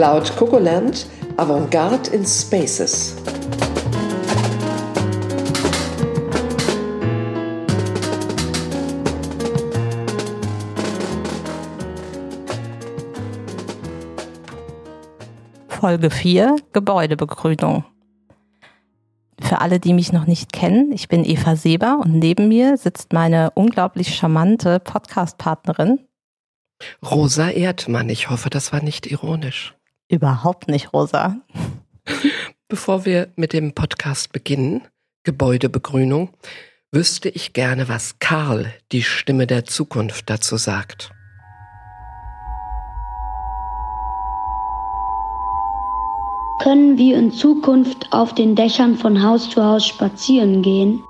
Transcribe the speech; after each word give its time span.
Cloud 0.00 0.34
Cocoland 0.34 1.06
Avantgarde 1.36 2.08
in 2.12 2.24
Spaces. 2.24 3.16
Folge 15.68 16.08
4 16.08 16.56
Gebäudebegrünung. 16.72 17.84
Für 19.38 19.60
alle, 19.60 19.80
die 19.80 19.92
mich 19.92 20.14
noch 20.14 20.26
nicht 20.26 20.54
kennen, 20.54 20.92
ich 20.92 21.08
bin 21.08 21.26
Eva 21.26 21.56
Seber 21.56 22.00
und 22.02 22.18
neben 22.18 22.48
mir 22.48 22.78
sitzt 22.78 23.12
meine 23.12 23.50
unglaublich 23.50 24.14
charmante 24.14 24.80
Podcast-Partnerin. 24.80 25.98
Rosa 27.04 27.50
Erdmann. 27.50 28.08
Ich 28.08 28.30
hoffe, 28.30 28.48
das 28.48 28.72
war 28.72 28.82
nicht 28.82 29.06
ironisch. 29.06 29.74
Überhaupt 30.10 30.68
nicht, 30.68 30.92
Rosa. 30.92 31.36
Bevor 32.68 33.04
wir 33.04 33.28
mit 33.36 33.52
dem 33.52 33.74
Podcast 33.74 34.32
beginnen, 34.32 34.82
Gebäudebegrünung, 35.22 36.30
wüsste 36.90 37.28
ich 37.28 37.52
gerne, 37.52 37.88
was 37.88 38.18
Karl, 38.18 38.72
die 38.90 39.04
Stimme 39.04 39.46
der 39.46 39.66
Zukunft, 39.66 40.28
dazu 40.28 40.56
sagt. 40.56 41.12
Können 46.60 46.98
wir 46.98 47.16
in 47.16 47.30
Zukunft 47.30 48.08
auf 48.10 48.34
den 48.34 48.56
Dächern 48.56 48.96
von 48.96 49.22
Haus 49.22 49.48
zu 49.48 49.64
Haus 49.64 49.86
spazieren 49.86 50.62
gehen? 50.62 51.04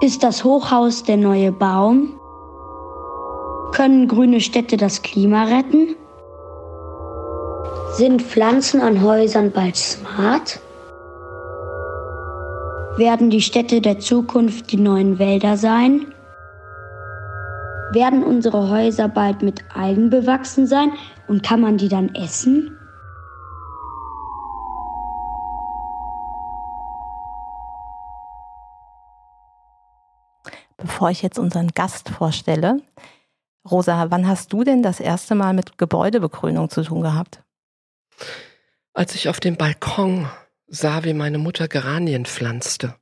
Ist 0.00 0.22
das 0.22 0.42
Hochhaus 0.42 1.02
der 1.02 1.18
neue 1.18 1.52
Baum? 1.52 2.18
Können 3.72 4.08
grüne 4.08 4.40
Städte 4.40 4.78
das 4.78 5.02
Klima 5.02 5.44
retten? 5.44 5.96
Sind 7.98 8.22
Pflanzen 8.22 8.80
an 8.80 9.02
Häusern 9.02 9.50
bald 9.50 9.74
smart? 9.74 10.60
Werden 12.96 13.28
die 13.28 13.40
Städte 13.40 13.80
der 13.80 13.98
Zukunft 13.98 14.70
die 14.70 14.76
neuen 14.76 15.18
Wälder 15.18 15.56
sein? 15.56 16.14
Werden 17.90 18.22
unsere 18.22 18.70
Häuser 18.70 19.08
bald 19.08 19.42
mit 19.42 19.64
Algen 19.74 20.10
bewachsen 20.10 20.68
sein 20.68 20.92
und 21.26 21.42
kann 21.42 21.60
man 21.60 21.76
die 21.76 21.88
dann 21.88 22.14
essen? 22.14 22.70
bevor 30.76 31.10
ich 31.10 31.22
jetzt 31.22 31.40
unseren 31.40 31.70
Gast 31.70 32.08
vorstelle, 32.08 32.80
Rosa, 33.68 34.12
wann 34.12 34.28
hast 34.28 34.52
du 34.52 34.62
denn 34.62 34.84
das 34.84 35.00
erste 35.00 35.34
Mal 35.34 35.52
mit 35.52 35.76
Gebäudebegrünung 35.76 36.70
zu 36.70 36.84
tun 36.84 37.02
gehabt? 37.02 37.42
Als 38.92 39.14
ich 39.14 39.28
auf 39.28 39.40
dem 39.40 39.56
Balkon 39.56 40.28
sah, 40.66 41.04
wie 41.04 41.14
meine 41.14 41.38
Mutter 41.38 41.68
Geranien 41.68 42.26
pflanzte. 42.26 42.94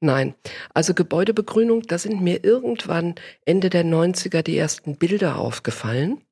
Nein, 0.00 0.34
also 0.74 0.94
Gebäudebegrünung, 0.94 1.82
da 1.82 1.98
sind 1.98 2.20
mir 2.20 2.44
irgendwann 2.44 3.14
Ende 3.44 3.70
der 3.70 3.84
90er 3.84 4.42
die 4.42 4.58
ersten 4.58 4.96
Bilder 4.96 5.36
aufgefallen. 5.36 6.22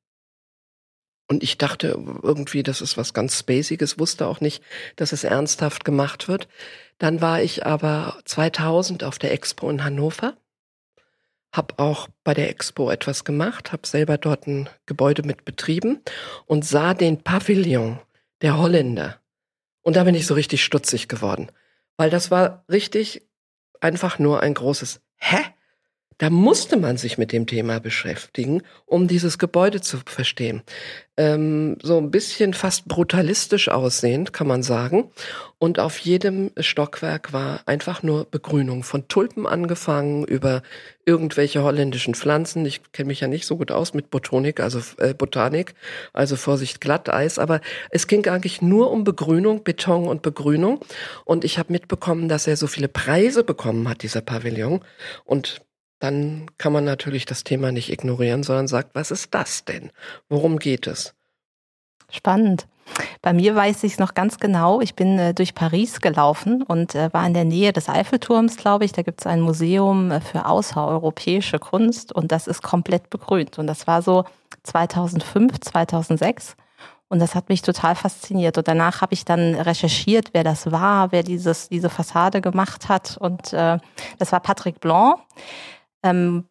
Und 1.28 1.42
ich 1.42 1.58
dachte 1.58 1.98
irgendwie, 2.22 2.62
das 2.62 2.80
ist 2.80 2.96
was 2.96 3.14
ganz 3.14 3.38
Spaciges, 3.38 3.98
wusste 3.98 4.26
auch 4.26 4.40
nicht, 4.40 4.62
dass 4.96 5.12
es 5.12 5.24
ernsthaft 5.24 5.84
gemacht 5.84 6.28
wird. 6.28 6.48
Dann 6.98 7.20
war 7.20 7.42
ich 7.42 7.66
aber 7.66 8.20
2000 8.24 9.02
auf 9.02 9.18
der 9.18 9.32
Expo 9.32 9.68
in 9.70 9.82
Hannover 9.82 10.36
habe 11.56 11.78
auch 11.78 12.08
bei 12.22 12.34
der 12.34 12.50
Expo 12.50 12.90
etwas 12.90 13.24
gemacht, 13.24 13.72
habe 13.72 13.86
selber 13.86 14.18
dort 14.18 14.46
ein 14.46 14.68
Gebäude 14.84 15.22
mit 15.22 15.44
betrieben 15.44 16.02
und 16.46 16.64
sah 16.64 16.94
den 16.94 17.22
Pavillon 17.22 17.98
der 18.42 18.58
Holländer. 18.58 19.20
Und 19.82 19.96
da 19.96 20.04
bin 20.04 20.14
ich 20.14 20.26
so 20.26 20.34
richtig 20.34 20.64
stutzig 20.64 21.08
geworden, 21.08 21.50
weil 21.96 22.10
das 22.10 22.30
war 22.30 22.64
richtig 22.70 23.26
einfach 23.80 24.18
nur 24.18 24.40
ein 24.42 24.54
großes 24.54 25.00
Hä? 25.16 25.38
Da 26.18 26.30
musste 26.30 26.78
man 26.78 26.96
sich 26.96 27.18
mit 27.18 27.30
dem 27.30 27.46
Thema 27.46 27.78
beschäftigen, 27.78 28.62
um 28.86 29.06
dieses 29.06 29.36
Gebäude 29.36 29.82
zu 29.82 29.98
verstehen. 30.06 30.62
Ähm, 31.18 31.76
so 31.82 31.98
ein 31.98 32.10
bisschen 32.10 32.54
fast 32.54 32.88
brutalistisch 32.88 33.68
aussehend, 33.68 34.32
kann 34.32 34.46
man 34.46 34.62
sagen. 34.62 35.10
Und 35.58 35.78
auf 35.78 35.98
jedem 35.98 36.52
Stockwerk 36.58 37.34
war 37.34 37.60
einfach 37.66 38.02
nur 38.02 38.24
Begrünung. 38.30 38.82
Von 38.82 39.08
Tulpen 39.08 39.46
angefangen 39.46 40.24
über 40.24 40.62
irgendwelche 41.04 41.62
holländischen 41.62 42.14
Pflanzen. 42.14 42.64
Ich 42.64 42.92
kenne 42.92 43.08
mich 43.08 43.20
ja 43.20 43.28
nicht 43.28 43.46
so 43.46 43.58
gut 43.58 43.70
aus 43.70 43.92
mit 43.92 44.08
Botanik, 44.08 44.60
also 44.60 44.80
äh, 44.96 45.12
Botanik, 45.12 45.74
also 46.14 46.36
Vorsicht 46.36 46.80
Glatteis. 46.80 47.38
Aber 47.38 47.60
es 47.90 48.06
ging 48.06 48.26
eigentlich 48.26 48.62
nur 48.62 48.90
um 48.90 49.04
Begrünung, 49.04 49.64
Beton 49.64 50.08
und 50.08 50.22
Begrünung. 50.22 50.80
Und 51.26 51.44
ich 51.44 51.58
habe 51.58 51.72
mitbekommen, 51.74 52.30
dass 52.30 52.46
er 52.46 52.56
so 52.56 52.66
viele 52.66 52.88
Preise 52.88 53.44
bekommen 53.44 53.86
hat, 53.86 54.02
dieser 54.02 54.22
Pavillon. 54.22 54.80
Und 55.24 55.60
dann 55.98 56.46
kann 56.58 56.72
man 56.72 56.84
natürlich 56.84 57.24
das 57.24 57.44
Thema 57.44 57.72
nicht 57.72 57.90
ignorieren, 57.90 58.42
sondern 58.42 58.68
sagt, 58.68 58.94
was 58.94 59.10
ist 59.10 59.34
das 59.34 59.64
denn? 59.64 59.90
Worum 60.28 60.58
geht 60.58 60.86
es? 60.86 61.14
Spannend. 62.10 62.66
Bei 63.20 63.32
mir 63.32 63.56
weiß 63.56 63.82
ich 63.82 63.94
es 63.94 63.98
noch 63.98 64.14
ganz 64.14 64.38
genau. 64.38 64.80
Ich 64.80 64.94
bin 64.94 65.18
äh, 65.18 65.34
durch 65.34 65.54
Paris 65.54 66.00
gelaufen 66.00 66.62
und 66.62 66.94
äh, 66.94 67.12
war 67.12 67.26
in 67.26 67.34
der 67.34 67.44
Nähe 67.44 67.72
des 67.72 67.88
Eiffelturms, 67.88 68.56
glaube 68.56 68.84
ich. 68.84 68.92
Da 68.92 69.02
gibt 69.02 69.20
es 69.20 69.26
ein 69.26 69.40
Museum 69.40 70.10
äh, 70.10 70.20
für 70.20 70.46
außereuropäische 70.46 71.58
Kunst 71.58 72.12
und 72.12 72.30
das 72.30 72.46
ist 72.46 72.62
komplett 72.62 73.10
begrünt. 73.10 73.58
Und 73.58 73.66
das 73.66 73.86
war 73.86 74.02
so 74.02 74.24
2005, 74.62 75.60
2006. 75.60 76.56
Und 77.08 77.20
das 77.20 77.34
hat 77.34 77.48
mich 77.48 77.62
total 77.62 77.94
fasziniert. 77.94 78.58
Und 78.58 78.66
danach 78.66 79.00
habe 79.00 79.14
ich 79.14 79.24
dann 79.24 79.54
recherchiert, 79.54 80.30
wer 80.32 80.42
das 80.42 80.70
war, 80.72 81.12
wer 81.12 81.22
dieses, 81.22 81.68
diese 81.68 81.88
Fassade 81.88 82.40
gemacht 82.40 82.88
hat. 82.88 83.16
Und 83.16 83.52
äh, 83.52 83.78
das 84.18 84.32
war 84.32 84.40
Patrick 84.40 84.80
Blanc. 84.80 85.18
Ähm, 86.10 86.44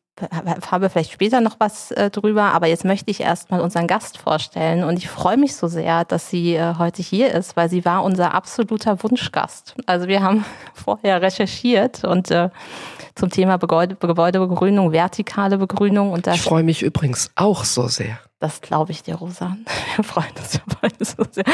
habe 0.72 0.90
vielleicht 0.90 1.12
später 1.12 1.42
noch 1.42 1.60
was 1.60 1.92
äh, 1.92 2.10
drüber, 2.10 2.54
aber 2.54 2.68
jetzt 2.68 2.86
möchte 2.86 3.12
ich 3.12 3.20
erstmal 3.20 3.60
unseren 3.60 3.86
Gast 3.86 4.18
vorstellen 4.18 4.86
und 4.86 4.98
ich 4.98 5.10
freue 5.10 5.36
mich 5.36 5.56
so 5.56 5.68
sehr, 5.68 6.06
dass 6.06 6.30
sie 6.30 6.56
äh, 6.56 6.76
heute 6.78 7.02
hier 7.02 7.34
ist, 7.34 7.58
weil 7.58 7.70
sie 7.70 7.84
war 7.84 8.04
unser 8.04 8.34
absoluter 8.34 9.04
Wunschgast. 9.04 9.76
Also 9.86 10.08
wir 10.08 10.24
haben 10.24 10.46
vorher 10.74 11.22
recherchiert 11.22 12.06
und 12.06 12.32
äh, 12.32 12.50
zum 13.16 13.30
Thema 13.30 13.58
Gebäude, 13.58 13.96
Gebäudebegrünung, 13.96 14.92
vertikale 14.94 15.58
Begrünung 15.58 16.12
und 16.12 16.28
Ich 16.28 16.42
freue 16.42 16.64
mich 16.64 16.82
übrigens 16.82 17.32
auch 17.36 17.66
so 17.66 17.88
sehr. 17.88 18.20
Das 18.40 18.60
glaube 18.62 18.92
ich 18.92 19.02
dir, 19.02 19.16
Rosa. 19.16 19.56
Wir 19.96 20.04
freuen 20.04 20.32
uns 20.38 20.54
ja 20.54 20.60
beide 20.82 21.06
so 21.06 21.24
sehr. 21.32 21.46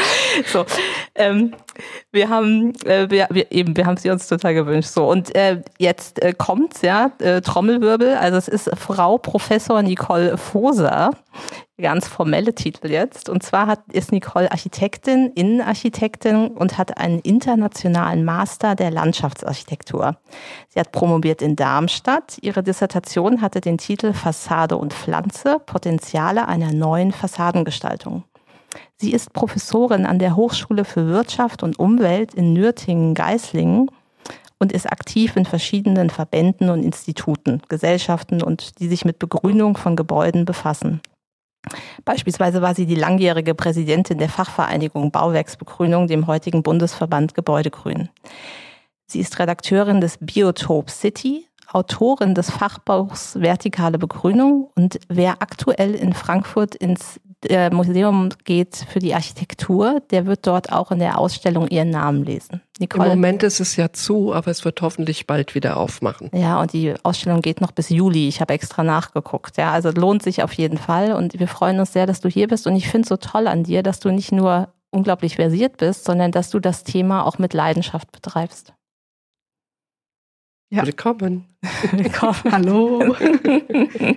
So, 0.46 0.66
ähm, 1.14 1.54
wir 2.10 2.28
haben, 2.28 2.74
äh, 2.84 3.08
wir, 3.08 3.28
wir, 3.30 3.52
eben, 3.52 3.76
wir 3.76 3.86
haben 3.86 3.96
sie 3.96 4.10
uns 4.10 4.26
total 4.26 4.54
gewünscht. 4.54 4.90
So 4.90 5.08
und 5.08 5.34
äh, 5.34 5.62
jetzt 5.78 6.20
äh, 6.20 6.32
kommt's 6.32 6.82
ja 6.82 7.12
äh, 7.18 7.40
Trommelwirbel. 7.40 8.16
Also 8.16 8.36
es 8.36 8.48
ist 8.48 8.70
Frau 8.76 9.18
Professor 9.18 9.80
Nicole 9.82 10.36
Foser 10.36 11.10
ganz 11.82 12.08
formelle 12.08 12.54
Titel 12.54 12.90
jetzt. 12.90 13.28
Und 13.28 13.42
zwar 13.42 13.66
hat, 13.66 13.80
ist 13.92 14.12
Nicole 14.12 14.50
Architektin, 14.50 15.32
Innenarchitektin 15.34 16.48
und 16.48 16.78
hat 16.78 16.96
einen 16.96 17.18
internationalen 17.18 18.24
Master 18.24 18.74
der 18.74 18.90
Landschaftsarchitektur. 18.90 20.16
Sie 20.68 20.80
hat 20.80 20.92
promoviert 20.92 21.42
in 21.42 21.56
Darmstadt. 21.56 22.38
Ihre 22.40 22.62
Dissertation 22.62 23.42
hatte 23.42 23.60
den 23.60 23.76
Titel 23.76 24.14
Fassade 24.14 24.76
und 24.78 24.94
Pflanze, 24.94 25.58
Potenziale 25.58 26.48
einer 26.48 26.72
neuen 26.72 27.12
Fassadengestaltung. 27.12 28.24
Sie 28.96 29.12
ist 29.12 29.32
Professorin 29.32 30.06
an 30.06 30.18
der 30.18 30.36
Hochschule 30.36 30.84
für 30.84 31.06
Wirtschaft 31.08 31.62
und 31.62 31.78
Umwelt 31.78 32.34
in 32.34 32.52
Nürtingen-Geislingen 32.54 33.90
und 34.58 34.72
ist 34.72 34.90
aktiv 34.90 35.36
in 35.36 35.44
verschiedenen 35.44 36.08
Verbänden 36.08 36.70
und 36.70 36.84
Instituten, 36.84 37.60
Gesellschaften 37.68 38.42
und 38.42 38.78
die 38.78 38.86
sich 38.86 39.04
mit 39.04 39.18
Begrünung 39.18 39.76
von 39.76 39.96
Gebäuden 39.96 40.44
befassen. 40.44 41.00
Beispielsweise 42.04 42.62
war 42.62 42.74
sie 42.74 42.86
die 42.86 42.96
langjährige 42.96 43.54
Präsidentin 43.54 44.18
der 44.18 44.28
Fachvereinigung 44.28 45.10
Bauwerksbegrünung, 45.12 46.08
dem 46.08 46.26
heutigen 46.26 46.62
Bundesverband 46.62 47.34
Gebäudegrün. 47.34 48.08
Sie 49.06 49.20
ist 49.20 49.38
Redakteurin 49.38 50.00
des 50.00 50.18
Biotop 50.20 50.90
City, 50.90 51.46
Autorin 51.68 52.34
des 52.34 52.50
Fachbuchs 52.50 53.40
Vertikale 53.40 53.98
Begrünung 53.98 54.70
und 54.74 54.98
wer 55.08 55.40
aktuell 55.40 55.94
in 55.94 56.12
Frankfurt 56.12 56.74
ins 56.74 57.20
äh, 57.48 57.70
Museum 57.70 58.30
geht 58.44 58.76
für 58.76 58.98
die 58.98 59.14
Architektur, 59.14 60.00
der 60.10 60.26
wird 60.26 60.46
dort 60.46 60.72
auch 60.72 60.90
in 60.90 60.98
der 60.98 61.18
Ausstellung 61.18 61.68
ihren 61.68 61.90
Namen 61.90 62.24
lesen. 62.24 62.62
Nicole. 62.78 63.04
Im 63.04 63.10
Moment 63.10 63.42
ist 63.42 63.60
es 63.60 63.76
ja 63.76 63.92
zu, 63.92 64.32
aber 64.32 64.50
es 64.50 64.64
wird 64.64 64.80
hoffentlich 64.82 65.26
bald 65.26 65.54
wieder 65.54 65.76
aufmachen. 65.76 66.30
Ja, 66.32 66.60
und 66.60 66.72
die 66.72 66.94
Ausstellung 67.02 67.42
geht 67.42 67.60
noch 67.60 67.72
bis 67.72 67.88
Juli. 67.88 68.28
Ich 68.28 68.40
habe 68.40 68.54
extra 68.54 68.82
nachgeguckt. 68.82 69.56
Ja, 69.56 69.72
also 69.72 69.90
lohnt 69.90 70.22
sich 70.22 70.42
auf 70.42 70.52
jeden 70.52 70.78
Fall 70.78 71.12
und 71.12 71.38
wir 71.38 71.48
freuen 71.48 71.80
uns 71.80 71.92
sehr, 71.92 72.06
dass 72.06 72.20
du 72.20 72.28
hier 72.28 72.48
bist 72.48 72.66
und 72.66 72.76
ich 72.76 72.88
finde 72.88 73.02
es 73.02 73.08
so 73.08 73.16
toll 73.16 73.46
an 73.46 73.64
dir, 73.64 73.82
dass 73.82 74.00
du 74.00 74.10
nicht 74.10 74.32
nur 74.32 74.68
unglaublich 74.90 75.36
versiert 75.36 75.78
bist, 75.78 76.04
sondern 76.04 76.32
dass 76.32 76.50
du 76.50 76.60
das 76.60 76.84
Thema 76.84 77.26
auch 77.26 77.38
mit 77.38 77.54
Leidenschaft 77.54 78.12
betreibst. 78.12 78.74
Ja. 80.70 80.86
Willkommen. 80.86 81.44
Willkommen. 81.92 82.40
Hallo. 82.50 83.14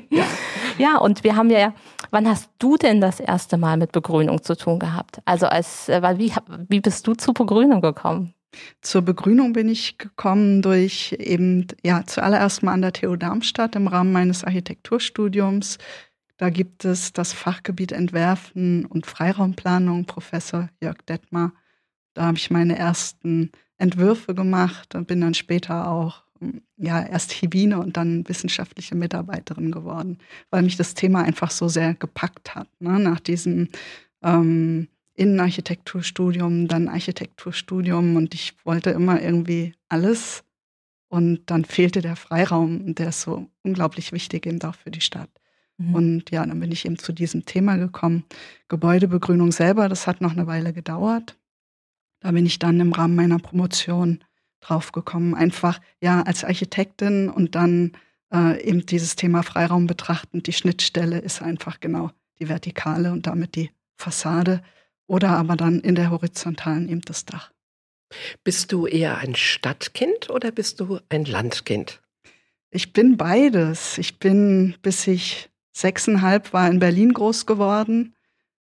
ja. 0.10 0.24
Ja, 0.78 0.98
und 0.98 1.24
wir 1.24 1.36
haben 1.36 1.50
ja, 1.50 1.74
wann 2.12 2.28
hast 2.28 2.50
du 2.60 2.76
denn 2.76 3.00
das 3.00 3.20
erste 3.20 3.58
Mal 3.58 3.78
mit 3.78 3.92
Begrünung 3.92 4.44
zu 4.44 4.58
tun 4.58 4.80
gehabt? 4.80 5.22
Also 5.26 5.48
als, 5.48 5.90
äh, 5.90 6.02
weil 6.02 6.18
wie, 6.18 6.34
wie 6.68 6.82
bist 6.82 7.08
du 7.08 7.14
zu 7.14 7.34
Begrünung 7.34 7.82
gekommen? 7.82 8.34
Zur 8.82 9.02
Begrünung 9.02 9.54
bin 9.54 9.70
ich 9.70 9.98
gekommen 9.98 10.62
durch 10.62 11.16
eben, 11.20 11.68
ja, 11.84 12.04
zuallererst 12.06 12.64
mal 12.64 12.74
an 12.74 12.82
der 12.82 12.94
TU 12.94 13.16
Darmstadt 13.16 13.76
im 13.76 13.88
Rahmen 13.88 14.12
meines 14.12 14.44
Architekturstudiums. 14.44 15.78
Da 16.38 16.50
gibt 16.50 16.84
es 16.84 17.14
das 17.14 17.34
Fachgebiet 17.34 17.92
Entwerfen 17.92 18.86
und 18.86 19.06
Freiraumplanung, 19.06 20.06
Professor 20.06 20.70
Jörg 20.82 20.98
Detmar. 21.08 21.54
Da 22.14 22.24
habe 22.26 22.38
ich 22.38 22.52
meine 22.52 22.78
ersten 22.78 23.52
Entwürfe 23.78 24.36
gemacht 24.36 24.96
und 24.96 25.08
bin 25.08 25.22
dann 25.22 25.34
später 25.34 25.90
auch 25.90 26.25
ja 26.78 27.06
erst 27.06 27.32
Hibine 27.32 27.80
und 27.80 27.98
dann 27.98 28.28
wissenschaftliche 28.28 28.96
Mitarbeiterin 28.96 29.72
geworden, 29.72 30.18
weil 30.50 30.64
mich 30.64 30.78
das 30.78 30.94
Thema 30.94 31.24
einfach 31.24 31.52
so 31.52 31.68
sehr 31.68 31.94
gepackt 31.94 32.56
hat. 32.56 32.68
Ne? 32.80 33.00
Nach 33.00 33.20
diesem 33.20 33.70
ähm, 34.22 34.88
Innenarchitekturstudium, 35.16 36.68
dann 36.68 36.90
Architekturstudium 36.90 38.16
und 38.16 38.34
ich 38.34 38.56
wollte 38.66 38.90
immer 38.90 39.22
irgendwie 39.22 39.74
alles. 39.88 40.44
Und 41.08 41.44
dann 41.46 41.64
fehlte 41.64 42.02
der 42.02 42.16
Freiraum, 42.16 42.96
der 42.96 43.10
ist 43.10 43.22
so 43.22 43.48
unglaublich 43.64 44.12
wichtig 44.12 44.46
eben 44.46 44.62
auch 44.64 44.76
für 44.76 44.92
die 44.92 45.02
Stadt. 45.02 45.30
Mhm. 45.78 45.96
Und 45.96 46.32
ja, 46.32 46.46
dann 46.46 46.60
bin 46.60 46.72
ich 46.72 46.86
eben 46.86 46.98
zu 46.98 47.14
diesem 47.14 47.46
Thema 47.46 47.78
gekommen. 47.78 48.26
Gebäudebegrünung 48.68 49.52
selber, 49.52 49.88
das 49.88 50.08
hat 50.08 50.20
noch 50.20 50.32
eine 50.32 50.48
Weile 50.48 50.74
gedauert. 50.74 51.38
Da 52.20 52.32
bin 52.32 52.46
ich 52.46 52.60
dann 52.60 52.80
im 52.80 52.92
Rahmen 52.92 53.16
meiner 53.16 53.40
Promotion 53.40 54.24
drauf 54.68 54.92
gekommen. 54.92 55.36
Einfach 55.36 55.80
ja 56.02 56.22
als 56.24 56.44
Architektin 56.44 57.30
und 57.30 57.56
dann 57.56 57.94
äh, 58.34 58.62
eben 58.64 58.86
dieses 58.86 59.16
Thema 59.16 59.44
Freiraum 59.44 59.88
betrachten. 59.88 60.44
Die 60.44 60.54
Schnittstelle 60.54 61.20
ist 61.20 61.42
einfach 61.42 61.80
genau 61.80 62.12
die 62.40 62.50
Vertikale 62.50 63.12
und 63.12 63.28
damit 63.28 63.56
die 63.56 63.72
Fassade 63.98 64.62
oder 65.08 65.30
aber 65.30 65.56
dann 65.56 65.80
in 65.80 65.96
der 65.96 66.10
horizontalen 66.10 66.90
eben 66.90 67.02
das 67.02 67.26
Dach. 67.26 67.52
Bist 68.44 68.72
du 68.72 68.88
eher 68.88 69.18
ein 69.18 69.36
Stadtkind 69.36 70.30
oder 70.30 70.52
bist 70.52 70.80
du 70.80 71.00
ein 71.10 71.26
Landkind? 71.26 72.02
Ich 72.70 72.94
bin 72.94 73.18
beides. 73.18 73.98
Ich 73.98 74.20
bin, 74.20 74.76
bis 74.82 75.08
ich 75.08 75.50
sechseinhalb 75.72 76.54
war, 76.54 76.70
in 76.70 76.80
Berlin 76.80 77.14
groß 77.14 77.46
geworden. 77.46 78.16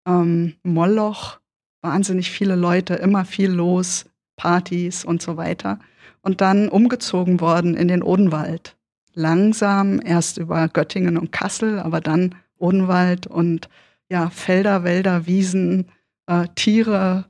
Ähm, 0.05 0.55
Moloch, 0.63 1.39
wahnsinnig 1.81 2.31
viele 2.31 2.55
Leute, 2.55 2.95
immer 2.95 3.25
viel 3.25 3.51
los, 3.51 4.05
Partys 4.35 5.05
und 5.05 5.21
so 5.21 5.37
weiter. 5.37 5.79
Und 6.21 6.41
dann 6.41 6.69
umgezogen 6.69 7.41
worden 7.41 7.75
in 7.75 7.87
den 7.87 8.03
Odenwald. 8.03 8.75
Langsam, 9.13 10.01
erst 10.03 10.37
über 10.37 10.67
Göttingen 10.67 11.17
und 11.17 11.31
Kassel, 11.31 11.79
aber 11.79 12.01
dann 12.01 12.35
Odenwald 12.57 13.27
und 13.27 13.69
ja, 14.09 14.29
Felder, 14.29 14.83
Wälder, 14.83 15.27
Wiesen, 15.27 15.91
äh, 16.27 16.47
Tiere, 16.55 17.25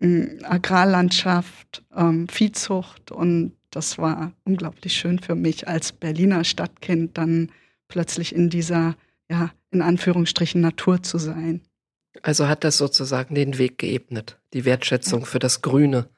äh, 0.00 0.42
Agrarlandschaft, 0.44 1.84
ähm, 1.96 2.28
Viehzucht 2.28 3.10
und 3.10 3.52
das 3.70 3.98
war 3.98 4.32
unglaublich 4.44 4.94
schön 4.94 5.18
für 5.18 5.34
mich 5.34 5.68
als 5.68 5.92
Berliner 5.92 6.44
Stadtkind 6.44 7.18
dann 7.18 7.50
plötzlich 7.88 8.34
in 8.34 8.50
dieser, 8.50 8.96
ja, 9.30 9.50
in 9.70 9.82
Anführungsstrichen 9.82 10.60
Natur 10.60 11.02
zu 11.02 11.18
sein. 11.18 11.60
Also 12.22 12.48
hat 12.48 12.64
das 12.64 12.78
sozusagen 12.78 13.34
den 13.34 13.58
Weg 13.58 13.78
geebnet, 13.78 14.38
die 14.52 14.64
Wertschätzung 14.64 15.24
für 15.24 15.38
das 15.38 15.62
Grüne. 15.62 16.08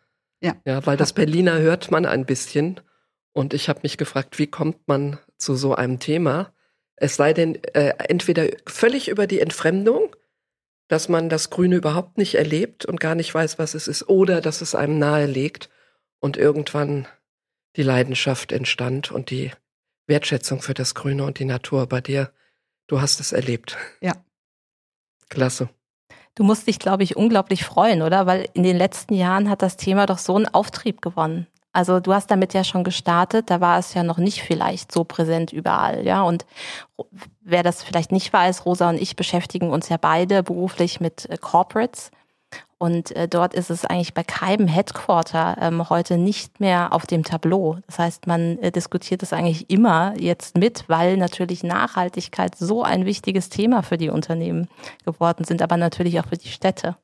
Ja. 0.40 0.56
Ja, 0.64 0.86
weil 0.86 0.96
das 0.96 1.12
Berliner 1.12 1.58
hört 1.58 1.90
man 1.90 2.06
ein 2.06 2.24
bisschen. 2.24 2.80
Und 3.32 3.54
ich 3.54 3.68
habe 3.68 3.80
mich 3.82 3.98
gefragt, 3.98 4.38
wie 4.38 4.46
kommt 4.46 4.88
man 4.88 5.18
zu 5.36 5.54
so 5.54 5.74
einem 5.74 5.98
Thema? 5.98 6.52
Es 6.96 7.16
sei 7.16 7.32
denn, 7.32 7.62
äh, 7.74 7.94
entweder 8.08 8.46
völlig 8.66 9.08
über 9.08 9.26
die 9.26 9.40
Entfremdung 9.40 10.14
dass 10.90 11.08
man 11.08 11.28
das 11.28 11.50
Grüne 11.50 11.76
überhaupt 11.76 12.18
nicht 12.18 12.34
erlebt 12.34 12.84
und 12.84 12.98
gar 12.98 13.14
nicht 13.14 13.32
weiß, 13.32 13.60
was 13.60 13.74
es 13.74 13.86
ist, 13.86 14.08
oder 14.08 14.40
dass 14.40 14.60
es 14.60 14.74
einem 14.74 14.98
nahe 14.98 15.26
liegt 15.26 15.70
und 16.18 16.36
irgendwann 16.36 17.06
die 17.76 17.84
Leidenschaft 17.84 18.50
entstand 18.50 19.12
und 19.12 19.30
die 19.30 19.52
Wertschätzung 20.08 20.60
für 20.60 20.74
das 20.74 20.96
Grüne 20.96 21.22
und 21.22 21.38
die 21.38 21.44
Natur 21.44 21.86
bei 21.86 22.00
dir. 22.00 22.32
Du 22.88 23.00
hast 23.00 23.20
es 23.20 23.30
erlebt. 23.30 23.78
Ja. 24.00 24.14
Klasse. 25.28 25.68
Du 26.40 26.46
musst 26.46 26.66
dich, 26.66 26.78
glaube 26.78 27.02
ich, 27.02 27.18
unglaublich 27.18 27.66
freuen, 27.66 28.00
oder? 28.00 28.24
Weil 28.24 28.48
in 28.54 28.62
den 28.62 28.78
letzten 28.78 29.12
Jahren 29.12 29.50
hat 29.50 29.60
das 29.60 29.76
Thema 29.76 30.06
doch 30.06 30.16
so 30.16 30.36
einen 30.36 30.48
Auftrieb 30.48 31.02
gewonnen. 31.02 31.46
Also 31.74 32.00
du 32.00 32.14
hast 32.14 32.30
damit 32.30 32.54
ja 32.54 32.64
schon 32.64 32.82
gestartet, 32.82 33.50
da 33.50 33.60
war 33.60 33.78
es 33.78 33.92
ja 33.92 34.02
noch 34.02 34.16
nicht 34.16 34.40
vielleicht 34.40 34.90
so 34.90 35.04
präsent 35.04 35.52
überall, 35.52 36.06
ja. 36.06 36.22
Und 36.22 36.46
wer 37.42 37.62
das 37.62 37.82
vielleicht 37.82 38.10
nicht 38.10 38.32
weiß, 38.32 38.64
Rosa 38.64 38.88
und 38.88 38.98
ich 38.98 39.16
beschäftigen 39.16 39.68
uns 39.68 39.90
ja 39.90 39.98
beide 39.98 40.42
beruflich 40.42 40.98
mit 40.98 41.28
äh, 41.28 41.36
Corporates. 41.36 42.10
Und 42.82 43.14
äh, 43.14 43.28
dort 43.28 43.52
ist 43.52 43.68
es 43.68 43.84
eigentlich 43.84 44.14
bei 44.14 44.24
keinem 44.24 44.66
Headquarter 44.66 45.58
ähm, 45.60 45.90
heute 45.90 46.16
nicht 46.16 46.60
mehr 46.60 46.94
auf 46.94 47.06
dem 47.06 47.24
Tableau. 47.24 47.76
Das 47.86 47.98
heißt, 47.98 48.26
man 48.26 48.58
äh, 48.60 48.72
diskutiert 48.72 49.22
es 49.22 49.34
eigentlich 49.34 49.68
immer 49.68 50.14
jetzt 50.18 50.56
mit, 50.56 50.84
weil 50.88 51.18
natürlich 51.18 51.62
Nachhaltigkeit 51.62 52.56
so 52.56 52.82
ein 52.82 53.04
wichtiges 53.04 53.50
Thema 53.50 53.82
für 53.82 53.98
die 53.98 54.08
Unternehmen 54.08 54.66
geworden 55.04 55.44
sind, 55.44 55.60
aber 55.60 55.76
natürlich 55.76 56.18
auch 56.20 56.28
für 56.28 56.38
die 56.38 56.48
Städte. 56.48 56.96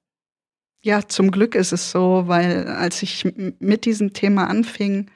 Ja, 0.82 1.06
zum 1.06 1.30
Glück 1.30 1.54
ist 1.54 1.72
es 1.72 1.90
so, 1.90 2.22
weil 2.26 2.68
als 2.68 3.02
ich 3.02 3.30
mit 3.58 3.84
diesem 3.84 4.14
Thema 4.14 4.48
anfing, 4.48 5.10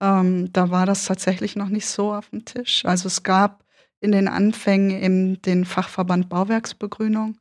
ähm, 0.00 0.50
da 0.50 0.70
war 0.70 0.86
das 0.86 1.04
tatsächlich 1.04 1.56
noch 1.56 1.68
nicht 1.68 1.88
so 1.88 2.14
auf 2.14 2.30
dem 2.30 2.46
Tisch. 2.46 2.86
Also 2.86 3.08
es 3.08 3.22
gab 3.22 3.66
in 4.00 4.12
den 4.12 4.28
Anfängen 4.28 4.90
eben 4.90 5.42
den 5.42 5.66
Fachverband 5.66 6.30
Bauwerksbegrünung 6.30 7.36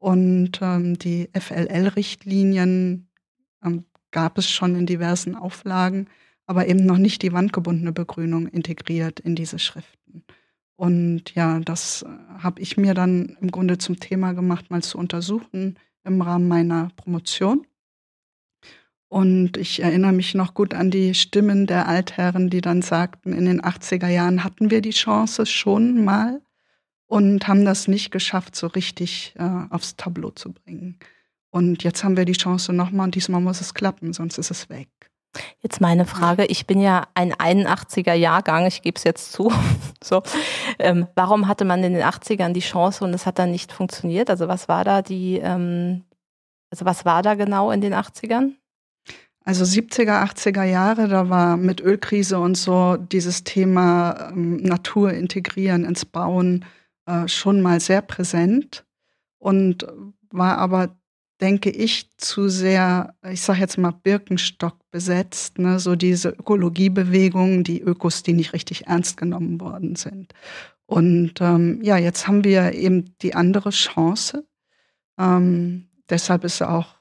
und 0.00 0.60
ähm, 0.62 0.98
die 0.98 1.28
FLL-Richtlinien 1.38 3.08
ähm, 3.62 3.84
gab 4.10 4.38
es 4.38 4.50
schon 4.50 4.74
in 4.74 4.86
diversen 4.86 5.36
Auflagen, 5.36 6.08
aber 6.46 6.66
eben 6.66 6.84
noch 6.86 6.96
nicht 6.96 7.22
die 7.22 7.32
wandgebundene 7.32 7.92
Begrünung 7.92 8.48
integriert 8.48 9.20
in 9.20 9.36
diese 9.36 9.58
Schriften. 9.58 10.24
Und 10.74 11.34
ja, 11.34 11.60
das 11.60 12.02
äh, 12.02 12.08
habe 12.38 12.62
ich 12.62 12.78
mir 12.78 12.94
dann 12.94 13.36
im 13.42 13.50
Grunde 13.50 13.76
zum 13.76 14.00
Thema 14.00 14.32
gemacht, 14.32 14.70
mal 14.70 14.82
zu 14.82 14.96
untersuchen, 14.96 15.78
im 16.02 16.22
Rahmen 16.22 16.48
meiner 16.48 16.88
Promotion. 16.96 17.66
Und 19.08 19.58
ich 19.58 19.82
erinnere 19.82 20.12
mich 20.12 20.34
noch 20.34 20.54
gut 20.54 20.72
an 20.72 20.90
die 20.90 21.12
Stimmen 21.14 21.66
der 21.66 21.88
Altherren, 21.88 22.48
die 22.48 22.62
dann 22.62 22.80
sagten, 22.80 23.34
in 23.34 23.44
den 23.44 23.60
80er 23.60 24.08
Jahren 24.08 24.44
hatten 24.44 24.70
wir 24.70 24.80
die 24.80 24.90
Chance 24.90 25.44
schon 25.44 26.04
mal 26.04 26.40
und 27.10 27.48
haben 27.48 27.64
das 27.64 27.88
nicht 27.88 28.12
geschafft, 28.12 28.54
so 28.54 28.68
richtig 28.68 29.34
äh, 29.36 29.42
aufs 29.70 29.96
Tableau 29.96 30.30
zu 30.30 30.52
bringen. 30.52 30.96
Und 31.50 31.82
jetzt 31.82 32.04
haben 32.04 32.16
wir 32.16 32.24
die 32.24 32.34
Chance 32.34 32.72
nochmal 32.72 33.06
und 33.06 33.16
diesmal 33.16 33.40
muss 33.40 33.60
es 33.60 33.74
klappen, 33.74 34.12
sonst 34.12 34.38
ist 34.38 34.52
es 34.52 34.68
weg. 34.70 34.88
Jetzt 35.60 35.80
meine 35.80 36.06
Frage, 36.06 36.44
ich 36.46 36.68
bin 36.68 36.80
ja 36.80 37.08
ein 37.14 37.34
81er 37.34 38.14
Jahrgang, 38.14 38.66
ich 38.66 38.82
gebe 38.82 38.96
es 38.96 39.02
jetzt 39.02 39.32
zu. 39.32 39.52
so, 40.04 40.22
ähm, 40.78 41.08
warum 41.16 41.48
hatte 41.48 41.64
man 41.64 41.82
in 41.82 41.94
den 41.94 42.04
80ern 42.04 42.52
die 42.52 42.60
Chance 42.60 43.04
und 43.04 43.12
es 43.12 43.26
hat 43.26 43.40
dann 43.40 43.50
nicht 43.50 43.72
funktioniert? 43.72 44.30
Also 44.30 44.46
was 44.46 44.68
war 44.68 44.84
da 44.84 45.02
die, 45.02 45.40
ähm, 45.42 46.04
also 46.70 46.84
was 46.84 47.04
war 47.04 47.22
da 47.22 47.34
genau 47.34 47.72
in 47.72 47.80
den 47.80 47.92
80ern? 47.92 48.52
Also 49.44 49.64
70er, 49.64 50.22
80er 50.30 50.62
Jahre, 50.62 51.08
da 51.08 51.28
war 51.28 51.56
mit 51.56 51.80
Ölkrise 51.80 52.38
und 52.38 52.56
so 52.56 52.96
dieses 52.96 53.42
Thema 53.42 54.30
ähm, 54.30 54.58
Natur 54.58 55.12
integrieren 55.12 55.84
ins 55.84 56.04
Bauen 56.04 56.64
äh, 57.10 57.28
schon 57.28 57.60
mal 57.60 57.80
sehr 57.80 58.02
präsent 58.02 58.84
und 59.38 59.86
war 60.30 60.58
aber 60.58 60.96
denke 61.40 61.70
ich, 61.70 62.10
zu 62.18 62.48
sehr, 62.48 63.14
ich 63.30 63.40
sage 63.40 63.60
jetzt 63.60 63.78
mal, 63.78 63.92
Birkenstock 63.92 64.76
besetzt, 64.90 65.58
ne? 65.58 65.78
so 65.78 65.96
diese 65.96 66.30
Ökologiebewegung, 66.30 67.64
die 67.64 67.80
Ökos, 67.80 68.22
die 68.22 68.34
nicht 68.34 68.52
richtig 68.52 68.86
ernst 68.86 69.16
genommen 69.16 69.60
worden 69.60 69.96
sind. 69.96 70.34
Und 70.86 71.40
ähm, 71.40 71.80
ja, 71.82 71.96
jetzt 71.96 72.26
haben 72.26 72.44
wir 72.44 72.72
eben 72.72 73.16
die 73.22 73.34
andere 73.34 73.70
Chance. 73.70 74.44
Ähm, 75.18 75.88
deshalb 76.08 76.44
ist 76.44 76.62
auch 76.62 76.96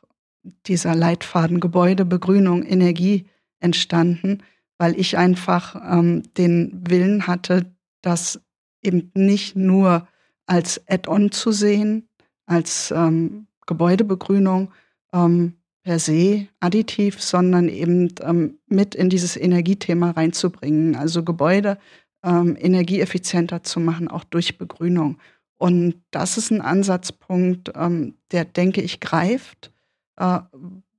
dieser 0.67 0.95
Leitfaden 0.95 1.59
Gebäude, 1.59 2.05
Begrünung, 2.05 2.63
Energie 2.63 3.25
entstanden, 3.59 4.43
weil 4.77 4.97
ich 4.97 5.17
einfach 5.17 5.75
ähm, 5.91 6.23
den 6.37 6.81
Willen 6.87 7.27
hatte, 7.27 7.75
das 8.01 8.39
eben 8.81 9.11
nicht 9.13 9.55
nur 9.55 10.07
als 10.45 10.81
Add-on 10.87 11.31
zu 11.31 11.51
sehen, 11.51 12.07
als 12.45 12.91
ähm, 12.91 13.47
Gebäudebegrünung 13.67 14.71
ähm, 15.13 15.53
per 15.83 15.99
se 15.99 16.47
additiv, 16.59 17.21
sondern 17.21 17.69
eben 17.69 18.13
ähm, 18.21 18.59
mit 18.67 18.95
in 18.95 19.09
dieses 19.09 19.37
Energiethema 19.37 20.11
reinzubringen. 20.11 20.95
Also 20.95 21.23
Gebäude 21.23 21.77
ähm, 22.23 22.57
energieeffizienter 22.59 23.63
zu 23.63 23.79
machen, 23.79 24.07
auch 24.07 24.23
durch 24.23 24.57
Begrünung. 24.57 25.17
Und 25.57 26.01
das 26.11 26.37
ist 26.37 26.51
ein 26.51 26.61
Ansatzpunkt, 26.61 27.71
ähm, 27.75 28.15
der, 28.31 28.45
denke 28.45 28.81
ich, 28.81 28.99
greift. 28.99 29.71
Äh, 30.17 30.39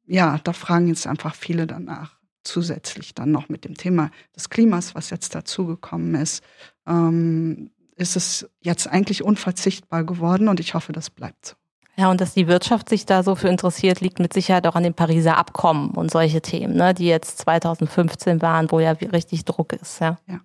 ja, 0.06 0.38
da 0.44 0.52
fragen 0.52 0.88
jetzt 0.88 1.06
einfach 1.06 1.34
viele 1.34 1.66
danach. 1.66 2.19
Zusätzlich 2.42 3.14
dann 3.14 3.30
noch 3.30 3.48
mit 3.48 3.64
dem 3.64 3.74
Thema 3.74 4.10
des 4.34 4.50
Klimas, 4.50 4.94
was 4.94 5.10
jetzt 5.10 5.34
dazugekommen 5.34 6.14
ist. 6.14 6.42
Ähm, 6.86 7.70
ist 7.96 8.16
es 8.16 8.48
jetzt 8.60 8.86
eigentlich 8.86 9.22
unverzichtbar 9.22 10.04
geworden 10.04 10.48
und 10.48 10.58
ich 10.58 10.74
hoffe, 10.74 10.92
das 10.92 11.10
bleibt 11.10 11.46
so. 11.46 11.54
Ja, 11.96 12.10
und 12.10 12.20
dass 12.20 12.32
die 12.32 12.46
Wirtschaft 12.46 12.88
sich 12.88 13.04
da 13.04 13.22
so 13.22 13.34
für 13.34 13.48
interessiert, 13.48 14.00
liegt 14.00 14.20
mit 14.20 14.32
Sicherheit 14.32 14.66
auch 14.66 14.74
an 14.74 14.84
dem 14.84 14.94
Pariser 14.94 15.36
Abkommen 15.36 15.90
und 15.90 16.10
solche 16.10 16.40
Themen, 16.40 16.74
ne, 16.74 16.94
die 16.94 17.06
jetzt 17.06 17.38
2015 17.40 18.40
waren, 18.40 18.70
wo 18.70 18.80
ja 18.80 18.92
richtig 18.92 19.44
Druck 19.44 19.74
ist. 19.74 20.00
Ja. 20.00 20.18
ja. 20.26 20.40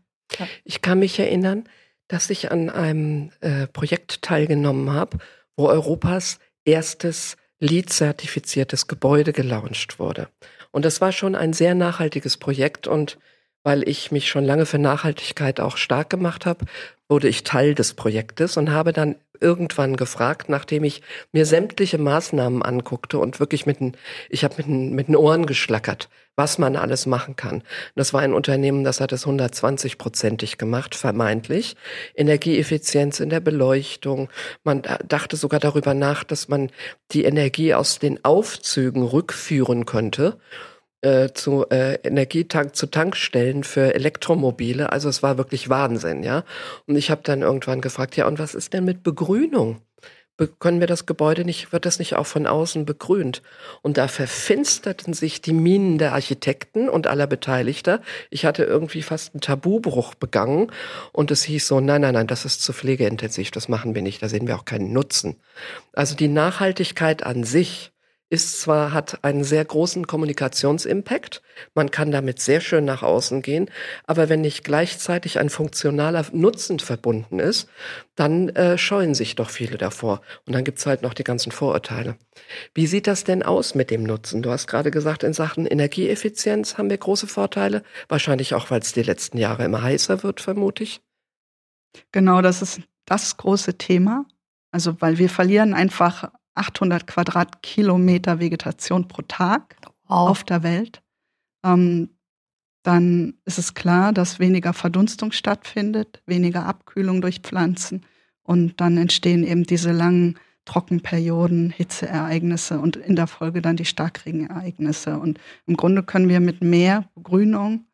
Ich 0.65 0.81
kann 0.81 0.99
mich 0.99 1.17
erinnern, 1.17 1.63
dass 2.09 2.29
ich 2.29 2.51
an 2.51 2.69
einem 2.69 3.31
äh, 3.39 3.67
Projekt 3.67 4.21
teilgenommen 4.21 4.91
habe, 4.91 5.19
wo 5.55 5.67
Europas 5.67 6.39
erstes 6.65 7.37
LEED-zertifiziertes 7.59 8.87
Gebäude 8.87 9.31
gelauncht 9.31 9.97
wurde. 9.97 10.27
Und 10.75 10.83
das 10.83 10.99
war 10.99 11.13
schon 11.13 11.35
ein 11.35 11.53
sehr 11.53 11.73
nachhaltiges 11.73 12.35
Projekt 12.35 12.85
und 12.85 13.17
weil 13.65 13.89
ich 13.89 14.11
mich 14.11 14.29
schon 14.29 14.45
lange 14.45 14.67
für 14.67 14.77
Nachhaltigkeit 14.77 15.59
auch 15.59 15.75
stark 15.75 16.11
gemacht 16.11 16.45
habe, 16.45 16.65
wurde 17.09 17.27
ich 17.27 17.43
Teil 17.43 17.73
des 17.73 17.95
Projektes 17.95 18.57
und 18.57 18.71
habe 18.71 18.93
dann 18.93 19.15
irgendwann 19.41 19.97
gefragt, 19.97 20.49
nachdem 20.49 20.83
ich 20.83 21.01
mir 21.31 21.45
sämtliche 21.45 21.97
Maßnahmen 21.97 22.61
anguckte 22.61 23.17
und 23.17 23.39
wirklich 23.39 23.65
mit 23.65 23.79
den, 23.79 23.97
ich 24.29 24.43
habe 24.43 24.55
mit 24.57 24.67
den, 24.67 24.93
mit 24.93 25.07
den 25.07 25.15
Ohren 25.15 25.47
geschlackert, 25.47 26.09
was 26.35 26.59
man 26.59 26.75
alles 26.75 27.07
machen 27.07 27.35
kann. 27.35 27.63
Das 27.95 28.13
war 28.13 28.21
ein 28.21 28.33
Unternehmen, 28.33 28.83
das 28.83 29.01
hat 29.01 29.11
es 29.11 29.25
120-prozentig 29.25 30.57
gemacht, 30.57 30.93
vermeintlich. 30.93 31.75
Energieeffizienz 32.13 33.19
in 33.19 33.29
der 33.29 33.39
Beleuchtung. 33.39 34.29
Man 34.63 34.83
dachte 35.07 35.37
sogar 35.37 35.59
darüber 35.59 35.95
nach, 35.95 36.23
dass 36.23 36.49
man 36.49 36.69
die 37.11 37.23
Energie 37.23 37.73
aus 37.73 37.97
den 37.97 38.23
Aufzügen 38.23 39.01
rückführen 39.01 39.85
könnte 39.85 40.37
äh, 41.05 41.33
zu 41.33 41.69
äh, 41.69 41.99
Energietank 42.03 42.75
zu 42.75 42.87
Tankstellen 42.87 43.63
für 43.63 43.93
Elektromobile. 43.93 44.91
Also 44.91 45.07
es 45.07 45.21
war 45.21 45.37
wirklich 45.37 45.69
Wahnsinn, 45.69 46.23
ja. 46.23 46.43
Und 46.87 46.95
ich 46.95 47.11
habe 47.11 47.21
dann 47.23 47.43
irgendwann 47.43 47.81
gefragt, 47.81 48.17
ja, 48.17 48.27
und 48.27 48.39
was 48.39 48.55
ist 48.55 48.73
denn 48.73 48.85
mit 48.85 49.03
Begrünung? 49.03 49.81
Be 50.37 50.47
können 50.47 50.81
wir 50.81 50.87
das 50.87 51.05
Gebäude 51.05 51.45
nicht, 51.45 51.71
wird 51.71 51.85
das 51.85 51.99
nicht 51.99 52.15
auch 52.15 52.25
von 52.25 52.45
außen 52.45 52.85
begrünt? 52.85 53.41
Und 53.83 53.97
da 53.97 54.09
verfinsterten 54.09 55.13
sich 55.13 55.41
die 55.41 55.53
Minen 55.53 55.97
der 55.97 56.13
Architekten 56.13 56.89
und 56.89 57.07
aller 57.07 57.27
Beteiligter. 57.27 58.01
Ich 58.31 58.43
hatte 58.45 58.63
irgendwie 58.63 59.01
fast 59.01 59.33
einen 59.33 59.41
Tabubruch 59.41 60.15
begangen 60.15 60.71
und 61.13 61.31
es 61.31 61.43
hieß 61.43 61.67
so, 61.67 61.79
nein, 61.79 62.01
nein, 62.01 62.15
nein, 62.15 62.27
das 62.27 62.43
ist 62.43 62.63
zu 62.63 62.73
pflegeintensiv, 62.73 63.51
das 63.51 63.69
machen 63.69 63.95
wir 63.95 64.01
nicht, 64.01 64.21
da 64.21 64.27
sehen 64.27 64.47
wir 64.47 64.57
auch 64.57 64.65
keinen 64.65 64.91
Nutzen. 64.91 65.37
Also 65.93 66.15
die 66.15 66.27
Nachhaltigkeit 66.27 67.23
an 67.23 67.45
sich 67.45 67.93
ist 68.29 68.59
zwar, 68.59 68.91
hat 68.91 69.23
einen 69.23 69.43
sehr 69.43 69.63
großen 69.63 70.07
Kommunikationsimpact, 70.07 71.41
man 71.75 71.91
kann 71.91 72.11
damit 72.11 72.39
sehr 72.39 72.59
schön 72.59 72.83
nach 72.83 73.03
außen 73.03 73.41
gehen, 73.41 73.69
aber 74.05 74.29
wenn 74.29 74.41
nicht 74.41 74.63
gleichzeitig 74.63 75.37
ein 75.37 75.49
funktionaler 75.49 76.25
Nutzen 76.31 76.79
verbunden 76.79 77.39
ist, 77.39 77.69
dann 78.15 78.49
äh, 78.49 78.77
scheuen 78.77 79.13
sich 79.13 79.35
doch 79.35 79.49
viele 79.49 79.77
davor. 79.77 80.21
Und 80.45 80.53
dann 80.53 80.63
gibt's 80.63 80.85
halt 80.85 81.03
noch 81.03 81.13
die 81.13 81.23
ganzen 81.23 81.51
Vorurteile. 81.51 82.17
Wie 82.73 82.87
sieht 82.87 83.07
das 83.07 83.23
denn 83.23 83.43
aus 83.43 83.75
mit 83.75 83.91
dem 83.91 84.03
Nutzen? 84.03 84.41
Du 84.41 84.49
hast 84.49 84.67
gerade 84.67 84.89
gesagt, 84.89 85.23
in 85.23 85.33
Sachen 85.33 85.67
Energieeffizienz 85.67 86.77
haben 86.77 86.89
wir 86.89 86.97
große 86.97 87.27
Vorteile, 87.27 87.83
wahrscheinlich 88.09 88.55
auch, 88.55 88.71
weil 88.71 88.81
es 88.81 88.93
die 88.93 89.03
letzten 89.03 89.37
Jahre 89.37 89.65
immer 89.65 89.83
heißer 89.83 90.23
wird, 90.23 90.41
vermute 90.41 90.83
ich. 90.83 91.01
Genau, 92.11 92.41
das 92.41 92.61
ist 92.61 92.81
das 93.05 93.37
große 93.37 93.77
Thema. 93.77 94.25
Also, 94.71 94.99
weil 94.99 95.17
wir 95.19 95.29
verlieren 95.29 95.73
einfach 95.73 96.31
800 96.55 97.07
Quadratkilometer 97.07 98.39
Vegetation 98.39 99.07
pro 99.07 99.21
Tag 99.23 99.75
wow. 100.07 100.29
auf 100.29 100.43
der 100.43 100.63
Welt. 100.63 101.01
Ähm, 101.63 102.09
dann 102.83 103.33
ist 103.45 103.57
es 103.57 103.73
klar, 103.73 104.13
dass 104.13 104.39
weniger 104.39 104.73
Verdunstung 104.73 105.31
stattfindet, 105.31 106.21
weniger 106.25 106.65
Abkühlung 106.65 107.21
durch 107.21 107.39
Pflanzen 107.39 108.05
und 108.43 108.79
dann 108.79 108.97
entstehen 108.97 109.43
eben 109.43 109.63
diese 109.63 109.91
langen 109.91 110.37
Trockenperioden, 110.65 111.69
Hitzeereignisse 111.69 112.79
und 112.79 112.95
in 112.95 113.15
der 113.15 113.27
Folge 113.27 113.61
dann 113.61 113.77
die 113.77 113.85
Starkregenereignisse. 113.85 115.19
Und 115.19 115.39
im 115.67 115.77
Grunde 115.77 116.03
können 116.03 116.29
wir 116.29 116.39
mit 116.39 116.63
mehr 116.63 117.09
Begrünung, 117.15 117.85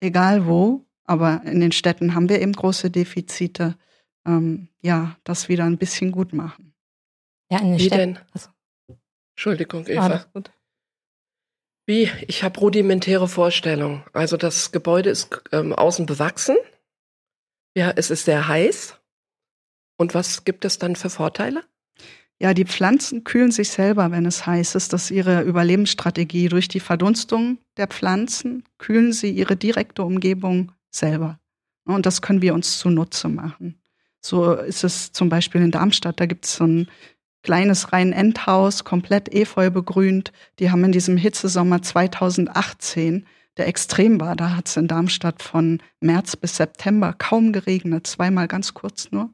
egal 0.00 0.46
wo, 0.46 0.84
aber 1.04 1.42
in 1.44 1.60
den 1.60 1.72
Städten 1.72 2.14
haben 2.14 2.28
wir 2.28 2.40
eben 2.40 2.52
große 2.52 2.90
Defizite, 2.90 3.76
ähm, 4.26 4.68
ja, 4.80 5.16
das 5.24 5.48
wieder 5.48 5.64
ein 5.64 5.78
bisschen 5.78 6.12
gut 6.12 6.32
machen. 6.32 6.73
Ja, 7.54 7.60
in 7.60 7.70
den 7.70 7.78
Wie 7.78 7.88
denn? 7.88 8.18
Also. 8.32 8.48
Entschuldigung, 9.36 9.86
Eva. 9.86 10.26
Ah, 10.34 10.42
Wie? 11.86 12.10
Ich 12.26 12.42
habe 12.42 12.58
rudimentäre 12.58 13.28
Vorstellungen. 13.28 14.04
Also 14.12 14.36
das 14.36 14.72
Gebäude 14.72 15.10
ist 15.10 15.40
ähm, 15.52 15.72
außen 15.72 16.06
bewachsen. 16.06 16.56
Ja, 17.76 17.92
es 17.94 18.10
ist 18.10 18.24
sehr 18.24 18.48
heiß. 18.48 18.98
Und 19.96 20.14
was 20.14 20.44
gibt 20.44 20.64
es 20.64 20.78
dann 20.78 20.96
für 20.96 21.10
Vorteile? 21.10 21.64
Ja, 22.40 22.54
die 22.54 22.64
Pflanzen 22.64 23.22
kühlen 23.22 23.52
sich 23.52 23.68
selber, 23.68 24.10
wenn 24.10 24.26
es 24.26 24.46
heiß 24.46 24.74
ist. 24.74 24.92
Das 24.92 25.04
ist 25.04 25.10
ihre 25.12 25.42
Überlebensstrategie. 25.42 26.48
Durch 26.48 26.66
die 26.66 26.80
Verdunstung 26.80 27.58
der 27.76 27.86
Pflanzen 27.86 28.64
kühlen 28.78 29.12
sie 29.12 29.30
ihre 29.30 29.56
direkte 29.56 30.02
Umgebung 30.02 30.72
selber. 30.90 31.38
Und 31.84 32.06
das 32.06 32.20
können 32.20 32.42
wir 32.42 32.54
uns 32.54 32.78
zunutze 32.78 33.28
machen. 33.28 33.80
So 34.20 34.54
ist 34.54 34.84
es 34.84 35.12
zum 35.12 35.28
Beispiel 35.28 35.60
in 35.60 35.70
Darmstadt. 35.70 36.18
Da 36.18 36.26
gibt 36.26 36.46
es 36.46 36.54
so 36.54 36.64
ein 36.64 36.88
kleines 37.44 37.92
Rhein-Endhaus, 37.92 38.82
komplett 38.82 39.32
efeu 39.32 39.70
begrünt. 39.70 40.32
Die 40.58 40.70
haben 40.70 40.82
in 40.82 40.92
diesem 40.92 41.16
Hitzesommer 41.16 41.82
2018, 41.82 43.26
der 43.56 43.68
extrem 43.68 44.20
war, 44.20 44.34
da 44.34 44.56
hat 44.56 44.66
es 44.66 44.76
in 44.76 44.88
Darmstadt 44.88 45.40
von 45.42 45.80
März 46.00 46.34
bis 46.34 46.56
September 46.56 47.14
kaum 47.16 47.52
geregnet, 47.52 48.08
zweimal 48.08 48.48
ganz 48.48 48.74
kurz 48.74 49.12
nur. 49.12 49.30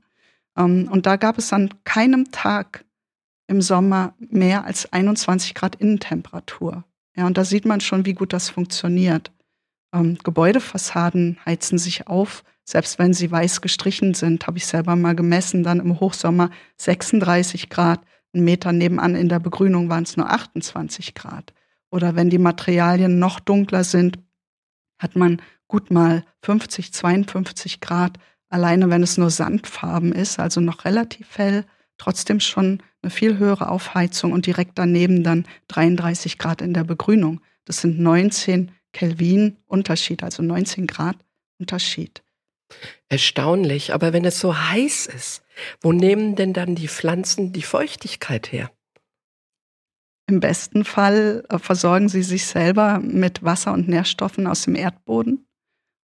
Ähm, 0.58 0.88
und 0.90 1.06
da 1.06 1.16
gab 1.16 1.38
es 1.38 1.52
an 1.54 1.70
keinem 1.84 2.30
Tag 2.30 2.84
im 3.46 3.62
Sommer 3.62 4.14
mehr 4.18 4.64
als 4.64 4.92
21 4.92 5.54
Grad 5.54 5.76
Innentemperatur. 5.76 6.84
Ja, 7.16 7.26
und 7.26 7.38
da 7.38 7.44
sieht 7.44 7.64
man 7.64 7.80
schon, 7.80 8.04
wie 8.04 8.14
gut 8.14 8.32
das 8.32 8.50
funktioniert. 8.50 9.32
Ähm, 9.92 10.18
Gebäudefassaden 10.22 11.38
heizen 11.46 11.78
sich 11.78 12.06
auf, 12.06 12.44
selbst 12.70 13.00
wenn 13.00 13.12
sie 13.12 13.28
weiß 13.28 13.62
gestrichen 13.62 14.14
sind, 14.14 14.46
habe 14.46 14.58
ich 14.58 14.66
selber 14.66 14.94
mal 14.94 15.16
gemessen, 15.16 15.64
dann 15.64 15.80
im 15.80 15.98
Hochsommer 15.98 16.50
36 16.76 17.68
Grad, 17.68 18.00
ein 18.32 18.44
Meter 18.44 18.70
nebenan 18.70 19.16
in 19.16 19.28
der 19.28 19.40
Begrünung 19.40 19.88
waren 19.88 20.04
es 20.04 20.16
nur 20.16 20.30
28 20.30 21.14
Grad. 21.16 21.52
Oder 21.90 22.14
wenn 22.14 22.30
die 22.30 22.38
Materialien 22.38 23.18
noch 23.18 23.40
dunkler 23.40 23.82
sind, 23.82 24.20
hat 25.00 25.16
man 25.16 25.42
gut 25.66 25.90
mal 25.90 26.24
50, 26.42 26.92
52 26.92 27.80
Grad, 27.80 28.18
alleine 28.50 28.88
wenn 28.88 29.02
es 29.02 29.18
nur 29.18 29.30
Sandfarben 29.30 30.12
ist, 30.12 30.38
also 30.38 30.60
noch 30.60 30.84
relativ 30.84 31.38
hell, 31.38 31.64
trotzdem 31.98 32.38
schon 32.38 32.84
eine 33.02 33.10
viel 33.10 33.36
höhere 33.38 33.68
Aufheizung 33.68 34.30
und 34.30 34.46
direkt 34.46 34.78
daneben 34.78 35.24
dann 35.24 35.44
33 35.66 36.38
Grad 36.38 36.62
in 36.62 36.72
der 36.72 36.84
Begrünung. 36.84 37.40
Das 37.64 37.80
sind 37.80 37.98
19 37.98 38.70
Kelvin 38.92 39.56
Unterschied, 39.66 40.22
also 40.22 40.44
19 40.44 40.86
Grad 40.86 41.16
Unterschied. 41.58 42.22
Erstaunlich, 43.08 43.92
aber 43.92 44.12
wenn 44.12 44.24
es 44.24 44.38
so 44.38 44.56
heiß 44.56 45.06
ist, 45.06 45.42
wo 45.80 45.92
nehmen 45.92 46.36
denn 46.36 46.52
dann 46.52 46.74
die 46.74 46.88
Pflanzen 46.88 47.52
die 47.52 47.62
Feuchtigkeit 47.62 48.52
her? 48.52 48.70
Im 50.26 50.38
besten 50.38 50.84
Fall 50.84 51.44
äh, 51.48 51.58
versorgen 51.58 52.08
sie 52.08 52.22
sich 52.22 52.46
selber 52.46 53.00
mit 53.00 53.42
Wasser 53.42 53.72
und 53.72 53.88
Nährstoffen 53.88 54.46
aus 54.46 54.62
dem 54.62 54.76
Erdboden. 54.76 55.46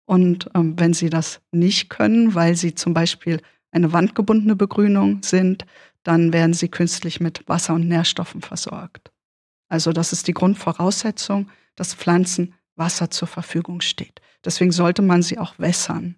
Und 0.07 0.49
ähm, 0.55 0.79
wenn 0.79 0.95
sie 0.95 1.11
das 1.11 1.43
nicht 1.53 1.91
können, 1.91 2.35
weil 2.35 2.57
sie 2.57 2.75
zum 2.75 2.95
Beispiel 2.95 3.41
eine 3.71 3.93
wandgebundene 3.93 4.57
Begrünung 4.57 5.23
sind, 5.23 5.67
dann 6.05 6.33
werden 6.33 6.55
sie 6.55 6.69
künstlich 6.69 7.21
mit 7.21 7.47
Wasser 7.49 7.75
und 7.75 7.87
Nährstoffen 7.87 8.41
versorgt. 8.41 9.13
Also 9.69 9.93
das 9.93 10.13
ist 10.13 10.27
die 10.27 10.35
Grundvoraussetzung, 10.35 11.51
dass 11.77 11.95
Pflanzen 11.95 12.55
Wasser 12.77 13.11
zur 13.11 13.29
Verfügung 13.29 13.81
steht. 13.81 14.21
Deswegen 14.45 14.73
sollte 14.73 15.03
man 15.03 15.23
sie 15.23 15.39
auch 15.39 15.59
wässern. 15.59 16.17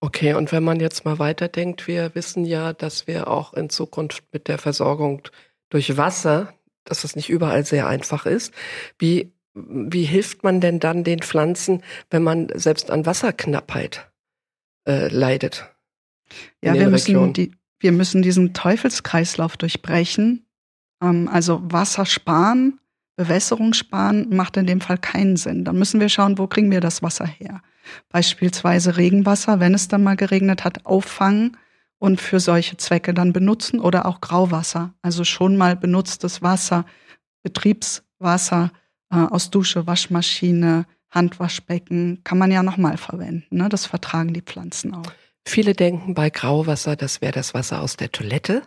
Okay, 0.00 0.34
und 0.34 0.52
wenn 0.52 0.62
man 0.62 0.78
jetzt 0.78 1.04
mal 1.04 1.18
weiterdenkt, 1.18 1.88
wir 1.88 2.14
wissen 2.14 2.44
ja, 2.44 2.72
dass 2.72 3.06
wir 3.06 3.28
auch 3.28 3.52
in 3.54 3.68
Zukunft 3.68 4.22
mit 4.32 4.46
der 4.46 4.58
Versorgung 4.58 5.22
durch 5.70 5.96
Wasser, 5.96 6.54
dass 6.84 7.02
das 7.02 7.16
nicht 7.16 7.28
überall 7.28 7.64
sehr 7.64 7.88
einfach 7.88 8.24
ist. 8.24 8.54
Wie, 8.98 9.32
wie 9.54 10.04
hilft 10.04 10.44
man 10.44 10.60
denn 10.60 10.78
dann 10.78 11.02
den 11.02 11.20
Pflanzen, 11.20 11.82
wenn 12.10 12.22
man 12.22 12.48
selbst 12.54 12.90
an 12.90 13.06
Wasserknappheit 13.06 14.10
äh, 14.86 15.08
leidet? 15.08 15.68
Ja, 16.62 16.74
wir 16.74 16.88
müssen, 16.88 17.32
die, 17.32 17.52
wir 17.80 17.92
müssen 17.92 18.22
diesen 18.22 18.54
Teufelskreislauf 18.54 19.56
durchbrechen. 19.56 20.46
Ähm, 21.02 21.28
also 21.28 21.60
Wasser 21.64 22.06
sparen, 22.06 22.78
Bewässerung 23.16 23.72
sparen 23.72 24.28
macht 24.34 24.56
in 24.56 24.66
dem 24.66 24.80
Fall 24.80 24.98
keinen 24.98 25.36
Sinn. 25.36 25.64
Dann 25.64 25.76
müssen 25.76 25.98
wir 25.98 26.08
schauen, 26.08 26.38
wo 26.38 26.46
kriegen 26.46 26.70
wir 26.70 26.80
das 26.80 27.02
Wasser 27.02 27.26
her. 27.26 27.62
Beispielsweise 28.08 28.96
Regenwasser, 28.96 29.60
wenn 29.60 29.74
es 29.74 29.88
dann 29.88 30.02
mal 30.02 30.16
geregnet 30.16 30.64
hat, 30.64 30.86
auffangen 30.86 31.56
und 31.98 32.20
für 32.20 32.40
solche 32.40 32.76
Zwecke 32.76 33.14
dann 33.14 33.32
benutzen 33.32 33.80
oder 33.80 34.06
auch 34.06 34.20
Grauwasser, 34.20 34.94
also 35.02 35.24
schon 35.24 35.56
mal 35.56 35.76
benutztes 35.76 36.42
Wasser, 36.42 36.84
Betriebswasser 37.42 38.70
äh, 39.10 39.16
aus 39.16 39.50
Dusche, 39.50 39.86
Waschmaschine, 39.86 40.86
Handwaschbecken, 41.10 42.20
kann 42.24 42.38
man 42.38 42.50
ja 42.50 42.62
nochmal 42.62 42.96
verwenden. 42.96 43.56
Ne? 43.56 43.68
Das 43.68 43.86
vertragen 43.86 44.34
die 44.34 44.42
Pflanzen 44.42 44.94
auch. 44.94 45.10
Viele 45.46 45.72
denken 45.72 46.14
bei 46.14 46.28
Grauwasser, 46.30 46.94
das 46.94 47.20
wäre 47.20 47.32
das 47.32 47.54
Wasser 47.54 47.80
aus 47.80 47.96
der 47.96 48.12
Toilette 48.12 48.62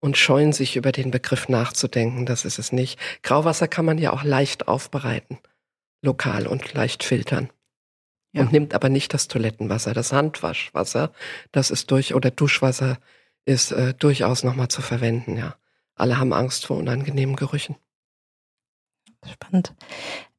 und 0.00 0.16
scheuen 0.16 0.52
sich 0.52 0.76
über 0.76 0.92
den 0.92 1.10
Begriff 1.10 1.48
nachzudenken. 1.48 2.26
Das 2.26 2.44
ist 2.44 2.58
es 2.58 2.72
nicht. 2.72 2.98
Grauwasser 3.22 3.68
kann 3.68 3.84
man 3.84 3.98
ja 3.98 4.12
auch 4.12 4.24
leicht 4.24 4.66
aufbereiten, 4.68 5.38
lokal 6.02 6.46
und 6.46 6.72
leicht 6.72 7.04
filtern. 7.04 7.50
Ja. 8.36 8.42
Und 8.42 8.52
nimmt 8.52 8.74
aber 8.74 8.88
nicht 8.90 9.14
das 9.14 9.28
Toilettenwasser, 9.28 9.94
das 9.94 10.12
Handwaschwasser, 10.12 11.12
das 11.52 11.70
ist 11.70 11.90
durch, 11.90 12.14
oder 12.14 12.30
Duschwasser 12.30 12.98
ist 13.46 13.72
äh, 13.72 13.94
durchaus 13.94 14.44
nochmal 14.44 14.68
zu 14.68 14.82
verwenden, 14.82 15.36
ja. 15.36 15.56
Alle 15.94 16.18
haben 16.18 16.34
Angst 16.34 16.66
vor 16.66 16.76
unangenehmen 16.76 17.36
Gerüchen. 17.36 17.76
Spannend. 19.24 19.74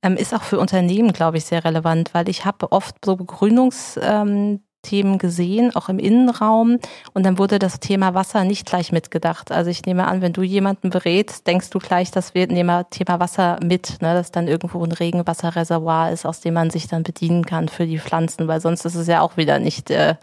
Ähm, 0.04 0.16
ist 0.16 0.36
auch 0.36 0.44
für 0.44 0.60
Unternehmen, 0.60 1.12
glaube 1.12 1.38
ich, 1.38 1.46
sehr 1.46 1.66
relevant, 1.66 2.14
weil 2.14 2.30
ich 2.30 2.46
habe 2.46 2.72
oft 2.72 3.04
so 3.04 3.16
Begrünungs, 3.16 4.00
ähm, 4.02 4.62
Themen 4.82 5.18
gesehen, 5.18 5.76
auch 5.76 5.90
im 5.90 6.00
Innenraum. 6.00 6.80
Und 7.14 7.26
dann 7.26 7.38
wurde 7.38 7.60
das 7.60 7.80
Thema 7.80 8.14
Wasser 8.14 8.44
nicht 8.44 8.66
gleich 8.66 8.92
mitgedacht. 8.92 9.52
Also 9.52 9.70
ich 9.70 9.86
nehme 9.86 10.08
an, 10.08 10.22
wenn 10.22 10.34
du 10.34 10.44
jemanden 10.44 10.90
berätst, 10.90 11.48
denkst 11.48 11.70
du 11.70 11.80
gleich, 11.80 12.12
dass 12.12 12.34
wir 12.34 12.48
nehmen 12.48 12.86
Thema 12.90 13.20
Wasser 13.20 13.60
mit, 13.64 14.02
ne? 14.02 14.14
dass 14.14 14.32
dann 14.32 14.48
irgendwo 14.48 14.84
ein 14.84 14.92
Regenwasserreservoir 14.92 16.12
ist, 16.12 16.26
aus 16.26 16.42
dem 16.42 16.54
man 16.54 16.70
sich 16.70 16.88
dann 16.88 17.04
bedienen 17.04 17.46
kann 17.46 17.70
für 17.70 17.86
die 17.86 18.00
Pflanzen, 18.00 18.48
weil 18.48 18.62
sonst 18.62 18.86
ist 18.86 18.96
es 18.96 19.08
ja 19.08 19.22
auch 19.22 19.38
wieder 19.38 19.60
nicht 19.60 19.90
äh, 19.90 20.16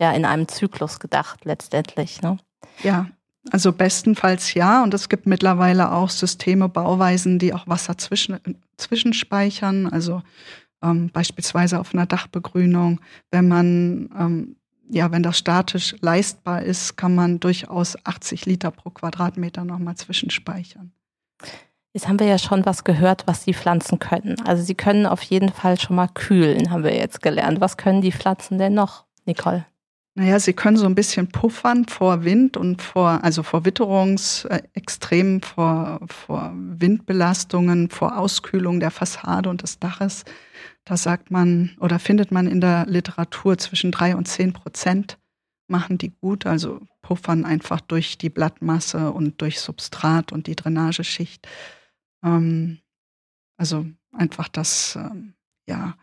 ja, 0.00 0.12
in 0.12 0.24
einem 0.24 0.48
Zyklus 0.48 1.00
gedacht 1.00 1.44
letztendlich. 1.44 2.22
Ne? 2.22 2.38
Ja, 2.82 3.06
also 3.50 3.72
bestenfalls 3.72 4.54
ja. 4.54 4.82
Und 4.82 4.94
es 4.94 5.08
gibt 5.08 5.26
mittlerweile 5.26 5.92
auch 5.92 6.10
Systeme, 6.10 6.68
Bauweisen, 6.68 7.38
die 7.38 7.54
auch 7.54 7.66
Wasser 7.66 7.98
zwischen, 7.98 8.38
zwischenspeichern. 8.76 9.88
Also 9.88 10.22
ähm, 10.82 11.10
beispielsweise 11.12 11.78
auf 11.78 11.94
einer 11.94 12.06
Dachbegrünung. 12.06 13.00
Wenn 13.30 13.48
man, 13.48 14.10
ähm, 14.18 14.56
ja, 14.88 15.10
wenn 15.10 15.22
das 15.22 15.38
statisch 15.38 15.96
leistbar 16.00 16.62
ist, 16.62 16.96
kann 16.96 17.14
man 17.14 17.40
durchaus 17.40 17.96
80 18.04 18.46
Liter 18.46 18.70
pro 18.70 18.90
Quadratmeter 18.90 19.64
nochmal 19.64 19.96
zwischenspeichern. 19.96 20.92
Jetzt 21.94 22.08
haben 22.08 22.18
wir 22.18 22.26
ja 22.26 22.38
schon 22.38 22.64
was 22.64 22.84
gehört, 22.84 23.26
was 23.26 23.44
die 23.44 23.52
Pflanzen 23.52 23.98
können. 23.98 24.40
Also 24.46 24.62
sie 24.62 24.74
können 24.74 25.04
auf 25.04 25.22
jeden 25.22 25.50
Fall 25.50 25.78
schon 25.78 25.96
mal 25.96 26.08
kühlen, 26.08 26.70
haben 26.70 26.84
wir 26.84 26.96
jetzt 26.96 27.20
gelernt. 27.20 27.60
Was 27.60 27.76
können 27.76 28.00
die 28.00 28.12
Pflanzen 28.12 28.56
denn 28.58 28.74
noch, 28.74 29.04
Nicole? 29.26 29.66
Naja, 30.14 30.38
sie 30.38 30.52
können 30.52 30.76
so 30.76 30.84
ein 30.84 30.94
bisschen 30.94 31.28
puffern 31.28 31.86
vor 31.86 32.24
Wind 32.24 32.58
und 32.58 32.82
vor, 32.82 33.24
also 33.24 33.42
vor 33.42 33.64
Witterungsextremen, 33.64 35.40
vor, 35.40 36.00
vor 36.06 36.52
Windbelastungen, 36.54 37.88
vor 37.88 38.18
Auskühlung 38.18 38.78
der 38.78 38.90
Fassade 38.90 39.48
und 39.48 39.62
des 39.62 39.78
Daches. 39.78 40.24
Da 40.84 40.98
sagt 40.98 41.30
man 41.30 41.76
oder 41.80 41.98
findet 41.98 42.30
man 42.30 42.46
in 42.46 42.60
der 42.60 42.84
Literatur 42.86 43.56
zwischen 43.56 43.90
drei 43.90 44.14
und 44.14 44.28
zehn 44.28 44.52
Prozent 44.52 45.18
machen 45.66 45.96
die 45.96 46.10
gut, 46.10 46.44
also 46.44 46.80
puffern 47.00 47.44
einfach 47.44 47.80
durch 47.80 48.18
die 48.18 48.30
Blattmasse 48.30 49.10
und 49.12 49.40
durch 49.40 49.60
Substrat 49.60 50.30
und 50.30 50.46
die 50.46 50.56
Drainageschicht. 50.56 51.48
Ähm, 52.22 52.80
also 53.56 53.86
einfach 54.12 54.48
das, 54.48 54.96
ähm, 54.96 55.34
ja, 55.66 55.96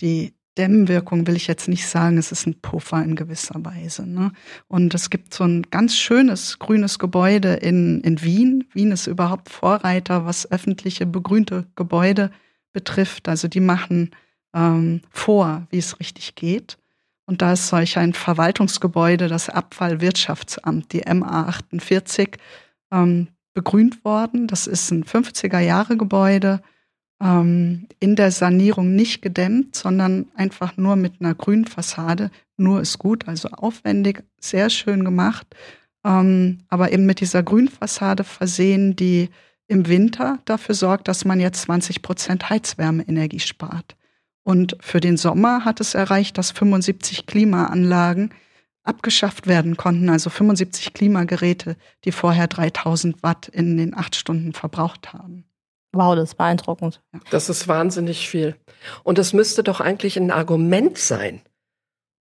die 0.00 0.34
Dämmwirkung 0.56 1.26
will 1.26 1.36
ich 1.36 1.46
jetzt 1.46 1.68
nicht 1.68 1.86
sagen, 1.86 2.16
es 2.16 2.30
ist 2.32 2.46
ein 2.46 2.60
Puffer 2.60 3.02
in 3.02 3.16
gewisser 3.16 3.64
Weise. 3.64 4.06
Ne? 4.06 4.32
Und 4.68 4.94
es 4.94 5.10
gibt 5.10 5.34
so 5.34 5.44
ein 5.44 5.62
ganz 5.70 5.96
schönes 5.96 6.58
grünes 6.58 6.98
Gebäude 6.98 7.54
in, 7.54 8.00
in 8.02 8.22
Wien. 8.22 8.64
Wien 8.72 8.92
ist 8.92 9.06
überhaupt 9.06 9.48
Vorreiter, 9.48 10.26
was 10.26 10.50
öffentliche 10.50 11.06
begrünte 11.06 11.66
Gebäude 11.74 12.30
betrifft. 12.72 13.28
Also 13.28 13.48
die 13.48 13.60
machen 13.60 14.10
ähm, 14.54 15.00
vor, 15.10 15.66
wie 15.70 15.78
es 15.78 15.98
richtig 15.98 16.34
geht. 16.34 16.78
Und 17.26 17.42
da 17.42 17.54
ist 17.54 17.68
solch 17.68 17.96
ein 17.96 18.12
Verwaltungsgebäude, 18.12 19.28
das 19.28 19.48
Abfallwirtschaftsamt, 19.48 20.92
die 20.92 21.02
MA 21.12 21.46
48, 21.46 22.36
ähm, 22.92 23.28
begrünt 23.54 24.04
worden. 24.04 24.46
Das 24.46 24.66
ist 24.66 24.90
ein 24.90 25.04
50er-Jahre-Gebäude, 25.04 26.60
ähm, 27.24 27.88
in 27.98 28.16
der 28.16 28.30
Sanierung 28.30 28.94
nicht 28.94 29.22
gedämmt, 29.22 29.74
sondern 29.74 30.26
einfach 30.36 30.76
nur 30.76 30.94
mit 30.94 31.14
einer 31.20 31.34
grünen 31.34 31.64
Fassade. 31.64 32.30
Nur 32.56 32.80
ist 32.82 32.98
gut, 32.98 33.26
also 33.26 33.48
aufwendig, 33.48 34.22
sehr 34.38 34.68
schön 34.70 35.04
gemacht, 35.04 35.46
ähm, 36.04 36.58
aber 36.68 36.92
eben 36.92 37.06
mit 37.06 37.20
dieser 37.20 37.42
Grünfassade 37.42 38.22
versehen, 38.22 38.94
die 38.94 39.30
im 39.66 39.88
Winter 39.88 40.38
dafür 40.44 40.74
sorgt, 40.74 41.08
dass 41.08 41.24
man 41.24 41.40
jetzt 41.40 41.62
20 41.62 42.02
Prozent 42.02 42.50
Heizwärmeenergie 42.50 43.40
spart. 43.40 43.96
Und 44.42 44.76
für 44.80 45.00
den 45.00 45.16
Sommer 45.16 45.64
hat 45.64 45.80
es 45.80 45.94
erreicht, 45.94 46.36
dass 46.36 46.50
75 46.50 47.24
Klimaanlagen 47.24 48.34
abgeschafft 48.82 49.46
werden 49.46 49.78
konnten, 49.78 50.10
also 50.10 50.28
75 50.28 50.92
Klimageräte, 50.92 51.76
die 52.04 52.12
vorher 52.12 52.46
3000 52.48 53.22
Watt 53.22 53.48
in 53.48 53.78
den 53.78 53.96
acht 53.96 54.14
Stunden 54.14 54.52
verbraucht 54.52 55.14
haben. 55.14 55.46
Wow, 55.94 56.16
das 56.16 56.30
ist 56.30 56.34
beeindruckend. 56.34 57.00
Das 57.30 57.48
ist 57.48 57.68
wahnsinnig 57.68 58.28
viel. 58.28 58.56
Und 59.04 59.18
es 59.18 59.32
müsste 59.32 59.62
doch 59.62 59.80
eigentlich 59.80 60.16
ein 60.16 60.30
Argument 60.30 60.98
sein 60.98 61.40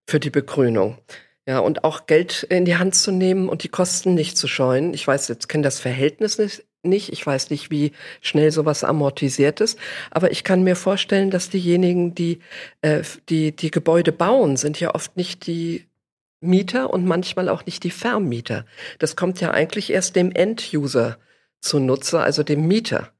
für 0.06 0.20
die 0.20 0.30
Begrünung. 0.30 0.98
Ja, 1.46 1.58
und 1.58 1.82
auch 1.82 2.06
Geld 2.06 2.44
in 2.44 2.64
die 2.64 2.76
Hand 2.76 2.94
zu 2.94 3.10
nehmen 3.10 3.48
und 3.48 3.64
die 3.64 3.68
Kosten 3.68 4.14
nicht 4.14 4.36
zu 4.36 4.46
scheuen. 4.46 4.94
Ich 4.94 5.06
weiß, 5.06 5.26
jetzt 5.28 5.48
kenne 5.48 5.64
das 5.64 5.80
Verhältnis 5.80 6.38
nicht, 6.38 6.64
nicht. 6.84 7.12
Ich 7.12 7.26
weiß 7.26 7.50
nicht, 7.50 7.70
wie 7.70 7.92
schnell 8.20 8.52
sowas 8.52 8.84
amortisiert 8.84 9.60
ist. 9.60 9.78
Aber 10.10 10.30
ich 10.30 10.44
kann 10.44 10.62
mir 10.62 10.76
vorstellen, 10.76 11.30
dass 11.30 11.50
diejenigen, 11.50 12.14
die 12.14 12.38
äh, 12.82 13.02
die, 13.28 13.56
die 13.56 13.72
Gebäude 13.72 14.12
bauen, 14.12 14.56
sind 14.56 14.78
ja 14.78 14.94
oft 14.94 15.16
nicht 15.16 15.46
die 15.46 15.86
Mieter 16.40 16.90
und 16.90 17.06
manchmal 17.06 17.48
auch 17.48 17.66
nicht 17.66 17.82
die 17.84 17.90
Vermieter. 17.90 18.64
Das 18.98 19.16
kommt 19.16 19.40
ja 19.40 19.50
eigentlich 19.50 19.90
erst 19.90 20.14
dem 20.14 20.30
End-User 20.30 21.18
zunutze, 21.60 22.20
also 22.20 22.42
dem 22.42 22.66
Mieter. 22.66 23.12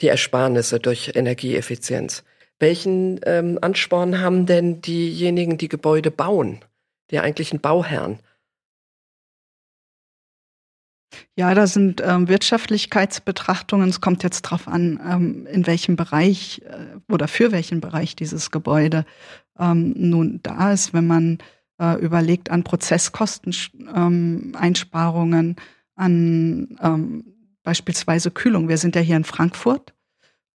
Die 0.00 0.08
Ersparnisse 0.08 0.78
durch 0.78 1.12
Energieeffizienz. 1.14 2.24
Welchen 2.58 3.20
ähm, 3.24 3.58
Ansporn 3.60 4.20
haben 4.20 4.46
denn 4.46 4.80
diejenigen, 4.80 5.58
die 5.58 5.68
Gebäude 5.68 6.10
bauen, 6.10 6.60
die 7.10 7.20
eigentlichen 7.20 7.60
Bauherren? 7.60 8.18
Ja, 11.36 11.54
da 11.54 11.66
sind 11.66 12.02
ähm, 12.04 12.28
Wirtschaftlichkeitsbetrachtungen. 12.28 13.88
Es 13.88 14.00
kommt 14.00 14.22
jetzt 14.24 14.46
darauf 14.46 14.68
an, 14.68 15.00
ähm, 15.08 15.46
in 15.46 15.66
welchem 15.66 15.96
Bereich 15.96 16.62
äh, 16.64 16.98
oder 17.12 17.28
für 17.28 17.52
welchen 17.52 17.80
Bereich 17.80 18.16
dieses 18.16 18.50
Gebäude 18.50 19.04
ähm, 19.58 19.94
nun 19.96 20.40
da 20.42 20.72
ist. 20.72 20.92
Wenn 20.92 21.06
man 21.06 21.38
äh, 21.80 21.98
überlegt 22.00 22.50
an 22.50 22.64
Prozesskosteneinsparungen, 22.64 25.48
ähm, 25.48 25.56
an 25.94 26.76
ähm, 26.82 27.24
beispielsweise 27.68 28.30
Kühlung. 28.30 28.70
Wir 28.70 28.78
sind 28.78 28.96
ja 28.96 29.02
hier 29.02 29.18
in 29.18 29.24
Frankfurt 29.24 29.92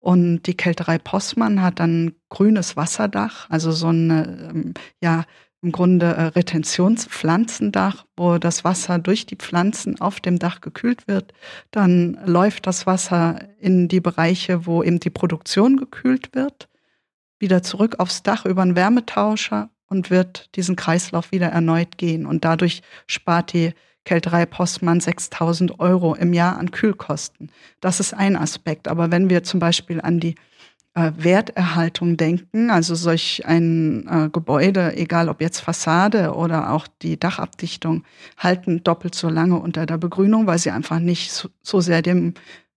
und 0.00 0.44
die 0.44 0.56
Kälterei 0.56 0.96
Possmann 0.96 1.60
hat 1.60 1.78
dann 1.78 2.14
grünes 2.30 2.74
Wasserdach, 2.74 3.50
also 3.50 3.70
so 3.70 3.88
eine 3.88 4.50
ähm, 4.50 4.72
ja 5.02 5.24
im 5.60 5.72
Grunde 5.72 6.06
äh, 6.06 6.22
Retentionspflanzendach, 6.28 8.06
wo 8.16 8.38
das 8.38 8.64
Wasser 8.64 8.98
durch 8.98 9.26
die 9.26 9.36
Pflanzen 9.36 10.00
auf 10.00 10.20
dem 10.20 10.38
Dach 10.38 10.62
gekühlt 10.62 11.06
wird. 11.06 11.34
Dann 11.70 12.18
läuft 12.24 12.66
das 12.66 12.86
Wasser 12.86 13.46
in 13.60 13.88
die 13.88 14.00
Bereiche, 14.00 14.64
wo 14.64 14.82
eben 14.82 14.98
die 14.98 15.10
Produktion 15.10 15.76
gekühlt 15.76 16.34
wird, 16.34 16.70
wieder 17.38 17.62
zurück 17.62 17.96
aufs 17.98 18.22
Dach 18.22 18.46
über 18.46 18.62
einen 18.62 18.74
Wärmetauscher 18.74 19.68
und 19.86 20.08
wird 20.08 20.48
diesen 20.56 20.76
Kreislauf 20.76 21.30
wieder 21.30 21.48
erneut 21.48 21.98
gehen. 21.98 22.24
Und 22.24 22.46
dadurch 22.46 22.80
spart 23.06 23.52
die 23.52 23.74
Kälterei 24.04 24.46
Postmann 24.46 25.00
6000 25.00 25.78
Euro 25.80 26.14
im 26.14 26.32
Jahr 26.32 26.58
an 26.58 26.70
Kühlkosten. 26.70 27.50
Das 27.80 28.00
ist 28.00 28.14
ein 28.14 28.36
Aspekt. 28.36 28.88
Aber 28.88 29.10
wenn 29.10 29.30
wir 29.30 29.42
zum 29.44 29.60
Beispiel 29.60 30.00
an 30.00 30.20
die 30.20 30.34
äh, 30.94 31.12
Werterhaltung 31.16 32.16
denken. 32.16 32.70
Also 32.70 32.94
solch 32.94 33.46
ein 33.46 34.06
äh, 34.06 34.28
Gebäude, 34.30 34.94
egal 34.96 35.28
ob 35.28 35.40
jetzt 35.40 35.60
Fassade 35.60 36.34
oder 36.34 36.72
auch 36.72 36.86
die 37.00 37.18
Dachabdichtung, 37.18 38.04
halten 38.36 38.84
doppelt 38.84 39.14
so 39.14 39.28
lange 39.28 39.58
unter 39.58 39.86
der 39.86 39.98
Begrünung, 39.98 40.46
weil 40.46 40.58
sie 40.58 40.70
einfach 40.70 40.98
nicht 40.98 41.32
so, 41.32 41.48
so 41.62 41.80
sehr 41.80 42.02
dem 42.02 42.34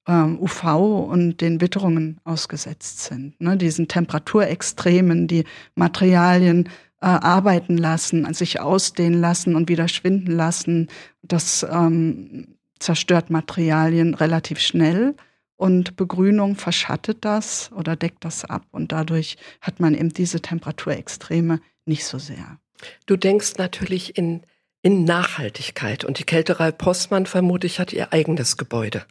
ähm, 0.07 0.39
UV 0.39 0.63
und 1.09 1.41
den 1.41 1.59
Witterungen 1.59 2.21
ausgesetzt 2.23 3.03
sind. 3.03 3.39
Ne? 3.41 3.57
Diesen 3.57 3.87
Temperaturextremen, 3.87 5.27
die 5.27 5.43
Materialien 5.75 6.69
äh, 7.05 7.07
arbeiten 7.07 7.77
lassen, 7.77 8.33
sich 8.33 8.59
ausdehnen 8.59 9.21
lassen 9.21 9.55
und 9.55 9.69
wieder 9.69 9.87
schwinden 9.87 10.31
lassen, 10.31 10.87
das 11.21 11.63
ähm, 11.69 12.57
zerstört 12.79 13.29
Materialien 13.29 14.15
relativ 14.15 14.59
schnell. 14.59 15.15
Und 15.55 15.97
Begrünung 15.97 16.55
verschattet 16.55 17.19
das 17.21 17.71
oder 17.73 17.95
deckt 17.95 18.25
das 18.25 18.43
ab. 18.43 18.65
Und 18.71 18.91
dadurch 18.91 19.37
hat 19.61 19.79
man 19.79 19.93
eben 19.93 20.09
diese 20.09 20.41
Temperaturextreme 20.41 21.61
nicht 21.85 22.05
so 22.05 22.17
sehr. 22.17 22.57
Du 23.05 23.17
denkst 23.17 23.53
natürlich 23.59 24.17
in, 24.17 24.41
in 24.81 25.03
Nachhaltigkeit. 25.03 26.05
Und 26.05 26.17
die 26.17 26.25
Kälterei 26.25 26.71
Postmann, 26.71 27.27
vermute 27.27 27.67
ich, 27.67 27.79
hat 27.79 27.93
ihr 27.93 28.13
eigenes 28.13 28.57
Gebäude, 28.57 29.05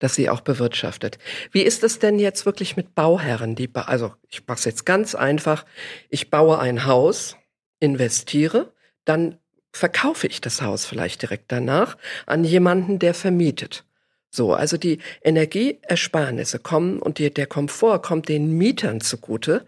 das 0.00 0.14
sie 0.14 0.28
auch 0.28 0.42
bewirtschaftet. 0.42 1.18
Wie 1.50 1.62
ist 1.62 1.82
es 1.82 1.98
denn 1.98 2.18
jetzt 2.18 2.44
wirklich 2.44 2.76
mit 2.76 2.94
Bauherren? 2.94 3.54
Die, 3.54 3.70
also 3.74 4.12
ich 4.28 4.46
mache 4.46 4.58
es 4.58 4.64
jetzt 4.66 4.84
ganz 4.84 5.14
einfach. 5.14 5.64
Ich 6.10 6.30
baue 6.30 6.58
ein 6.58 6.84
Haus 6.84 7.37
investiere, 7.80 8.72
dann 9.04 9.38
verkaufe 9.72 10.26
ich 10.26 10.40
das 10.40 10.62
Haus 10.62 10.84
vielleicht 10.86 11.22
direkt 11.22 11.52
danach 11.52 11.96
an 12.26 12.44
jemanden, 12.44 12.98
der 12.98 13.14
vermietet. 13.14 13.84
So, 14.30 14.52
also 14.54 14.76
die 14.76 14.98
Energieersparnisse 15.22 16.58
kommen 16.58 16.98
und 17.00 17.18
die, 17.18 17.32
der 17.32 17.46
Komfort 17.46 18.00
kommt 18.00 18.28
den 18.28 18.52
Mietern 18.56 19.00
zugute. 19.00 19.66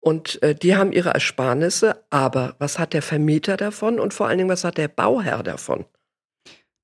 Und 0.00 0.42
äh, 0.42 0.56
die 0.56 0.74
haben 0.74 0.92
ihre 0.92 1.10
Ersparnisse, 1.10 2.02
aber 2.10 2.56
was 2.58 2.80
hat 2.80 2.92
der 2.92 3.02
Vermieter 3.02 3.56
davon 3.56 4.00
und 4.00 4.12
vor 4.12 4.26
allen 4.26 4.38
Dingen, 4.38 4.50
was 4.50 4.64
hat 4.64 4.76
der 4.76 4.88
Bauherr 4.88 5.44
davon? 5.44 5.84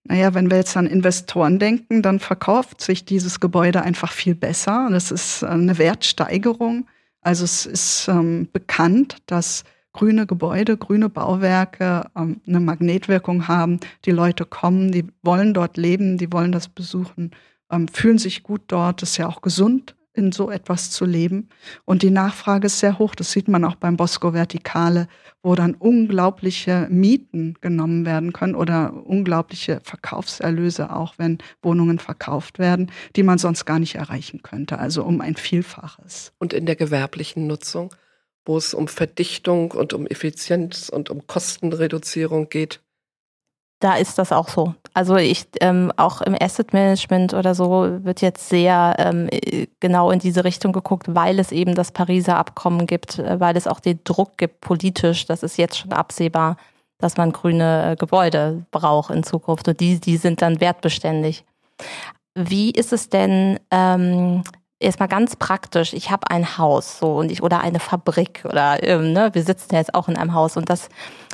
Naja, 0.04 0.32
wenn 0.34 0.50
wir 0.50 0.58
jetzt 0.58 0.76
an 0.76 0.86
Investoren 0.86 1.58
denken, 1.58 2.00
dann 2.00 2.20
verkauft 2.20 2.80
sich 2.80 3.04
dieses 3.04 3.40
Gebäude 3.40 3.82
einfach 3.82 4.12
viel 4.12 4.36
besser. 4.36 4.88
Das 4.90 5.10
ist 5.10 5.42
eine 5.42 5.78
Wertsteigerung. 5.78 6.88
Also 7.20 7.44
es 7.44 7.66
ist 7.66 8.06
ähm, 8.08 8.48
bekannt, 8.52 9.16
dass 9.26 9.64
grüne 9.92 10.26
Gebäude, 10.26 10.76
grüne 10.76 11.08
Bauwerke 11.08 12.06
ähm, 12.16 12.40
eine 12.46 12.60
Magnetwirkung 12.60 13.48
haben. 13.48 13.80
Die 14.04 14.10
Leute 14.10 14.44
kommen, 14.44 14.92
die 14.92 15.06
wollen 15.22 15.54
dort 15.54 15.76
leben, 15.76 16.18
die 16.18 16.32
wollen 16.32 16.52
das 16.52 16.68
besuchen, 16.68 17.32
ähm, 17.70 17.88
fühlen 17.88 18.18
sich 18.18 18.42
gut 18.42 18.62
dort. 18.68 19.02
Das 19.02 19.10
ist 19.10 19.16
ja 19.16 19.28
auch 19.28 19.42
gesund, 19.42 19.96
in 20.18 20.32
so 20.32 20.50
etwas 20.50 20.90
zu 20.90 21.04
leben. 21.04 21.48
Und 21.84 22.02
die 22.02 22.10
Nachfrage 22.10 22.66
ist 22.66 22.80
sehr 22.80 22.98
hoch. 22.98 23.14
Das 23.14 23.30
sieht 23.30 23.48
man 23.48 23.64
auch 23.64 23.76
beim 23.76 23.96
Bosco 23.96 24.34
Vertikale, 24.34 25.06
wo 25.42 25.54
dann 25.54 25.74
unglaubliche 25.74 26.88
Mieten 26.90 27.54
genommen 27.60 28.04
werden 28.04 28.32
können 28.32 28.56
oder 28.56 28.92
unglaubliche 29.06 29.80
Verkaufserlöse 29.84 30.94
auch, 30.94 31.14
wenn 31.18 31.38
Wohnungen 31.62 32.00
verkauft 32.00 32.58
werden, 32.58 32.90
die 33.14 33.22
man 33.22 33.38
sonst 33.38 33.64
gar 33.64 33.78
nicht 33.78 33.94
erreichen 33.94 34.42
könnte. 34.42 34.78
Also 34.78 35.04
um 35.04 35.20
ein 35.20 35.36
Vielfaches. 35.36 36.32
Und 36.38 36.52
in 36.52 36.66
der 36.66 36.76
gewerblichen 36.76 37.46
Nutzung? 37.46 37.94
Wo 38.48 38.56
es 38.56 38.74
um 38.74 38.88
Verdichtung 38.88 39.70
und 39.72 39.92
um 39.92 40.06
Effizienz 40.06 40.88
und 40.88 41.10
um 41.10 41.26
Kostenreduzierung 41.26 42.48
geht. 42.48 42.80
Da 43.80 43.94
ist 43.94 44.18
das 44.18 44.32
auch 44.32 44.48
so. 44.48 44.74
Also 44.92 45.16
ich 45.16 45.46
ähm, 45.60 45.92
auch 45.96 46.20
im 46.22 46.34
Asset 46.40 46.72
Management 46.72 47.32
oder 47.34 47.54
so 47.54 48.04
wird 48.04 48.22
jetzt 48.22 48.48
sehr 48.48 48.96
ähm, 48.98 49.28
genau 49.78 50.10
in 50.10 50.18
diese 50.18 50.42
Richtung 50.42 50.72
geguckt, 50.72 51.14
weil 51.14 51.38
es 51.38 51.52
eben 51.52 51.76
das 51.76 51.92
Pariser 51.92 52.36
Abkommen 52.38 52.88
gibt, 52.88 53.20
äh, 53.20 53.38
weil 53.38 53.56
es 53.56 53.68
auch 53.68 53.78
den 53.78 54.00
Druck 54.02 54.36
gibt 54.36 54.60
politisch. 54.60 55.26
Das 55.26 55.44
ist 55.44 55.58
jetzt 55.58 55.78
schon 55.78 55.92
absehbar, 55.92 56.56
dass 56.98 57.16
man 57.16 57.30
grüne 57.30 57.92
äh, 57.92 57.96
Gebäude 57.96 58.64
braucht 58.72 59.12
in 59.12 59.22
Zukunft 59.22 59.68
und 59.68 59.78
die 59.78 60.00
die 60.00 60.16
sind 60.16 60.42
dann 60.42 60.60
wertbeständig. 60.60 61.44
Wie 62.34 62.70
ist 62.70 62.92
es 62.92 63.10
denn 63.10 63.60
ähm, 63.70 64.42
erstmal 64.80 65.08
ganz 65.08 65.36
praktisch, 65.36 65.92
ich 65.92 66.10
habe 66.10 66.30
ein 66.30 66.58
Haus 66.58 66.98
so 66.98 67.16
und 67.16 67.30
ich 67.30 67.42
oder 67.42 67.60
eine 67.60 67.80
Fabrik 67.80 68.44
oder 68.44 68.82
ähm, 68.82 69.12
ne, 69.12 69.30
wir 69.32 69.42
sitzen 69.42 69.72
ja 69.72 69.78
jetzt 69.78 69.94
auch 69.94 70.08
in 70.08 70.16
einem 70.16 70.34
Haus 70.34 70.56
und 70.56 70.68
das 70.70 70.88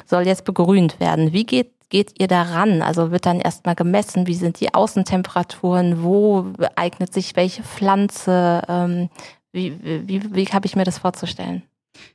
soll 0.06 0.26
jetzt 0.26 0.44
begrünt 0.44 1.00
werden. 1.00 1.32
Wie 1.32 1.44
geht 1.44 1.72
geht 1.90 2.14
ihr 2.18 2.26
daran? 2.26 2.82
Also 2.82 3.12
wird 3.12 3.24
dann 3.24 3.40
erstmal 3.40 3.76
gemessen, 3.76 4.26
wie 4.26 4.34
sind 4.34 4.58
die 4.58 4.74
Außentemperaturen, 4.74 6.02
wo 6.02 6.46
eignet 6.74 7.12
sich 7.12 7.36
welche 7.36 7.62
Pflanze, 7.62 8.62
ähm, 8.68 9.10
wie, 9.52 9.78
wie, 9.82 10.34
wie 10.34 10.46
habe 10.46 10.66
ich 10.66 10.74
mir 10.74 10.82
das 10.82 10.98
vorzustellen? 10.98 11.62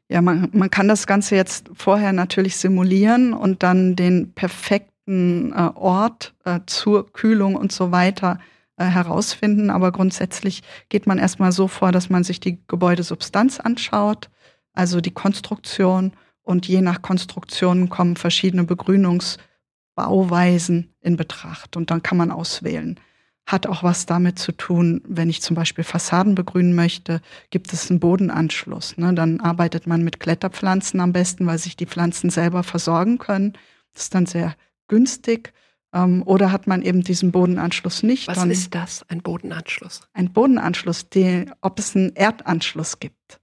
Ja, 0.10 0.22
man, 0.22 0.50
man 0.52 0.70
kann 0.70 0.90
das 0.90 1.08
Ganze 1.08 1.38
jetzt 1.38 1.70
vorher 1.74 2.12
natürlich 2.12 2.58
simulieren 2.58 3.34
und 3.34 3.64
dann 3.64 3.96
den 3.96 4.34
perfekten 4.34 5.54
äh, 5.54 5.70
Ort 5.76 6.34
äh, 6.44 6.60
zur 6.66 7.14
Kühlung 7.14 7.56
und 7.56 7.72
so 7.72 7.94
weiter 7.94 8.40
äh, 8.80 8.86
herausfinden. 8.86 9.70
Aber 9.70 9.92
grundsätzlich 9.92 10.64
geht 10.88 11.06
man 11.06 11.20
erstmal 11.20 11.52
so 11.52 11.68
vor, 11.68 11.92
dass 11.92 12.10
man 12.10 12.24
sich 12.24 12.40
die 12.40 12.58
Gebäudesubstanz 12.68 13.60
anschaut, 13.60 14.30
also 14.74 15.02
die 15.02 15.12
Konstruktion. 15.12 16.14
Und 16.42 16.66
je 16.68 16.82
nach 16.82 17.02
Konstruktion 17.02 17.90
kommen 17.90 18.16
verschiedene 18.16 18.64
Begrünungsbauweisen 18.64 20.94
in 21.02 21.18
Betracht. 21.18 21.76
Und 21.78 21.92
dann 21.92 22.02
kann 22.02 22.18
man 22.18 22.32
auswählen. 22.32 23.00
Hat 23.46 23.68
auch 23.68 23.84
was 23.84 24.06
damit 24.06 24.40
zu 24.40 24.54
tun, 24.54 25.02
wenn 25.06 25.30
ich 25.30 25.42
zum 25.42 25.56
Beispiel 25.56 25.84
Fassaden 25.84 26.36
begrünen 26.36 26.74
möchte, 26.74 27.20
gibt 27.50 27.74
es 27.74 27.90
einen 27.90 28.00
Bodenanschluss. 28.00 28.96
Ne? 28.98 29.14
Dann 29.14 29.42
arbeitet 29.42 29.88
man 29.88 30.04
mit 30.04 30.20
Kletterpflanzen 30.20 31.02
am 31.02 31.14
besten, 31.14 31.48
weil 31.48 31.58
sich 31.58 31.76
die 31.76 31.88
Pflanzen 31.88 32.30
selber 32.30 32.64
versorgen 32.64 33.18
können. 33.18 33.54
Das 33.94 34.04
ist 34.04 34.16
dann 34.16 34.26
sehr 34.26 34.56
günstig. 34.88 35.54
Ähm, 35.94 36.24
oder 36.24 36.52
hat 36.52 36.68
man 36.68 36.82
eben 36.82 37.02
diesen 37.02 37.32
Bodenanschluss 37.32 38.04
nicht? 38.04 38.28
Was 38.28 38.46
ist 38.46 38.76
das, 38.76 39.04
ein 39.10 39.22
Bodenanschluss? 39.22 40.02
Ein 40.14 40.32
Bodenanschluss, 40.32 41.10
die, 41.10 41.46
ob 41.62 41.80
es 41.80 41.96
einen 41.96 42.16
Erdanschluss 42.16 43.00
gibt. 43.00 43.40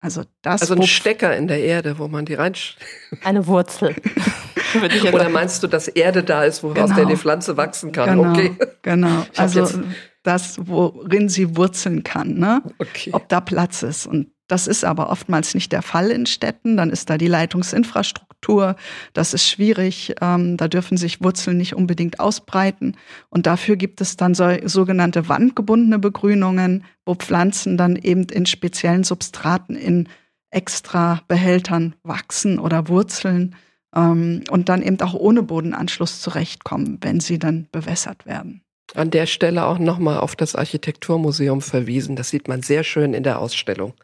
Also 0.00 0.24
das. 0.42 0.62
Also 0.62 0.74
ein 0.74 0.82
Stecker 0.86 1.36
in 1.36 1.46
der 1.46 1.60
Erde, 1.60 1.98
wo 1.98 2.08
man 2.08 2.24
die 2.24 2.34
rein. 2.34 2.54
Eine 3.22 3.46
Wurzel. 3.46 3.94
Oder 5.12 5.28
meinst 5.28 5.62
du, 5.62 5.66
dass 5.66 5.88
Erde 5.88 6.22
da 6.22 6.44
ist, 6.44 6.62
woraus 6.62 6.90
genau. 6.90 6.94
der 6.94 7.04
die 7.06 7.16
Pflanze 7.16 7.56
wachsen 7.56 7.92
kann? 7.92 8.16
Genau, 8.16 8.30
okay. 8.30 8.56
Genau. 8.82 9.26
Also 9.36 9.82
das, 10.22 10.58
worin 10.62 11.28
sie 11.28 11.56
wurzeln 11.56 12.02
kann, 12.02 12.34
ne? 12.34 12.62
Okay. 12.78 13.10
Ob 13.12 13.28
da 13.28 13.40
Platz 13.40 13.82
ist. 13.82 14.06
Und 14.06 14.32
das 14.50 14.66
ist 14.66 14.84
aber 14.84 15.10
oftmals 15.10 15.54
nicht 15.54 15.70
der 15.70 15.82
Fall 15.82 16.10
in 16.10 16.26
Städten. 16.26 16.76
Dann 16.76 16.90
ist 16.90 17.08
da 17.08 17.18
die 17.18 17.28
Leitungsinfrastruktur. 17.28 18.74
Das 19.12 19.32
ist 19.32 19.46
schwierig. 19.48 20.14
Ähm, 20.20 20.56
da 20.56 20.66
dürfen 20.66 20.96
sich 20.96 21.22
Wurzeln 21.22 21.56
nicht 21.56 21.76
unbedingt 21.76 22.18
ausbreiten. 22.18 22.96
Und 23.28 23.46
dafür 23.46 23.76
gibt 23.76 24.00
es 24.00 24.16
dann 24.16 24.34
so, 24.34 24.50
sogenannte 24.64 25.28
wandgebundene 25.28 26.00
Begrünungen, 26.00 26.84
wo 27.06 27.14
Pflanzen 27.14 27.76
dann 27.76 27.94
eben 27.94 28.24
in 28.24 28.44
speziellen 28.44 29.04
Substraten 29.04 29.76
in 29.76 30.08
extra 30.50 31.22
Behältern 31.28 31.94
wachsen 32.02 32.58
oder 32.58 32.88
wurzeln 32.88 33.54
ähm, 33.94 34.42
und 34.50 34.68
dann 34.68 34.82
eben 34.82 35.00
auch 35.00 35.14
ohne 35.14 35.44
Bodenanschluss 35.44 36.20
zurechtkommen, 36.20 36.98
wenn 37.02 37.20
sie 37.20 37.38
dann 37.38 37.68
bewässert 37.70 38.26
werden. 38.26 38.62
An 38.96 39.12
der 39.12 39.26
Stelle 39.26 39.66
auch 39.66 39.78
nochmal 39.78 40.18
auf 40.18 40.34
das 40.34 40.56
Architekturmuseum 40.56 41.60
verwiesen. 41.60 42.16
Das 42.16 42.30
sieht 42.30 42.48
man 42.48 42.62
sehr 42.62 42.82
schön 42.82 43.14
in 43.14 43.22
der 43.22 43.38
Ausstellung 43.38 43.94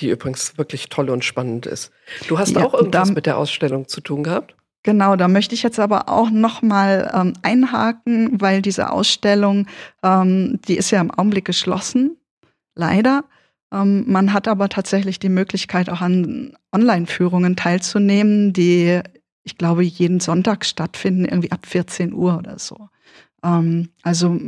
die 0.00 0.10
übrigens 0.10 0.58
wirklich 0.58 0.88
toll 0.88 1.10
und 1.10 1.24
spannend 1.24 1.66
ist. 1.66 1.90
Du 2.28 2.38
hast 2.38 2.54
ja, 2.54 2.64
auch 2.64 2.74
irgendwas 2.74 3.08
da, 3.08 3.14
mit 3.14 3.26
der 3.26 3.38
Ausstellung 3.38 3.88
zu 3.88 4.00
tun 4.00 4.22
gehabt? 4.22 4.54
Genau, 4.82 5.16
da 5.16 5.28
möchte 5.28 5.54
ich 5.54 5.62
jetzt 5.62 5.78
aber 5.78 6.08
auch 6.08 6.30
noch 6.30 6.62
mal 6.62 7.10
ähm, 7.14 7.34
einhaken, 7.42 8.40
weil 8.40 8.62
diese 8.62 8.90
Ausstellung, 8.90 9.66
ähm, 10.02 10.58
die 10.66 10.76
ist 10.76 10.90
ja 10.90 11.00
im 11.00 11.10
Augenblick 11.10 11.44
geschlossen, 11.44 12.16
leider. 12.74 13.24
Ähm, 13.72 14.04
man 14.06 14.32
hat 14.32 14.48
aber 14.48 14.70
tatsächlich 14.70 15.18
die 15.18 15.28
Möglichkeit, 15.28 15.90
auch 15.90 16.00
an 16.00 16.56
Online-Führungen 16.72 17.56
teilzunehmen, 17.56 18.54
die, 18.54 19.00
ich 19.42 19.58
glaube, 19.58 19.84
jeden 19.84 20.18
Sonntag 20.18 20.64
stattfinden, 20.64 21.26
irgendwie 21.26 21.52
ab 21.52 21.66
14 21.66 22.14
Uhr 22.14 22.38
oder 22.38 22.58
so. 22.58 22.88
Ähm, 23.44 23.90
also 24.02 24.38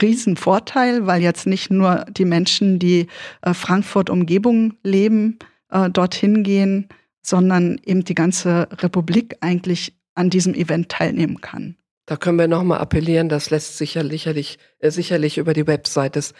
Riesenvorteil, 0.00 1.06
weil 1.06 1.22
jetzt 1.22 1.46
nicht 1.46 1.70
nur 1.70 2.04
die 2.10 2.24
Menschen, 2.24 2.78
die 2.78 3.06
äh, 3.42 3.54
Frankfurt 3.54 4.10
Umgebung 4.10 4.74
leben, 4.82 5.38
äh, 5.70 5.90
dorthin 5.90 6.42
gehen, 6.42 6.88
sondern 7.22 7.80
eben 7.84 8.04
die 8.04 8.14
ganze 8.14 8.68
Republik 8.78 9.36
eigentlich 9.40 9.94
an 10.14 10.30
diesem 10.30 10.54
Event 10.54 10.88
teilnehmen 10.88 11.40
kann. 11.40 11.76
Da 12.06 12.16
können 12.16 12.38
wir 12.38 12.48
nochmal 12.48 12.78
appellieren, 12.78 13.28
das 13.28 13.50
lässt 13.50 13.78
sich 13.78 13.94
ja 13.94 14.04
sicherlich, 14.06 14.58
äh, 14.80 14.90
sicherlich 14.90 15.38
über 15.38 15.54
die 15.54 15.66
Website 15.66 16.16
des 16.16 16.34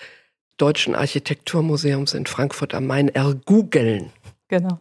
Deutschen 0.56 0.94
Architekturmuseums 0.94 2.14
in 2.14 2.26
Frankfurt 2.26 2.74
am 2.74 2.86
Main 2.86 3.08
ergoogeln. 3.08 4.10
Genau. 4.52 4.78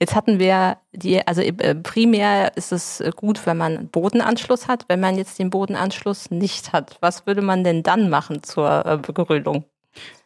Jetzt 0.00 0.14
hatten 0.14 0.38
wir 0.38 0.78
die, 0.92 1.20
also 1.26 1.42
äh, 1.42 1.74
primär 1.74 2.56
ist 2.56 2.72
es 2.72 3.04
gut, 3.14 3.44
wenn 3.44 3.58
man 3.58 3.88
Bodenanschluss 3.88 4.68
hat. 4.68 4.86
Wenn 4.88 5.00
man 5.00 5.18
jetzt 5.18 5.38
den 5.38 5.50
Bodenanschluss 5.50 6.30
nicht 6.30 6.72
hat, 6.72 6.96
was 7.02 7.26
würde 7.26 7.42
man 7.42 7.62
denn 7.62 7.82
dann 7.82 8.08
machen 8.08 8.42
zur 8.42 8.86
äh, 8.86 8.96
Begrünung? 8.96 9.64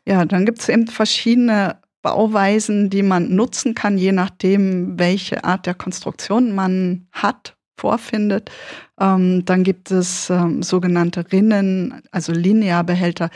Ja, 0.06 0.24
dann 0.24 0.46
gibt 0.46 0.60
es 0.60 0.68
eben 0.68 0.86
verschiedene 0.86 1.78
Bauweisen, 2.02 2.88
die 2.88 3.02
man 3.02 3.34
nutzen 3.34 3.74
kann, 3.74 3.98
je 3.98 4.12
nachdem, 4.12 4.96
welche 5.00 5.42
Art 5.42 5.66
der 5.66 5.74
Konstruktion 5.74 6.54
man 6.54 7.08
hat, 7.10 7.56
vorfindet. 7.76 8.52
Ähm, 9.00 9.44
dann 9.44 9.64
gibt 9.64 9.90
es 9.90 10.30
ähm, 10.30 10.62
sogenannte 10.62 11.24
Rinnen, 11.32 12.02
also 12.12 12.32
Linearbehälter 12.32 13.30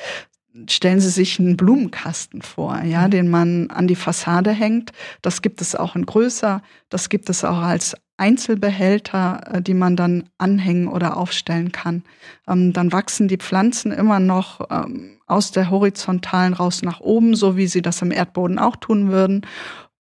stellen 0.68 1.00
Sie 1.00 1.10
sich 1.10 1.38
einen 1.38 1.56
Blumenkasten 1.56 2.42
vor, 2.42 2.82
ja, 2.82 3.06
mhm. 3.06 3.10
den 3.10 3.28
man 3.30 3.70
an 3.70 3.86
die 3.86 3.96
Fassade 3.96 4.50
hängt. 4.50 4.92
Das 5.22 5.42
gibt 5.42 5.60
es 5.60 5.74
auch 5.74 5.96
in 5.96 6.06
größer. 6.06 6.62
Das 6.88 7.08
gibt 7.08 7.30
es 7.30 7.44
auch 7.44 7.58
als 7.58 7.94
Einzelbehälter, 8.16 9.40
äh, 9.46 9.62
die 9.62 9.74
man 9.74 9.96
dann 9.96 10.24
anhängen 10.38 10.88
oder 10.88 11.16
aufstellen 11.16 11.72
kann. 11.72 12.04
Ähm, 12.46 12.72
dann 12.72 12.92
wachsen 12.92 13.28
die 13.28 13.38
Pflanzen 13.38 13.92
immer 13.92 14.20
noch 14.20 14.60
ähm, 14.70 15.18
aus 15.26 15.52
der 15.52 15.70
horizontalen 15.70 16.52
raus 16.52 16.82
nach 16.82 17.00
oben, 17.00 17.34
so 17.34 17.56
wie 17.56 17.66
sie 17.66 17.82
das 17.82 18.02
im 18.02 18.12
Erdboden 18.12 18.58
auch 18.58 18.76
tun 18.76 19.10
würden. 19.10 19.46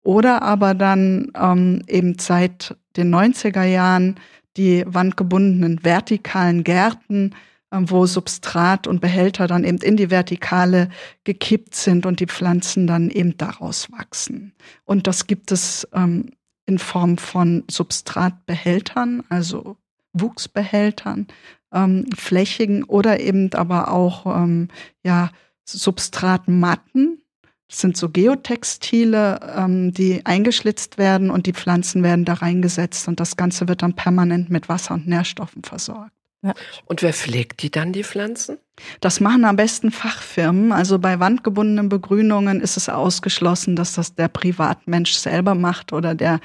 Oder 0.03 0.41
aber 0.41 0.73
dann 0.73 1.31
ähm, 1.35 1.81
eben 1.87 2.17
seit 2.19 2.75
den 2.97 3.13
90er 3.13 3.63
Jahren 3.63 4.15
die 4.57 4.83
wandgebundenen 4.85 5.83
vertikalen 5.83 6.63
Gärten, 6.63 7.35
wo 7.71 8.05
Substrat 8.05 8.87
und 8.87 8.99
Behälter 8.99 9.47
dann 9.47 9.63
eben 9.63 9.77
in 9.79 9.95
die 9.95 10.09
Vertikale 10.09 10.89
gekippt 11.23 11.75
sind 11.75 12.05
und 12.05 12.19
die 12.19 12.25
Pflanzen 12.25 12.87
dann 12.87 13.09
eben 13.09 13.37
daraus 13.37 13.91
wachsen. 13.91 14.53
Und 14.85 15.05
das 15.05 15.27
gibt 15.27 15.51
es 15.51 15.87
ähm, 15.93 16.31
in 16.65 16.79
Form 16.79 17.17
von 17.17 17.63
Substratbehältern, 17.69 19.23
also 19.29 19.77
Wuchsbehältern, 20.13 21.27
ähm, 21.71 22.05
flächigen 22.15 22.83
oder 22.83 23.19
eben 23.19 23.53
aber 23.53 23.91
auch 23.91 24.25
ähm, 24.25 24.69
ja, 25.03 25.31
Substratmatten. 25.65 27.21
Das 27.67 27.81
sind 27.81 27.97
so 27.97 28.09
Geotextile, 28.09 29.39
ähm, 29.55 29.93
die 29.93 30.25
eingeschlitzt 30.25 30.97
werden 30.97 31.29
und 31.29 31.45
die 31.45 31.53
Pflanzen 31.53 32.01
werden 32.01 32.25
da 32.25 32.33
reingesetzt 32.33 33.07
und 33.07 33.19
das 33.19 33.37
Ganze 33.37 33.67
wird 33.67 33.83
dann 33.83 33.95
permanent 33.95 34.49
mit 34.49 34.69
Wasser 34.69 34.95
und 34.95 35.07
Nährstoffen 35.07 35.63
versorgt. 35.63 36.18
Ja. 36.41 36.53
Und 36.85 37.01
wer 37.01 37.13
pflegt 37.13 37.61
die 37.63 37.69
dann, 37.69 37.91
die 37.91 38.03
Pflanzen? 38.03 38.57
Das 39.01 39.19
machen 39.19 39.43
am 39.43 39.57
besten 39.57 39.91
Fachfirmen. 39.91 40.71
Also 40.71 40.97
bei 40.97 41.19
wandgebundenen 41.19 41.89
Begrünungen 41.89 42.61
ist 42.61 42.77
es 42.77 42.87
ausgeschlossen, 42.87 43.75
dass 43.75 43.93
das 43.93 44.15
der 44.15 44.29
Privatmensch 44.29 45.13
selber 45.13 45.53
macht 45.53 45.91
oder 45.91 46.15
der 46.15 46.39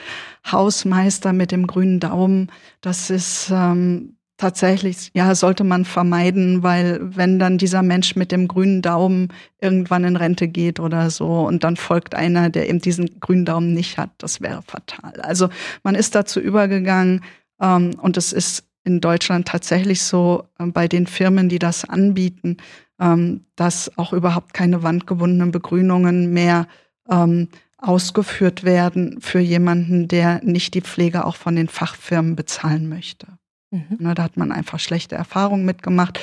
Hausmeister 0.51 1.33
mit 1.33 1.53
dem 1.53 1.69
grünen 1.69 2.01
Daumen. 2.01 2.51
Das 2.81 3.09
ist 3.09 3.51
ähm, 3.53 4.17
tatsächlich, 4.37 5.11
ja, 5.15 5.35
sollte 5.37 5.63
man 5.63 5.85
vermeiden, 5.85 6.65
weil 6.65 6.99
wenn 7.01 7.39
dann 7.39 7.57
dieser 7.57 7.83
Mensch 7.83 8.17
mit 8.17 8.33
dem 8.33 8.49
grünen 8.49 8.83
Daumen 8.83 9.29
irgendwann 9.61 10.03
in 10.03 10.17
Rente 10.17 10.49
geht 10.49 10.81
oder 10.81 11.11
so 11.11 11.47
und 11.47 11.63
dann 11.63 11.77
folgt 11.77 12.17
einer, 12.17 12.51
der 12.51 12.69
eben 12.69 12.81
diesen 12.81 13.21
grünen 13.21 13.45
Daumen 13.45 13.75
nicht 13.75 13.97
hat, 13.97 14.11
das 14.19 14.41
wäre 14.41 14.63
fatal. 14.63 15.21
Also 15.21 15.51
man 15.85 15.95
ist 15.95 16.17
dazu 16.17 16.41
übergegangen 16.41 17.23
ähm, 17.61 17.93
und 18.01 18.17
es 18.17 18.33
ist 18.33 18.65
in 18.85 19.01
Deutschland 19.01 19.49
tatsächlich 19.49 20.03
so 20.03 20.45
äh, 20.59 20.67
bei 20.67 20.89
den 20.89 21.07
Firmen, 21.07 21.49
die 21.49 21.59
das 21.59 21.85
anbieten, 21.85 22.59
ähm, 23.01 23.45
dass 23.57 23.97
auch 23.99 24.13
überhaupt 24.13 24.55
keine 24.55 24.83
wandgebundenen 24.83 25.51
Begrünungen 25.51 26.33
mehr 26.33 26.69
ähm, 27.11 27.49
ausgeführt 27.79 28.65
werden 28.65 29.21
für 29.21 29.41
jemanden, 29.41 30.09
der 30.09 30.43
nicht 30.43 30.75
die 30.75 30.81
Pflege 30.81 31.25
auch 31.25 31.37
von 31.37 31.57
den 31.57 31.69
Fachfirmen 31.69 32.37
bezahlen 32.37 32.89
möchte. 32.89 33.27
Mhm. 33.71 33.97
Na, 33.99 34.15
da 34.15 34.23
hat 34.23 34.37
man 34.37 34.53
einfach 34.53 34.79
schlechte 34.79 35.17
Erfahrungen 35.17 35.65
mitgemacht. 35.65 36.21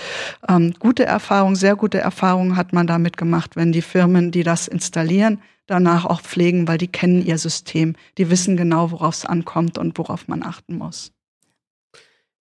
Ähm, 0.48 0.74
gute 0.80 1.06
Erfahrungen, 1.06 1.56
sehr 1.56 1.76
gute 1.76 2.00
Erfahrungen 2.00 2.56
hat 2.56 2.74
man 2.74 2.88
damit 2.88 3.18
gemacht, 3.18 3.56
wenn 3.56 3.72
die 3.72 3.82
Firmen, 3.82 4.32
die 4.32 4.44
das 4.44 4.68
installieren, 4.68 5.42
danach 5.68 6.06
auch 6.06 6.22
pflegen, 6.22 6.68
weil 6.68 6.78
die 6.78 6.88
kennen 6.88 7.24
ihr 7.24 7.38
System. 7.38 7.96
Die 8.18 8.30
wissen 8.30 8.58
genau, 8.58 8.92
worauf 8.92 9.16
es 9.16 9.26
ankommt 9.26 9.78
und 9.78 9.98
worauf 9.98 10.28
man 10.28 10.44
achten 10.44 10.78
muss. 10.78 11.12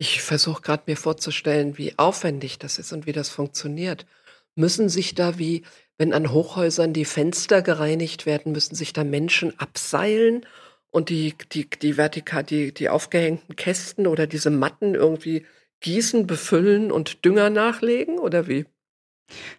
Ich 0.03 0.23
versuche 0.23 0.63
gerade 0.63 0.85
mir 0.87 0.97
vorzustellen, 0.97 1.77
wie 1.77 1.99
aufwendig 1.99 2.59
das 2.59 2.79
ist 2.79 2.91
und 2.95 3.05
wie 3.05 3.13
das 3.13 3.29
funktioniert. 3.29 4.07
Müssen 4.55 4.89
sich 4.89 5.15
da 5.15 5.39
wie, 5.39 5.63
wenn 5.99 6.15
an 6.15 6.33
Hochhäusern 6.33 6.95
die 6.95 7.05
Fenster 7.05 7.61
gereinigt 7.61 8.25
werden, 8.25 8.53
müssen 8.53 8.75
sich 8.75 8.95
da 8.95 9.05
Menschen 9.05 9.61
abseilen 9.61 10.47
und 10.91 11.11
die, 11.11 11.35
die, 11.53 11.69
die 11.69 11.99
vertikal, 11.99 12.45
die, 12.45 12.73
die 12.73 12.89
aufgehängten 12.89 13.57
Kästen 13.57 14.07
oder 14.07 14.27
diese 14.27 14.49
Matten 14.49 14.95
irgendwie 14.95 15.45
gießen, 15.81 16.27
befüllen 16.27 16.91
und 16.91 17.23
Dünger 17.27 17.51
nachlegen 17.51 18.19
oder 18.19 18.49
wie? 18.49 18.65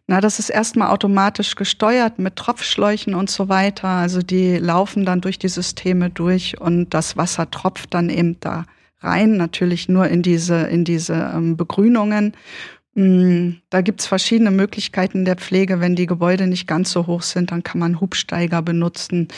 Na, 0.08 0.21
das 0.21 0.39
ist 0.39 0.49
erstmal 0.49 0.89
automatisch 0.89 1.54
gesteuert 1.54 2.17
mit 2.17 2.36
Tropfschläuchen 2.36 3.13
und 3.13 3.30
so 3.30 3.47
weiter. 3.47 3.89
Also 3.89 4.23
die 4.23 4.58
laufen 4.58 5.06
dann 5.06 5.21
durch 5.21 5.38
die 5.38 5.49
Systeme 5.49 6.10
durch 6.10 6.60
und 6.60 6.95
das 6.95 7.15
Wasser 7.15 7.51
tropft 7.51 7.93
dann 7.93 8.10
eben 8.10 8.39
da 8.39 8.65
rein, 9.02 9.38
natürlich 9.38 9.90
nur 9.90 10.08
in 10.08 10.22
diese, 10.22 10.64
in 10.64 10.84
diese 10.86 11.32
ähm, 11.36 11.58
Begrünungen. 11.58 12.34
Mm, 12.94 13.52
da 13.70 13.82
gibt's 13.82 14.08
verschiedene 14.08 14.52
Möglichkeiten 14.52 15.26
der 15.26 15.38
Pflege. 15.38 15.80
Wenn 15.80 15.96
die 15.96 16.08
Gebäude 16.08 16.48
nicht 16.48 16.68
ganz 16.68 16.92
so 16.92 17.08
hoch 17.08 17.22
sind, 17.22 17.52
dann 17.52 17.64
kann 17.64 17.80
man 17.80 18.02
Hubsteiger 18.02 18.62
benutzen, 18.62 19.30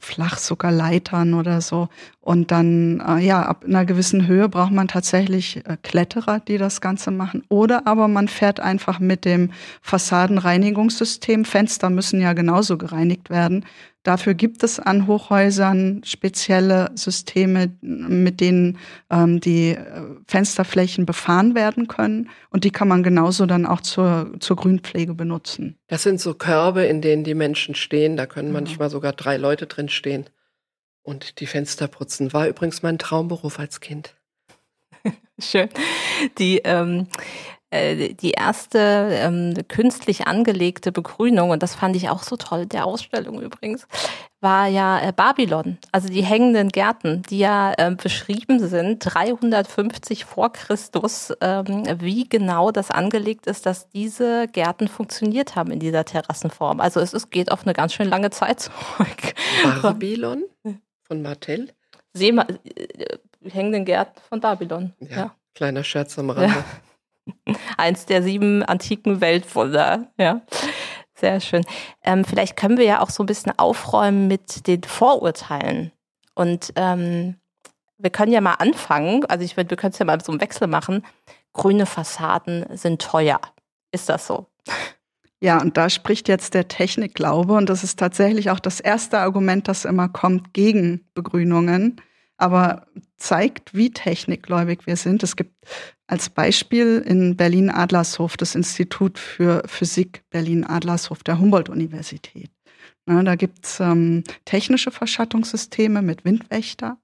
flach 0.00 0.38
sogar 0.38 0.70
Leitern 0.70 1.34
oder 1.34 1.60
so. 1.60 1.88
Und 2.20 2.50
dann, 2.52 3.00
äh, 3.00 3.18
ja, 3.18 3.42
ab 3.42 3.64
einer 3.66 3.84
gewissen 3.84 4.28
Höhe 4.28 4.48
braucht 4.48 4.70
man 4.72 4.86
tatsächlich 4.86 5.64
äh, 5.66 5.76
Kletterer, 5.82 6.40
die 6.40 6.56
das 6.56 6.80
Ganze 6.80 7.10
machen. 7.10 7.42
Oder 7.48 7.86
aber 7.86 8.06
man 8.06 8.28
fährt 8.28 8.60
einfach 8.60 9.00
mit 9.00 9.24
dem 9.24 9.50
Fassadenreinigungssystem. 9.82 11.44
Fenster 11.44 11.90
müssen 11.90 12.20
ja 12.20 12.32
genauso 12.32 12.78
gereinigt 12.78 13.28
werden. 13.28 13.64
Dafür 14.08 14.32
gibt 14.32 14.62
es 14.62 14.80
an 14.80 15.06
Hochhäusern 15.06 16.00
spezielle 16.02 16.90
Systeme, 16.94 17.76
mit 17.82 18.40
denen 18.40 18.78
ähm, 19.10 19.38
die 19.38 19.72
äh, 19.72 20.02
Fensterflächen 20.26 21.04
befahren 21.04 21.54
werden 21.54 21.88
können. 21.88 22.30
Und 22.48 22.64
die 22.64 22.70
kann 22.70 22.88
man 22.88 23.02
genauso 23.02 23.44
dann 23.44 23.66
auch 23.66 23.82
zur, 23.82 24.32
zur 24.40 24.56
Grünpflege 24.56 25.12
benutzen. 25.12 25.76
Das 25.88 26.04
sind 26.04 26.22
so 26.22 26.32
Körbe, 26.32 26.86
in 26.86 27.02
denen 27.02 27.22
die 27.22 27.34
Menschen 27.34 27.74
stehen. 27.74 28.16
Da 28.16 28.24
können 28.24 28.50
manchmal 28.50 28.88
sogar 28.88 29.12
drei 29.12 29.36
Leute 29.36 29.66
drin 29.66 29.90
stehen 29.90 30.24
und 31.02 31.40
die 31.40 31.46
Fenster 31.46 31.86
putzen. 31.86 32.32
War 32.32 32.48
übrigens 32.48 32.82
mein 32.82 32.98
Traumberuf 32.98 33.58
als 33.58 33.80
Kind. 33.80 34.14
Schön. 35.38 35.68
Die 36.38 36.62
ähm, 36.64 37.08
äh, 37.10 37.57
die 37.70 38.30
erste 38.30 38.78
ähm, 38.78 39.54
künstlich 39.68 40.26
angelegte 40.26 40.90
Begrünung, 40.90 41.50
und 41.50 41.62
das 41.62 41.74
fand 41.74 41.96
ich 41.96 42.08
auch 42.08 42.22
so 42.22 42.36
toll, 42.36 42.64
der 42.64 42.86
Ausstellung 42.86 43.42
übrigens, 43.42 43.86
war 44.40 44.68
ja 44.68 45.00
äh, 45.00 45.12
Babylon, 45.12 45.78
also 45.90 46.08
die 46.08 46.22
hängenden 46.22 46.68
Gärten, 46.68 47.22
die 47.28 47.38
ja 47.38 47.72
äh, 47.76 47.90
beschrieben 47.90 48.60
sind, 48.66 49.00
350 49.00 50.24
vor 50.24 50.52
Christus, 50.52 51.32
ähm, 51.40 51.84
wie 51.98 52.28
genau 52.28 52.70
das 52.70 52.90
angelegt 52.90 53.46
ist, 53.46 53.66
dass 53.66 53.88
diese 53.90 54.46
Gärten 54.48 54.88
funktioniert 54.88 55.56
haben 55.56 55.70
in 55.72 55.80
dieser 55.80 56.04
Terrassenform. 56.04 56.80
Also 56.80 57.00
es, 57.00 57.12
es 57.12 57.30
geht 57.30 57.50
auf 57.50 57.64
eine 57.64 57.72
ganz 57.72 57.94
schön 57.94 58.08
lange 58.08 58.30
Zeit 58.30 58.60
zurück. 58.60 59.34
Babylon 59.82 60.44
von 61.02 61.22
Martell? 61.22 61.72
Seema 62.12 62.46
äh, 62.64 63.18
hängenden 63.48 63.84
Gärten 63.84 64.20
von 64.28 64.40
Babylon. 64.40 64.94
Ja, 65.00 65.16
ja. 65.16 65.34
kleiner 65.54 65.82
Scherz 65.82 66.18
am 66.18 66.30
Rande. 66.30 66.54
Ja. 66.54 66.64
Eins 67.76 68.06
der 68.06 68.22
sieben 68.22 68.62
antiken 68.62 69.20
Weltwunder, 69.20 70.08
ja. 70.18 70.42
Sehr 71.14 71.40
schön. 71.40 71.64
Ähm, 72.04 72.24
vielleicht 72.24 72.56
können 72.56 72.78
wir 72.78 72.84
ja 72.84 73.00
auch 73.00 73.10
so 73.10 73.22
ein 73.22 73.26
bisschen 73.26 73.52
aufräumen 73.58 74.28
mit 74.28 74.66
den 74.68 74.84
Vorurteilen. 74.84 75.90
Und 76.34 76.72
ähm, 76.76 77.36
wir 77.98 78.10
können 78.10 78.30
ja 78.30 78.40
mal 78.40 78.54
anfangen, 78.54 79.24
also 79.24 79.44
ich 79.44 79.56
würde, 79.56 79.70
wir 79.70 79.76
können 79.76 79.92
es 79.92 79.98
ja 79.98 80.04
mal 80.04 80.20
so 80.20 80.30
einen 80.30 80.40
Wechsel 80.40 80.68
machen. 80.68 81.04
Grüne 81.52 81.86
Fassaden 81.86 82.66
sind 82.76 83.02
teuer. 83.02 83.40
Ist 83.90 84.08
das 84.08 84.28
so? 84.28 84.46
Ja, 85.40 85.60
und 85.60 85.76
da 85.76 85.90
spricht 85.90 86.28
jetzt 86.28 86.54
der 86.54 86.68
Technikglaube 86.68 87.54
und 87.54 87.68
das 87.68 87.82
ist 87.82 87.98
tatsächlich 87.98 88.50
auch 88.50 88.60
das 88.60 88.78
erste 88.78 89.18
Argument, 89.18 89.66
das 89.66 89.84
immer 89.84 90.08
kommt 90.08 90.52
gegen 90.54 91.08
Begrünungen 91.14 92.00
aber 92.38 92.86
zeigt, 93.16 93.74
wie 93.74 93.90
technikgläubig 93.90 94.86
wir 94.86 94.96
sind. 94.96 95.22
Es 95.22 95.36
gibt 95.36 95.52
als 96.08 96.30
Beispiel 96.30 97.04
in 97.06 97.36
Berlin-Adlershof 97.36 98.36
das 98.36 98.54
Institut 98.54 99.18
für 99.18 99.62
Physik 99.66 100.24
Berlin-Adlershof 100.30 101.22
der 101.22 101.38
Humboldt-Universität. 101.38 102.50
da 103.06 103.34
gibt's 103.36 103.78
ähm, 103.78 104.24
technische 104.44 104.90
Verschattungssysteme 104.90 106.02
mit 106.02 106.24
Windwächter. 106.24 106.98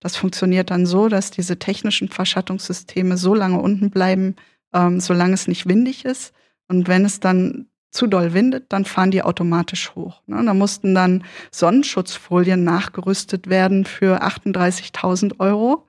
Das 0.00 0.16
funktioniert 0.16 0.70
dann 0.70 0.86
so, 0.86 1.08
dass 1.08 1.30
diese 1.30 1.58
technischen 1.58 2.08
Verschattungssysteme 2.08 3.16
so 3.16 3.34
lange 3.34 3.60
unten 3.60 3.90
bleiben, 3.90 4.36
ähm, 4.74 5.00
solange 5.00 5.34
es 5.34 5.48
nicht 5.48 5.66
windig 5.66 6.04
ist. 6.04 6.32
Und 6.68 6.88
wenn 6.88 7.04
es 7.04 7.20
dann 7.20 7.68
zu 7.90 8.06
doll 8.06 8.34
windet, 8.34 8.72
dann 8.72 8.84
fahren 8.84 9.10
die 9.10 9.22
automatisch 9.22 9.94
hoch. 9.94 10.20
Ne? 10.26 10.42
Da 10.44 10.52
mussten 10.52 10.94
dann 10.94 11.24
Sonnenschutzfolien 11.50 12.62
nachgerüstet 12.62 13.48
werden 13.48 13.84
für 13.84 14.22
38.000 14.22 15.40
Euro, 15.40 15.87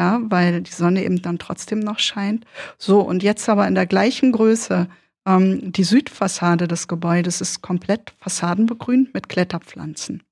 ja, 0.00 0.20
weil 0.30 0.62
die 0.62 0.72
Sonne 0.72 1.04
eben 1.04 1.20
dann 1.20 1.38
trotzdem 1.38 1.80
noch 1.80 1.98
scheint. 1.98 2.46
So, 2.78 3.00
und 3.02 3.22
jetzt 3.22 3.46
aber 3.50 3.68
in 3.68 3.74
der 3.74 3.84
gleichen 3.84 4.32
Größe, 4.32 4.88
ähm, 5.26 5.72
die 5.72 5.84
Südfassade 5.84 6.66
des 6.66 6.88
Gebäudes 6.88 7.42
ist 7.42 7.60
komplett 7.60 8.14
fassadenbegrünt 8.18 9.12
mit 9.12 9.28
Kletterpflanzen. 9.28 10.22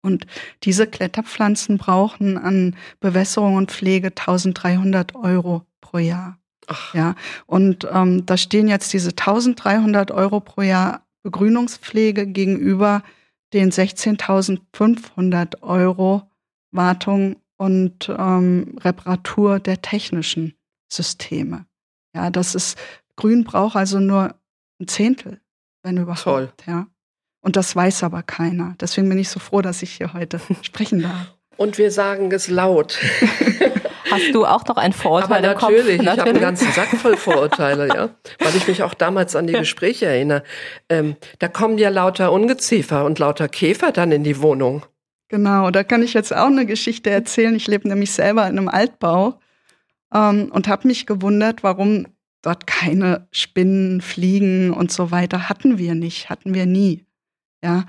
Und 0.00 0.26
diese 0.62 0.86
Kletterpflanzen 0.86 1.76
brauchen 1.76 2.38
an 2.38 2.74
Bewässerung 2.98 3.56
und 3.56 3.70
Pflege 3.70 4.08
1300 4.08 5.14
Euro 5.14 5.66
pro 5.82 5.98
Jahr. 5.98 6.38
Ach. 6.66 6.94
Ja, 6.94 7.16
und 7.44 7.86
ähm, 7.92 8.24
da 8.24 8.38
stehen 8.38 8.66
jetzt 8.66 8.94
diese 8.94 9.10
1300 9.10 10.10
Euro 10.10 10.40
pro 10.40 10.62
Jahr 10.62 11.06
Begrünungspflege 11.22 12.26
gegenüber 12.26 13.02
den 13.52 13.70
16.500 13.70 15.62
Euro 15.62 16.22
Wartung 16.70 17.36
und 17.56 18.08
ähm, 18.16 18.76
Reparatur 18.80 19.60
der 19.60 19.82
technischen 19.82 20.54
Systeme. 20.92 21.66
Ja, 22.14 22.30
das 22.30 22.54
ist, 22.54 22.78
Grün 23.16 23.44
braucht 23.44 23.76
also 23.76 23.98
nur 24.00 24.34
ein 24.80 24.88
Zehntel, 24.88 25.40
wenn 25.82 25.96
überhaupt. 25.96 26.22
Toll. 26.22 26.52
Ja. 26.66 26.86
Und 27.40 27.56
das 27.56 27.74
weiß 27.76 28.02
aber 28.02 28.22
keiner. 28.22 28.74
Deswegen 28.80 29.08
bin 29.08 29.18
ich 29.18 29.28
so 29.28 29.38
froh, 29.38 29.62
dass 29.62 29.82
ich 29.82 29.92
hier 29.92 30.12
heute 30.12 30.40
sprechen 30.62 31.02
darf. 31.02 31.34
Und 31.56 31.78
wir 31.78 31.90
sagen 31.90 32.30
es 32.32 32.48
laut. 32.48 32.98
Hast 34.10 34.34
du 34.34 34.46
auch 34.46 34.64
noch 34.66 34.76
ein 34.76 34.92
Vorurteil 34.92 35.44
Aber 35.44 35.54
natürlich, 35.54 36.00
ich 36.00 36.08
habe 36.08 36.22
einen 36.24 36.40
ganzen 36.40 36.70
Sack 36.72 36.88
voll 36.88 37.16
Vorurteile, 37.16 37.88
ja, 37.88 38.10
weil 38.38 38.56
ich 38.56 38.68
mich 38.68 38.82
auch 38.82 38.94
damals 38.94 39.34
an 39.34 39.46
die 39.46 39.52
Gespräche 39.52 40.06
erinnere. 40.06 40.42
Ähm, 40.88 41.16
da 41.40 41.48
kommen 41.48 41.76
ja 41.76 41.88
lauter 41.88 42.32
Ungeziefer 42.32 43.04
und 43.04 43.18
lauter 43.18 43.48
Käfer 43.48 43.90
dann 43.92 44.12
in 44.12 44.22
die 44.22 44.40
Wohnung. 44.40 44.86
Genau, 45.28 45.70
da 45.70 45.82
kann 45.82 46.02
ich 46.02 46.14
jetzt 46.14 46.34
auch 46.34 46.46
eine 46.46 46.66
Geschichte 46.66 47.10
erzählen. 47.10 47.54
Ich 47.54 47.66
lebe 47.66 47.88
nämlich 47.88 48.12
selber 48.12 48.46
in 48.46 48.58
einem 48.58 48.68
Altbau 48.68 49.40
ähm, 50.14 50.50
und 50.52 50.68
habe 50.68 50.86
mich 50.86 51.06
gewundert, 51.06 51.62
warum 51.62 52.06
dort 52.42 52.66
keine 52.66 53.26
Spinnen, 53.32 54.00
Fliegen 54.00 54.72
und 54.72 54.92
so 54.92 55.10
weiter 55.10 55.48
hatten 55.48 55.78
wir 55.78 55.94
nicht, 55.96 56.30
hatten 56.30 56.54
wir 56.54 56.66
nie. 56.66 57.04
Ja, 57.62 57.86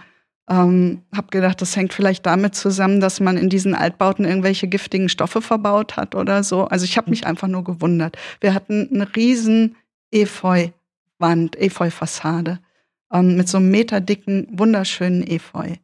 ähm, 0.50 1.04
habe 1.16 1.28
gedacht, 1.30 1.62
das 1.62 1.76
hängt 1.76 1.94
vielleicht 1.94 2.26
damit 2.26 2.56
zusammen, 2.56 3.02
dass 3.02 3.20
man 3.20 3.38
in 3.38 3.50
diesen 3.50 3.76
Altbauten 3.76 4.26
irgendwelche 4.26 4.68
giftigen 4.68 5.10
Stoffe 5.10 5.42
verbaut 5.42 5.98
hat 5.98 6.16
oder 6.16 6.42
so. 6.44 6.66
Also 6.66 6.86
ich 6.86 6.98
habe 6.98 7.10
mich 7.10 7.28
einfach 7.28 7.48
nur 7.48 7.64
gewundert. 7.64 8.18
Wir 8.40 8.54
hatten 8.54 8.90
eine 8.92 9.16
riesen 9.16 9.76
Efeu-Wand, 10.12 11.56
Efeu-Fassade 11.60 12.60
ähm, 13.14 13.36
mit 13.36 13.50
so 13.50 13.58
einem 13.58 13.70
meterdicken, 13.70 14.48
wunderschönen 14.52 15.22
Efeu. 15.22 15.76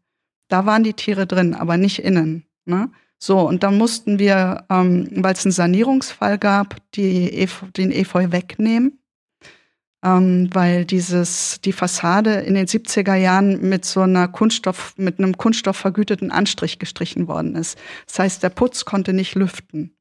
Da 0.54 0.66
waren 0.66 0.84
die 0.84 0.94
Tiere 0.94 1.26
drin, 1.26 1.54
aber 1.54 1.78
nicht 1.78 2.00
innen. 2.00 2.46
Ne? 2.66 2.92
So, 3.18 3.39
und 3.39 3.63
dann 3.63 3.78
mussten 3.78 4.20
wir, 4.20 4.66
ähm, 4.70 5.10
weil 5.12 5.34
es 5.34 5.46
einen 5.46 5.52
Sanierungsfall 5.52 6.38
gab, 6.38 6.76
Efeu, 6.96 7.66
den 7.76 7.92
Efeu 7.92 8.32
wegnehmen 8.32 9.00
ähm, 10.04 10.50
weil 10.52 10.86
dieses, 10.86 11.62
die 11.62 11.72
Fassade 11.72 12.34
in 12.42 12.56
den 12.56 12.68
70er 12.68 13.16
Jahren 13.16 13.70
mit 13.70 13.86
so 13.86 14.02
einer 14.02 14.28
Kunststoff, 14.28 14.94
mit 14.98 15.18
einem 15.18 15.38
kunststoffvergüteten 15.38 16.30
Anstrich 16.30 16.78
gestrichen 16.78 17.28
worden 17.28 17.56
ist. 17.56 17.78
Das 18.08 18.20
heißt, 18.20 18.44
der 18.44 18.50
Putz 18.50 18.86
konnte 18.86 19.13
nicht 19.13 19.36
lüften. 19.36 19.96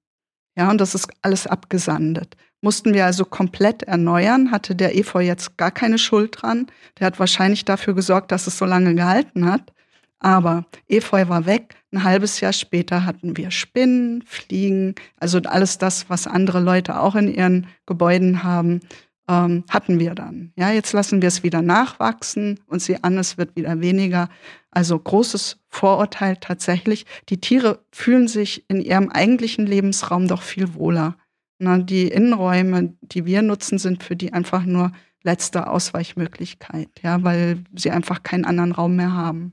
Ja, 0.57 0.71
und 0.71 0.81
das 0.81 0.95
ist 0.95 1.09
alles 1.23 1.47
abgesandet. 1.47 2.37
Mussten 2.61 2.93
wir 2.93 3.07
also 3.07 3.25
komplett 3.25 3.85
erneuern, 3.85 4.51
hatte 4.51 4.75
der 4.75 4.97
Efeu 4.97 5.21
jetzt 5.21 5.57
gar 5.57 5.71
keine 5.71 5.99
Schuld 5.99 6.43
dran. 6.43 6.67
Der 6.99 7.07
hat 7.07 7.19
wahrscheinlich 7.19 7.65
dafür 7.65 7.95
gesorgt, 7.95 8.33
dass 8.33 8.47
es 8.47 8.59
so 8.59 8.65
lange 8.65 8.95
gehalten 8.95 9.51
hat. 9.51 9.73
Aber 10.23 10.67
Efeu 10.89 11.29
war 11.29 11.47
weg. 11.47 11.75
Ein 11.93 12.05
halbes 12.05 12.41
Jahr 12.41 12.53
später 12.53 13.05
hatten 13.05 13.37
wir 13.37 13.51
Spinnen, 13.51 14.23
Fliegen, 14.25 14.95
also 15.19 15.39
alles 15.41 15.79
das, 15.79 16.09
was 16.09 16.27
andere 16.27 16.61
Leute 16.61 17.01
auch 17.01 17.17
in 17.17 17.29
ihren 17.29 17.67
Gebäuden 17.87 18.43
haben 18.43 18.81
ähm, 19.29 19.65
hatten 19.69 19.99
wir 19.99 20.15
dann. 20.15 20.53
Ja, 20.57 20.71
jetzt 20.71 20.93
lassen 20.93 21.23
wir 21.23 21.29
es 21.29 21.43
wieder 21.43 21.63
nachwachsen 21.63 22.61
und 22.67 22.83
sie 22.83 23.03
an, 23.03 23.19
es 23.19 23.39
wird 23.39 23.57
wieder 23.57 23.81
weniger. 23.81 24.29
Also 24.71 24.99
großes 24.99 25.59
Vorurteil 25.69 26.37
tatsächlich. 26.39 27.07
Die 27.29 27.41
Tiere 27.41 27.85
fühlen 27.93 28.29
sich 28.29 28.69
in 28.69 28.81
ihrem 28.81 29.11
eigentlichen 29.11 29.67
Lebensraum 29.67 30.29
doch 30.29 30.43
viel 30.43 30.75
wohler. 30.75 31.17
Na, 31.59 31.79
die 31.79 32.09
Innenräume, 32.09 32.95
die 33.01 33.25
wir 33.25 33.43
nutzen, 33.43 33.79
sind 33.79 34.03
für 34.03 34.17
die 34.17 34.33
einfach 34.33 34.65
nur 34.65 34.93
letzte 35.23 35.69
Ausweichmöglichkeit, 35.69 36.89
ja, 37.03 37.23
weil 37.23 37.63
sie 37.77 37.93
einfach 37.93 38.25
keinen 38.25 38.45
anderen 38.45 38.73
Raum 38.73 38.97
mehr 38.97 39.13
haben. 39.13 39.53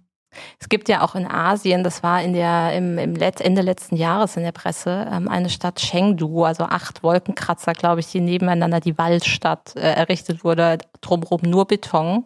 Es 0.59 0.69
gibt 0.69 0.89
ja 0.89 1.01
auch 1.01 1.15
in 1.15 1.25
Asien, 1.25 1.83
das 1.83 2.03
war 2.03 2.21
in 2.21 2.33
der, 2.33 2.73
im, 2.73 2.97
im 2.97 3.15
Letz-, 3.15 3.41
Ende 3.41 3.61
letzten 3.61 3.95
Jahres 3.95 4.37
in 4.37 4.43
der 4.43 4.51
Presse, 4.51 5.07
ähm, 5.11 5.27
eine 5.27 5.49
Stadt 5.49 5.77
Chengdu, 5.77 6.43
also 6.43 6.65
acht 6.65 7.03
Wolkenkratzer, 7.03 7.73
glaube 7.73 8.01
ich, 8.01 8.07
die 8.07 8.21
nebeneinander 8.21 8.79
die 8.79 8.97
Waldstadt 8.97 9.75
äh, 9.75 9.79
errichtet 9.79 10.43
wurde, 10.43 10.77
drumherum 11.01 11.41
nur 11.41 11.65
Beton. 11.65 12.25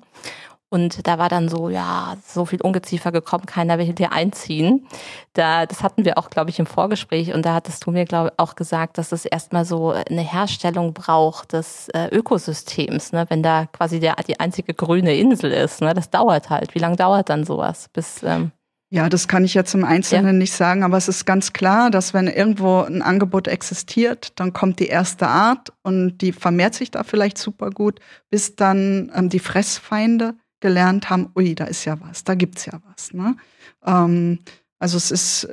Und 0.73 1.05
da 1.05 1.19
war 1.19 1.29
dann 1.29 1.49
so, 1.49 1.69
ja, 1.69 2.17
so 2.25 2.45
viel 2.45 2.59
Ungeziefer 2.59 3.11
gekommen, 3.11 3.45
keiner 3.45 3.77
will 3.77 3.93
hier 3.95 4.11
einziehen. 4.11 4.87
Da, 5.33 5.67
das 5.67 5.83
hatten 5.83 6.03
wir 6.03 6.17
auch, 6.17 6.31
glaube 6.31 6.49
ich, 6.49 6.57
im 6.57 6.65
Vorgespräch. 6.65 7.31
Und 7.31 7.45
da 7.45 7.53
hattest 7.53 7.85
du 7.85 7.91
mir, 7.91 8.05
glaube 8.05 8.29
ich, 8.29 8.39
auch 8.39 8.55
gesagt, 8.55 8.97
dass 8.97 9.11
es 9.11 9.25
erstmal 9.25 9.65
so 9.65 9.91
eine 9.91 10.21
Herstellung 10.21 10.95
braucht 10.95 11.53
des 11.53 11.89
äh, 11.89 12.07
Ökosystems, 12.07 13.11
ne? 13.11 13.27
wenn 13.29 13.43
da 13.43 13.67
quasi 13.67 13.99
der, 13.99 14.15
die 14.27 14.39
einzige 14.39 14.73
grüne 14.73 15.15
Insel 15.15 15.51
ist. 15.51 15.81
Ne? 15.81 15.93
Das 15.93 16.09
dauert 16.09 16.49
halt. 16.49 16.73
Wie 16.73 16.79
lange 16.79 16.95
dauert 16.95 17.29
dann 17.29 17.45
sowas? 17.45 17.87
Bis, 17.93 18.23
ähm 18.23 18.51
ja, 18.89 19.09
das 19.09 19.27
kann 19.27 19.43
ich 19.43 19.53
jetzt 19.53 19.75
im 19.75 19.85
Einzelnen 19.85 20.35
ja. 20.35 20.39
nicht 20.39 20.53
sagen, 20.53 20.83
aber 20.83 20.97
es 20.97 21.07
ist 21.07 21.25
ganz 21.25 21.51
klar, 21.51 21.89
dass 21.89 22.15
wenn 22.15 22.27
irgendwo 22.27 22.81
ein 22.81 23.01
Angebot 23.01 23.47
existiert, 23.47 24.39
dann 24.39 24.53
kommt 24.53 24.79
die 24.79 24.87
erste 24.87 25.27
Art 25.27 25.73
und 25.81 26.19
die 26.19 26.31
vermehrt 26.31 26.75
sich 26.75 26.89
da 26.89 27.03
vielleicht 27.03 27.39
super 27.39 27.71
gut, 27.71 27.99
bis 28.29 28.55
dann 28.55 29.11
ähm, 29.15 29.29
die 29.29 29.39
Fressfeinde 29.39 30.35
gelernt 30.63 31.09
haben, 31.09 31.29
ui, 31.35 31.53
da 31.53 31.65
ist 31.65 31.85
ja 31.85 31.99
was, 31.99 32.23
da 32.23 32.33
gibt's 32.33 32.65
ja 32.65 32.79
was. 32.89 33.13
Ne? 33.13 33.35
Ähm, 33.85 34.39
also 34.79 34.97
es 34.97 35.11
ist 35.11 35.47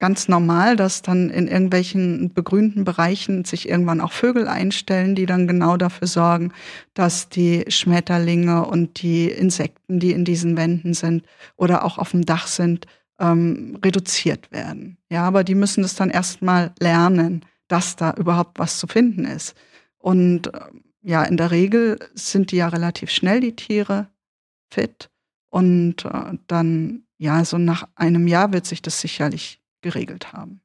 ganz 0.00 0.28
normal, 0.28 0.76
dass 0.76 1.02
dann 1.02 1.30
in 1.30 1.46
irgendwelchen 1.46 2.34
begrünten 2.34 2.84
Bereichen 2.84 3.44
sich 3.44 3.68
irgendwann 3.68 4.00
auch 4.00 4.12
Vögel 4.12 4.48
einstellen, 4.48 5.14
die 5.14 5.24
dann 5.24 5.46
genau 5.46 5.76
dafür 5.76 6.08
sorgen, 6.08 6.52
dass 6.94 7.28
die 7.28 7.64
Schmetterlinge 7.68 8.66
und 8.66 9.00
die 9.02 9.30
Insekten, 9.30 10.00
die 10.00 10.10
in 10.10 10.24
diesen 10.24 10.56
Wänden 10.56 10.92
sind 10.92 11.24
oder 11.56 11.84
auch 11.84 11.96
auf 11.96 12.10
dem 12.10 12.26
Dach 12.26 12.48
sind, 12.48 12.86
ähm, 13.20 13.78
reduziert 13.84 14.50
werden. 14.50 14.98
Ja, 15.10 15.22
aber 15.22 15.44
die 15.44 15.54
müssen 15.54 15.84
es 15.84 15.94
dann 15.94 16.10
erstmal 16.10 16.72
lernen, 16.80 17.44
dass 17.68 17.94
da 17.94 18.12
überhaupt 18.14 18.58
was 18.58 18.78
zu 18.80 18.88
finden 18.88 19.24
ist. 19.24 19.54
Und 19.96 20.52
äh, 20.52 20.60
ja, 21.02 21.22
in 21.22 21.36
der 21.36 21.52
Regel 21.52 21.98
sind 22.14 22.50
die 22.50 22.56
ja 22.56 22.68
relativ 22.68 23.10
schnell, 23.10 23.40
die 23.40 23.54
Tiere 23.54 24.08
fit. 24.70 25.10
Und 25.50 26.04
äh, 26.04 26.38
dann, 26.46 27.04
ja, 27.18 27.44
so 27.44 27.58
nach 27.58 27.88
einem 27.94 28.26
Jahr 28.26 28.52
wird 28.52 28.66
sich 28.66 28.82
das 28.82 29.00
sicherlich 29.00 29.62
geregelt 29.82 30.32
haben. 30.32 30.60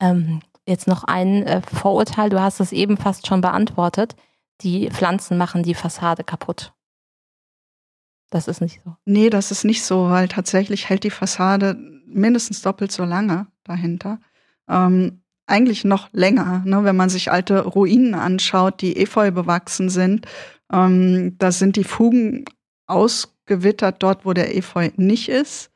Ähm, 0.00 0.40
jetzt 0.66 0.86
noch 0.86 1.04
ein 1.04 1.44
äh, 1.44 1.62
Vorurteil, 1.62 2.30
du 2.30 2.40
hast 2.40 2.60
es 2.60 2.72
eben 2.72 2.96
fast 2.96 3.26
schon 3.26 3.40
beantwortet. 3.40 4.14
Die 4.60 4.90
Pflanzen 4.90 5.38
machen 5.38 5.62
die 5.62 5.74
Fassade 5.74 6.22
kaputt. 6.22 6.72
Das 8.30 8.48
ist 8.48 8.60
nicht 8.60 8.80
so. 8.84 8.96
Nee, 9.04 9.30
das 9.30 9.50
ist 9.50 9.64
nicht 9.64 9.84
so, 9.84 10.08
weil 10.08 10.28
tatsächlich 10.28 10.88
hält 10.88 11.04
die 11.04 11.10
Fassade 11.10 11.76
mindestens 12.06 12.62
doppelt 12.62 12.90
so 12.90 13.04
lange 13.04 13.46
dahinter. 13.64 14.20
Ähm, 14.68 15.22
eigentlich 15.46 15.84
noch 15.84 16.08
länger, 16.12 16.62
ne? 16.64 16.84
wenn 16.84 16.96
man 16.96 17.10
sich 17.10 17.30
alte 17.30 17.64
Ruinen 17.64 18.14
anschaut, 18.14 18.80
die 18.80 18.96
efeu 18.96 19.30
bewachsen 19.30 19.90
sind. 19.90 20.26
Ähm, 20.72 21.36
da 21.38 21.52
sind 21.52 21.76
die 21.76 21.84
Fugen 21.84 22.44
ausgewittert 22.86 24.02
dort, 24.02 24.24
wo 24.24 24.32
der 24.32 24.56
Efeu 24.56 24.90
nicht 24.96 25.28
ist. 25.28 25.70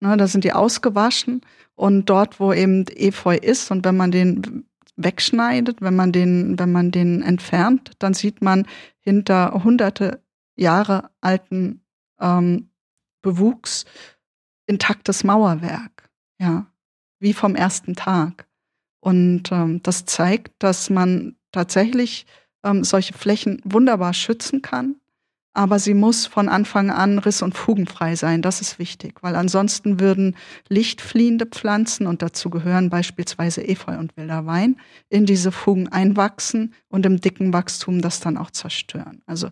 Ne, 0.00 0.16
da 0.16 0.26
sind 0.26 0.44
die 0.44 0.52
ausgewaschen 0.52 1.42
und 1.74 2.06
dort, 2.06 2.40
wo 2.40 2.52
eben 2.52 2.86
Efeu 2.88 3.36
ist 3.36 3.70
und 3.70 3.84
wenn 3.84 3.96
man 3.96 4.10
den 4.10 4.64
wegschneidet, 4.96 5.80
wenn 5.80 5.96
man 5.96 6.12
den, 6.12 6.58
wenn 6.58 6.72
man 6.72 6.90
den 6.90 7.22
entfernt, 7.22 7.92
dann 7.98 8.14
sieht 8.14 8.42
man 8.42 8.66
hinter 9.00 9.62
hunderte 9.64 10.22
Jahre 10.56 11.10
alten 11.20 11.82
ähm, 12.20 12.70
Bewuchs 13.22 13.84
intaktes 14.66 15.24
Mauerwerk, 15.24 16.10
ja, 16.38 16.66
wie 17.18 17.34
vom 17.34 17.54
ersten 17.54 17.94
Tag. 17.94 18.46
Und 19.00 19.50
ähm, 19.52 19.82
das 19.82 20.04
zeigt, 20.04 20.62
dass 20.62 20.90
man 20.90 21.36
tatsächlich 21.52 22.26
ähm, 22.62 22.84
solche 22.84 23.14
Flächen 23.14 23.60
wunderbar 23.64 24.14
schützen 24.14 24.62
kann 24.62 24.99
aber 25.52 25.78
sie 25.78 25.94
muss 25.94 26.26
von 26.26 26.48
Anfang 26.48 26.90
an 26.90 27.18
riss- 27.18 27.42
und 27.42 27.56
fugenfrei 27.56 28.14
sein. 28.14 28.40
Das 28.40 28.60
ist 28.60 28.78
wichtig, 28.78 29.22
weil 29.22 29.34
ansonsten 29.34 29.98
würden 29.98 30.36
lichtfliehende 30.68 31.46
Pflanzen, 31.46 32.06
und 32.06 32.22
dazu 32.22 32.50
gehören 32.50 32.88
beispielsweise 32.88 33.66
Efeu 33.66 33.98
und 33.98 34.16
wilder 34.16 34.46
Wein, 34.46 34.76
in 35.08 35.26
diese 35.26 35.50
Fugen 35.50 35.88
einwachsen 35.88 36.74
und 36.88 37.04
im 37.04 37.20
dicken 37.20 37.52
Wachstum 37.52 38.00
das 38.00 38.20
dann 38.20 38.36
auch 38.36 38.50
zerstören. 38.50 39.22
Also 39.26 39.48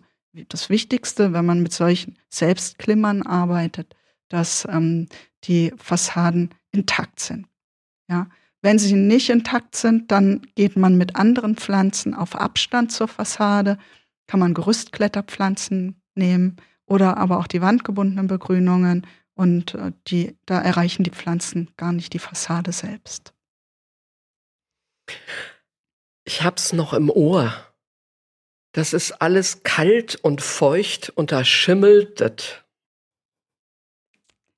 das 0.47 0.69
Wichtigste, 0.69 1.33
wenn 1.33 1.45
man 1.45 1.61
mit 1.61 1.73
solchen 1.73 2.17
Selbstklimmern 2.29 3.23
arbeitet, 3.23 3.95
dass 4.29 4.67
ähm, 4.71 5.07
die 5.45 5.73
Fassaden 5.77 6.51
intakt 6.71 7.19
sind. 7.19 7.47
Ja, 8.09 8.27
wenn 8.61 8.77
sie 8.77 8.93
nicht 8.93 9.29
intakt 9.29 9.75
sind, 9.75 10.11
dann 10.11 10.41
geht 10.55 10.75
man 10.75 10.97
mit 10.97 11.15
anderen 11.15 11.55
Pflanzen 11.55 12.13
auf 12.13 12.35
Abstand 12.35 12.91
zur 12.91 13.07
Fassade 13.07 13.77
kann 14.29 14.39
man 14.39 14.53
Gerüstkletterpflanzen 14.53 15.99
nehmen 16.13 16.57
oder 16.85 17.17
aber 17.17 17.39
auch 17.39 17.47
die 17.47 17.61
wandgebundenen 17.61 18.27
Begrünungen 18.27 19.07
und 19.33 19.73
äh, 19.73 19.91
die, 20.05 20.37
da 20.45 20.61
erreichen 20.61 21.03
die 21.03 21.09
Pflanzen 21.09 21.71
gar 21.77 21.93
nicht 21.93 22.13
die 22.13 22.19
Fassade 22.19 22.71
selbst. 22.71 23.33
Ich 26.25 26.43
hab's 26.43 26.73
noch 26.73 26.93
im 26.93 27.09
Ohr. 27.09 27.55
Das 28.73 28.93
ist 28.93 29.13
alles 29.13 29.63
kalt 29.63 30.15
und 30.17 30.43
feucht 30.43 31.09
und 31.09 31.31
da 31.31 31.43
schimmelt 31.43 32.21
das. 32.21 32.63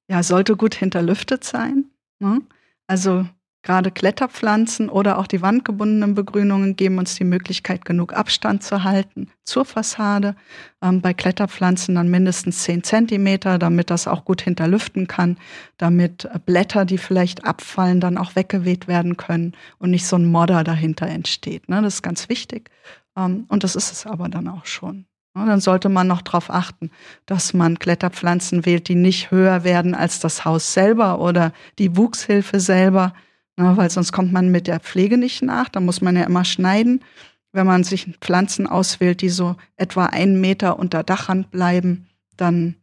Ja, 0.10 0.22
sollte 0.22 0.58
gut 0.58 0.76
hinterlüftet 0.76 1.46
sein. 1.46 1.86
Ne? 2.20 2.42
Also 2.88 3.26
Gerade 3.64 3.92
Kletterpflanzen 3.92 4.90
oder 4.90 5.20
auch 5.20 5.28
die 5.28 5.44
wandgebundenen 5.44 6.16
Begrünungen 6.16 6.76
geben 6.76 6.98
uns 6.98 7.14
die 7.14 7.24
Möglichkeit, 7.24 7.86
genug 7.86 8.14
Abstand 8.14 8.64
zu 8.64 8.84
halten 8.84 9.30
zur 9.44 9.66
Fassade. 9.66 10.36
Ähm, 10.82 11.02
bei 11.02 11.14
Kletterpflanzen 11.14 11.94
dann 11.94 12.10
mindestens 12.10 12.64
10 12.64 12.84
Zentimeter, 12.84 13.60
damit 13.60 13.92
das 13.92 14.08
auch 14.08 14.26
gut 14.26 14.42
hinterlüften 14.42 15.08
kann, 15.08 15.38
damit 15.78 16.28
Blätter, 16.48 16.86
die 16.86 16.98
vielleicht 16.98 17.46
abfallen, 17.46 18.00
dann 18.00 18.18
auch 18.18 18.36
weggeweht 18.36 18.88
werden 18.88 19.16
können 19.16 19.54
und 19.78 19.92
nicht 19.92 20.08
so 20.08 20.16
ein 20.16 20.26
Modder 20.26 20.64
dahinter 20.64 21.06
entsteht. 21.06 21.70
Ne? 21.70 21.84
Das 21.84 21.96
ist 21.96 22.02
ganz 22.02 22.30
wichtig. 22.30 22.72
Ähm, 23.16 23.46
und 23.48 23.64
das 23.64 23.76
ist 23.76 23.92
es 23.92 24.08
aber 24.08 24.28
dann 24.28 24.48
auch 24.48 24.66
schon. 24.66 25.06
dann 25.36 25.62
sollte 25.62 25.90
man 25.90 26.08
noch 26.08 26.24
darauf 26.24 26.50
achten, 26.50 26.90
dass 27.28 27.54
man 27.54 27.78
Kletterpflanzen 27.78 28.66
wählt, 28.66 28.88
die 28.88 28.96
nicht 28.96 29.30
höher 29.30 29.64
werden 29.64 29.94
als 29.94 30.20
das 30.20 30.46
Haus 30.46 30.74
selber 30.74 31.20
oder 31.20 31.54
die 31.78 31.96
Wuchshilfe 31.96 32.60
selber, 32.60 33.14
weil 33.58 33.90
sonst 33.90 34.12
kommt 34.12 34.32
man 34.32 34.50
mit 34.50 34.68
der 34.68 34.80
Pflege 34.80 35.18
nicht 35.18 35.42
nach. 35.42 35.70
Da 35.70 35.80
muss 35.80 36.02
man 36.02 36.16
ja 36.16 36.24
immer 36.24 36.46
schneiden. 36.46 37.04
Wenn 37.52 37.68
man 37.68 37.84
sich 37.84 38.08
Pflanzen 38.22 38.66
auswählt, 38.66 39.22
die 39.22 39.30
so 39.30 39.56
etwa 39.76 40.06
einen 40.06 40.40
Meter 40.40 40.80
unter 40.80 41.04
Dachrand 41.04 41.52
bleiben, 41.52 42.08
dann 42.38 42.76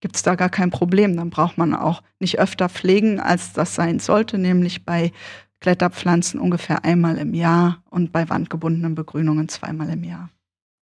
gibt 0.00 0.16
es 0.16 0.22
da 0.22 0.34
gar 0.34 0.50
kein 0.50 0.70
Problem. 0.70 1.16
Dann 1.16 1.30
braucht 1.30 1.56
man 1.56 1.74
auch 1.74 2.02
nicht 2.18 2.38
öfter 2.38 2.68
pflegen, 2.68 3.20
als 3.20 3.52
das 3.52 3.74
sein 3.74 4.00
sollte, 4.00 4.38
nämlich 4.38 4.84
bei 4.84 5.12
Kletterpflanzen 5.60 6.40
ungefähr 6.40 6.84
einmal 6.84 7.16
im 7.16 7.34
Jahr 7.34 7.82
und 7.88 8.12
bei 8.12 8.28
wandgebundenen 8.28 8.96
Begrünungen 8.96 9.48
zweimal 9.48 9.88
im 9.90 10.02
Jahr. 10.02 10.28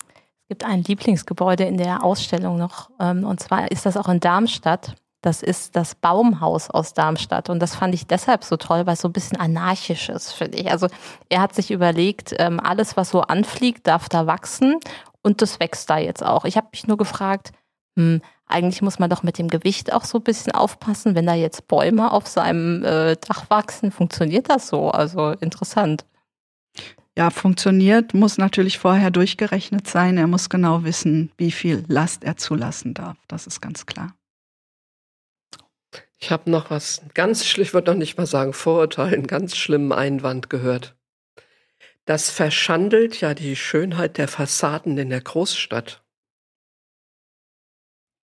Es 0.09 0.49
gibt 0.49 0.65
ein 0.65 0.83
Lieblingsgebäude 0.83 1.65
in 1.65 1.77
der 1.77 2.03
Ausstellung 2.03 2.57
noch, 2.57 2.91
ähm, 2.99 3.25
und 3.25 3.39
zwar 3.39 3.71
ist 3.71 3.87
das 3.87 3.97
auch 3.97 4.09
in 4.09 4.19
Darmstadt. 4.19 4.97
Das 5.23 5.43
ist 5.43 5.77
das 5.77 5.95
Baumhaus 5.95 6.71
aus 6.71 6.95
Darmstadt. 6.95 7.51
Und 7.51 7.61
das 7.61 7.75
fand 7.75 7.95
ich 7.95 8.07
deshalb 8.07 8.43
so 8.43 8.57
toll, 8.57 8.87
weil 8.87 8.95
es 8.95 9.01
so 9.01 9.09
ein 9.09 9.13
bisschen 9.13 9.39
anarchisch 9.39 10.09
ist, 10.09 10.33
finde 10.33 10.59
ich. 10.59 10.71
Also 10.71 10.89
er 11.29 11.43
hat 11.43 11.55
sich 11.55 11.71
überlegt, 11.71 12.35
ähm, 12.39 12.59
alles, 12.59 12.97
was 12.97 13.11
so 13.11 13.21
anfliegt, 13.21 13.87
darf 13.87 14.09
da 14.09 14.27
wachsen. 14.27 14.77
Und 15.23 15.43
das 15.43 15.61
wächst 15.61 15.91
da 15.91 15.99
jetzt 15.99 16.25
auch. 16.25 16.47
Ich 16.47 16.57
habe 16.57 16.69
mich 16.73 16.87
nur 16.87 16.97
gefragt, 16.97 17.53
hm, 17.99 18.23
eigentlich 18.47 18.83
muss 18.83 18.99
man 18.99 19.11
doch 19.11 19.23
mit 19.23 19.39
dem 19.39 19.49
Gewicht 19.49 19.93
auch 19.93 20.05
so 20.05 20.19
ein 20.19 20.25
bisschen 20.25 20.53
aufpassen. 20.53 21.15
Wenn 21.15 21.27
da 21.27 21.35
jetzt 21.35 21.69
Bäume 21.69 22.11
auf 22.13 22.27
seinem 22.27 22.85
äh, 22.85 23.17
Dach 23.17 23.51
wachsen, 23.51 23.93
funktioniert 23.93 24.49
das 24.49 24.69
so? 24.69 24.91
Also 24.91 25.31
interessant. 25.41 26.05
Ja, 27.19 27.29
funktioniert, 27.31 28.15
muss 28.15 28.39
natürlich 28.39 28.79
vorher 28.79 29.11
durchgerechnet 29.11 29.87
sein. 29.87 30.17
Er 30.17 30.27
muss 30.27 30.49
genau 30.49 30.85
wissen, 30.85 31.31
wie 31.37 31.51
viel 31.51 31.85
Last 31.89 32.25
er 32.25 32.37
zulassen 32.37 32.95
darf. 32.95 33.19
Das 33.29 33.47
ist 33.47 33.61
ganz 33.61 33.85
klar. 33.85 34.15
Ich 36.23 36.31
habe 36.31 36.51
noch 36.51 36.71
was 36.71 37.03
ganz 37.15 37.47
schlimm, 37.47 37.65
ich 37.65 37.75
würde 37.75 37.91
noch 37.91 37.99
nicht 37.99 38.19
mal 38.19 38.27
sagen 38.27 38.53
Vorurteil, 38.53 39.15
einen 39.15 39.27
ganz 39.27 39.57
schlimmen 39.57 39.93
Einwand 39.93 40.51
gehört. 40.51 40.95
Das 42.05 42.31
verschandelt 42.31 43.21
ja 43.21 43.35
die 43.35 43.57
Schönheit 43.57 44.19
der 44.19 44.29
Fassaden 44.29 44.99
in 44.99 45.11
der 45.11 45.23
Großstadt. 45.23 46.03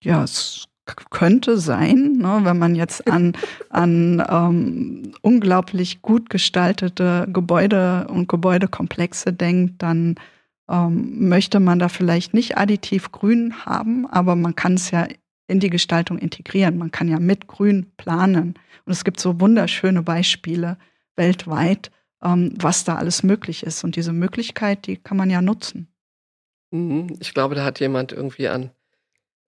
Ja, 0.04 0.24
es 0.24 0.68
könnte 1.10 1.58
sein, 1.58 2.18
ne, 2.18 2.42
wenn 2.44 2.60
man 2.60 2.76
jetzt 2.76 3.08
an, 3.08 3.34
an 3.70 4.24
ähm, 4.30 5.14
unglaublich 5.22 6.02
gut 6.02 6.30
gestaltete 6.30 7.28
Gebäude 7.32 8.08
und 8.10 8.30
Gebäudekomplexe 8.30 9.34
denkt, 9.34 9.82
dann 9.82 10.16
ähm, 10.70 11.28
möchte 11.28 11.60
man 11.60 11.80
da 11.80 11.90
vielleicht 11.90 12.34
nicht 12.34 12.58
additiv 12.58 13.12
grün 13.12 13.66
haben, 13.66 14.06
aber 14.06 14.36
man 14.36 14.56
kann 14.56 14.76
es 14.76 14.92
ja 14.92 15.08
in 15.48 15.60
die 15.60 15.70
Gestaltung 15.70 16.18
integrieren. 16.18 16.78
Man 16.78 16.92
kann 16.92 17.08
ja 17.08 17.20
mit 17.20 17.48
Grün 17.48 17.92
planen. 17.98 18.56
Und 18.86 18.92
es 18.92 19.04
gibt 19.04 19.20
so 19.20 19.40
wunderschöne 19.40 20.04
Beispiele 20.04 20.78
weltweit, 21.16 21.92
ähm, 22.24 22.54
was 22.58 22.84
da 22.84 22.96
alles 22.96 23.24
möglich 23.24 23.64
ist. 23.64 23.84
Und 23.84 23.96
diese 23.96 24.14
Möglichkeit, 24.14 24.88
die 24.88 24.98
kann 24.98 25.18
man 25.18 25.30
ja 25.30 25.42
nutzen. 25.42 25.88
Mhm. 26.72 27.18
Ich 27.20 27.34
glaube, 27.34 27.56
da 27.56 27.64
hat 27.64 27.80
jemand 27.80 28.12
irgendwie 28.12 28.48
an 28.48 28.72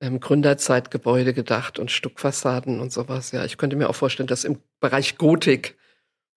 ähm, 0.02 0.20
Gründerzeitgebäude 0.20 1.34
gedacht 1.34 1.80
und 1.80 1.92
Stuckfassaden 1.92 2.80
und 2.80 2.92
sowas. 2.92 3.32
Ja, 3.32 3.46
ich 3.46 3.58
könnte 3.58 3.76
mir 3.76 3.90
auch 3.90 3.96
vorstellen, 3.96 4.28
dass 4.28 4.46
im 4.46 4.60
Bereich 4.80 5.18
Gotik, 5.18 5.78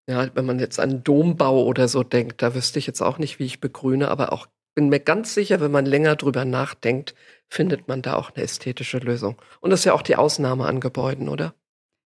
ja, 0.08 0.34
wenn 0.34 0.46
man 0.46 0.58
jetzt 0.58 0.80
an 0.80 1.04
Dombau 1.04 1.64
oder 1.64 1.86
so 1.86 2.02
denkt, 2.02 2.42
da 2.42 2.54
wüsste 2.54 2.80
ich 2.80 2.86
jetzt 2.86 3.00
auch 3.00 3.18
nicht, 3.18 3.38
wie 3.38 3.44
ich 3.44 3.60
begrüne, 3.60 4.08
aber 4.08 4.32
auch 4.32 4.48
bin 4.74 4.88
mir 4.88 5.00
ganz 5.00 5.34
sicher, 5.34 5.60
wenn 5.60 5.70
man 5.70 5.86
länger 5.86 6.16
drüber 6.16 6.44
nachdenkt, 6.44 7.14
findet 7.48 7.88
man 7.88 8.02
da 8.02 8.14
auch 8.14 8.30
eine 8.34 8.44
ästhetische 8.44 8.98
Lösung. 8.98 9.40
Und 9.60 9.70
das 9.70 9.80
ist 9.80 9.84
ja 9.84 9.92
auch 9.92 10.02
die 10.02 10.16
Ausnahme 10.16 10.66
an 10.66 10.80
Gebäuden, 10.80 11.28
oder? 11.28 11.54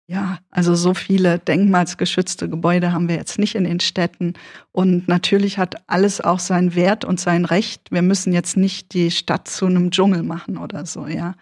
Ja, 0.08 0.38
also 0.52 0.76
so 0.76 0.94
viele 0.94 1.40
denkmalsgeschützte 1.40 2.48
Gebäude 2.48 2.92
haben 2.92 3.10
wir 3.10 3.16
jetzt 3.16 3.40
nicht 3.40 3.56
in 3.56 3.64
den 3.64 3.80
Städten. 3.80 4.34
Und 4.72 5.08
natürlich 5.08 5.58
hat 5.58 5.76
alles 5.88 6.22
auch 6.22 6.38
seinen 6.38 6.76
Wert 6.76 7.06
und 7.06 7.20
sein 7.20 7.46
Recht. 7.46 7.92
Wir 7.92 8.04
müssen 8.04 8.32
jetzt 8.32 8.56
nicht 8.56 8.94
die 8.94 9.10
Stadt 9.10 9.48
zu 9.48 9.66
einem 9.66 9.90
Dschungel 9.90 10.22
machen 10.22 10.58
oder 10.58 10.86
so, 10.86 11.08
ja. 11.08 11.34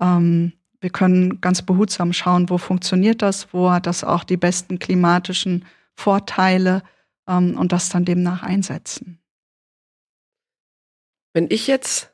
Ähm, 0.00 0.52
wir 0.80 0.90
können 0.90 1.40
ganz 1.40 1.62
behutsam 1.62 2.12
schauen, 2.12 2.48
wo 2.48 2.58
funktioniert 2.58 3.22
das, 3.22 3.52
wo 3.52 3.70
hat 3.70 3.86
das 3.86 4.02
auch 4.02 4.24
die 4.24 4.38
besten 4.38 4.78
klimatischen 4.78 5.64
Vorteile 5.94 6.82
ähm, 7.28 7.56
und 7.56 7.70
das 7.70 7.90
dann 7.90 8.04
demnach 8.04 8.42
einsetzen. 8.42 9.20
Wenn 11.32 11.46
ich 11.50 11.66
jetzt, 11.66 12.12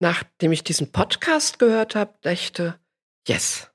nachdem 0.00 0.52
ich 0.52 0.64
diesen 0.64 0.92
Podcast 0.92 1.58
gehört 1.58 1.94
habe, 1.94 2.14
dachte, 2.22 2.78
yes, 3.28 3.70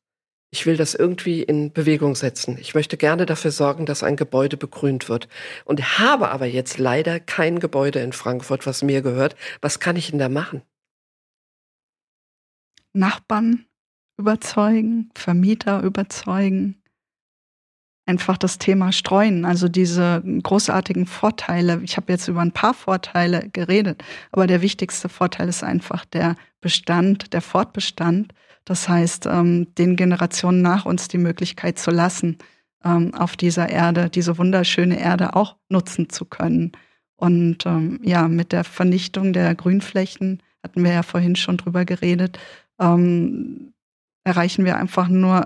ich 0.53 0.65
will 0.65 0.75
das 0.75 0.95
irgendwie 0.95 1.43
in 1.43 1.71
Bewegung 1.71 2.15
setzen. 2.15 2.57
Ich 2.57 2.75
möchte 2.75 2.97
gerne 2.97 3.25
dafür 3.25 3.51
sorgen, 3.51 3.85
dass 3.85 4.03
ein 4.03 4.17
Gebäude 4.17 4.57
begrünt 4.57 5.07
wird. 5.07 5.29
Und 5.63 5.99
habe 5.99 6.29
aber 6.29 6.45
jetzt 6.45 6.77
leider 6.77 7.19
kein 7.19 7.59
Gebäude 7.59 7.99
in 7.99 8.11
Frankfurt, 8.11 8.65
was 8.67 8.83
mir 8.83 9.01
gehört. 9.01 9.35
Was 9.61 9.79
kann 9.79 9.95
ich 9.95 10.09
denn 10.09 10.19
da 10.19 10.27
machen? 10.29 10.61
Nachbarn 12.93 13.65
überzeugen, 14.17 15.09
Vermieter 15.15 15.81
überzeugen, 15.83 16.80
einfach 18.05 18.37
das 18.37 18.57
Thema 18.57 18.91
streuen, 18.91 19.45
also 19.45 19.67
diese 19.67 20.23
großartigen 20.43 21.05
Vorteile. 21.05 21.81
Ich 21.83 21.97
habe 21.97 22.11
jetzt 22.11 22.27
über 22.27 22.41
ein 22.41 22.51
paar 22.51 22.73
Vorteile 22.73 23.49
geredet, 23.53 24.03
aber 24.31 24.47
der 24.47 24.61
wichtigste 24.61 25.07
Vorteil 25.07 25.47
ist 25.49 25.63
einfach 25.63 26.05
der 26.05 26.35
Bestand, 26.61 27.33
der 27.33 27.41
Fortbestand 27.41 28.33
das 28.65 28.87
heißt, 28.87 29.25
ähm, 29.25 29.73
den 29.75 29.95
Generationen 29.95 30.61
nach 30.61 30.85
uns 30.85 31.07
die 31.07 31.17
Möglichkeit 31.17 31.79
zu 31.79 31.91
lassen, 31.91 32.37
ähm, 32.83 33.13
auf 33.13 33.35
dieser 33.35 33.69
Erde, 33.69 34.09
diese 34.09 34.37
wunderschöne 34.37 34.99
Erde 34.99 35.35
auch 35.35 35.55
nutzen 35.69 36.09
zu 36.09 36.25
können. 36.25 36.71
Und 37.15 37.65
ähm, 37.65 37.99
ja, 38.03 38.27
mit 38.27 38.51
der 38.51 38.63
Vernichtung 38.63 39.33
der 39.33 39.55
Grünflächen 39.55 40.41
hatten 40.63 40.83
wir 40.83 40.93
ja 40.93 41.03
vorhin 41.03 41.35
schon 41.35 41.57
drüber 41.57 41.85
geredet, 41.85 42.39
erreichen 44.23 44.65
wir 44.65 44.77
einfach 44.77 45.07
nur 45.07 45.45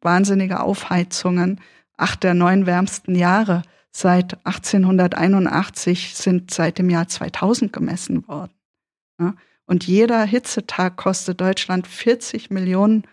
wahnsinnige 0.00 0.60
Aufheizungen. 0.60 1.60
Acht 1.96 2.22
der 2.22 2.34
neun 2.34 2.66
wärmsten 2.66 3.14
Jahre 3.14 3.62
seit 3.90 4.44
1881 4.46 6.14
sind 6.14 6.52
seit 6.52 6.78
dem 6.78 6.90
Jahr 6.90 7.08
2000 7.08 7.72
gemessen 7.72 8.26
worden. 8.28 8.52
Ja? 9.20 9.34
Und 9.66 9.86
jeder 9.86 10.24
Hitzetag 10.24 10.96
kostet 10.96 11.40
Deutschland 11.40 11.86
40 11.86 12.50
Millionen 12.50 13.04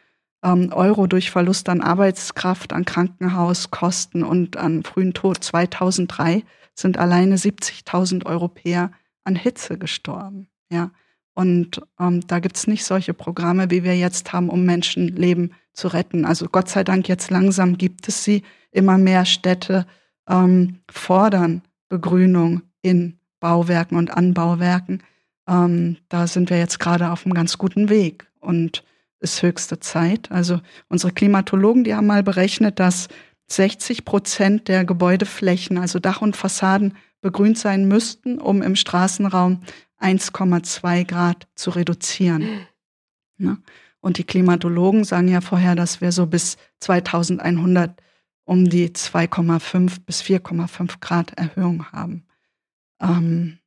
ähm, 0.44 0.72
Euro 0.72 1.08
durch 1.08 1.32
Verlust 1.32 1.68
an 1.70 1.82
Arbeitskraft, 1.82 2.72
an 2.72 2.86
Krankenhauskosten 2.86 4.24
und 4.24 4.58
an 4.58 4.84
frühen 4.84 5.14
Tod. 5.14 5.44
2003 5.44 6.44
sind 6.74 6.98
alleine 6.98 7.36
70.000 7.36 8.26
Europäer 8.26 8.92
an 9.24 9.36
Hitze 9.36 9.78
gestorben. 9.78 10.48
Ja. 10.70 10.92
Und 11.34 11.82
ähm, 12.00 12.26
da 12.28 12.40
gibt's 12.40 12.68
nicht 12.68 12.86
solche 12.86 13.14
Programme, 13.14 13.70
wie 13.70 13.84
wir 13.84 13.98
jetzt 13.98 14.32
haben, 14.32 14.50
um 14.50 14.64
Menschenleben 14.64 15.54
zu 15.76 15.88
retten. 15.90 16.26
Also 16.26 16.48
Gott 16.48 16.70
sei 16.70 16.84
Dank 16.84 17.08
jetzt 17.08 17.30
langsam 17.30 17.78
gibt 17.78 18.08
es 18.08 18.24
sie. 18.24 18.44
Immer 18.72 18.98
mehr 18.98 19.26
Städte 19.26 19.86
ähm, 20.28 20.80
fordern 20.90 21.62
Begrünung 21.90 22.62
in 22.82 23.20
Bauwerken 23.40 23.98
und 23.98 24.12
Anbauwerken. 24.12 25.04
Ähm, 25.48 25.98
da 26.10 26.28
sind 26.28 26.50
wir 26.50 26.58
jetzt 26.58 26.80
gerade 26.80 27.12
auf 27.12 27.26
einem 27.26 27.36
ganz 27.36 27.58
guten 27.58 27.90
Weg 27.90 28.28
und 28.40 28.84
ist 29.20 29.42
höchste 29.42 29.80
Zeit. 29.80 30.32
Also 30.32 30.60
unsere 30.90 31.14
Klimatologen, 31.14 31.84
die 31.84 31.96
haben 31.96 32.08
mal 32.08 32.24
berechnet, 32.24 32.80
dass 32.80 33.08
60 33.48 34.06
Prozent 34.06 34.68
der 34.68 34.86
Gebäudeflächen, 34.86 35.78
also 35.78 36.00
Dach 36.00 36.22
und 36.22 36.36
Fassaden, 36.36 36.96
begrünt 37.22 37.58
sein 37.58 37.88
müssten, 37.88 38.40
um 38.40 38.62
im 38.62 38.76
Straßenraum 38.76 39.62
1,2 40.00 41.06
Grad 41.06 41.48
zu 41.56 41.72
reduzieren. 41.72 42.48
Ne? 43.38 43.58
Und 44.06 44.20
die 44.20 44.24
Klimatologen 44.24 45.04
sagen 45.04 45.28
ja 45.28 45.42
vorher, 45.42 45.76
dass 45.76 46.00
wir 46.00 46.12
so 46.12 46.28
bis 46.28 46.58
2100 46.80 48.00
um 48.46 48.70
die 48.70 48.90
2,5 48.90 50.06
bis 50.06 50.22
4,5 50.22 51.00
Grad 51.00 51.32
Erhöhung 51.38 51.92
haben. 51.92 52.26
Ähm, 53.02 53.58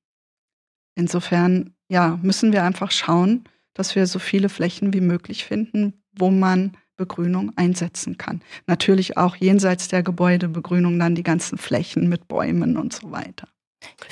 Insofern, 0.99 1.75
ja, 1.89 2.19
müssen 2.23 2.53
wir 2.53 2.65
einfach 2.65 2.91
schauen, 2.91 3.45
dass 3.73 3.95
wir 3.95 4.09
so 4.09 4.19
viele 4.19 4.49
Flächen 4.49 4.93
wie 4.93 5.01
möglich 5.01 5.45
finden, 5.45 6.03
wo 6.11 6.29
man 6.29 6.77
Begrünung 6.97 7.53
einsetzen 7.55 8.19
kann. 8.19 8.43
Natürlich 8.67 9.17
auch 9.17 9.37
jenseits 9.37 9.87
der 9.87 10.03
Gebäudebegrünung 10.03 10.99
dann 10.99 11.15
die 11.15 11.23
ganzen 11.23 11.57
Flächen 11.57 12.09
mit 12.09 12.27
Bäumen 12.27 12.77
und 12.77 12.93
so 12.93 13.13
weiter. 13.13 13.47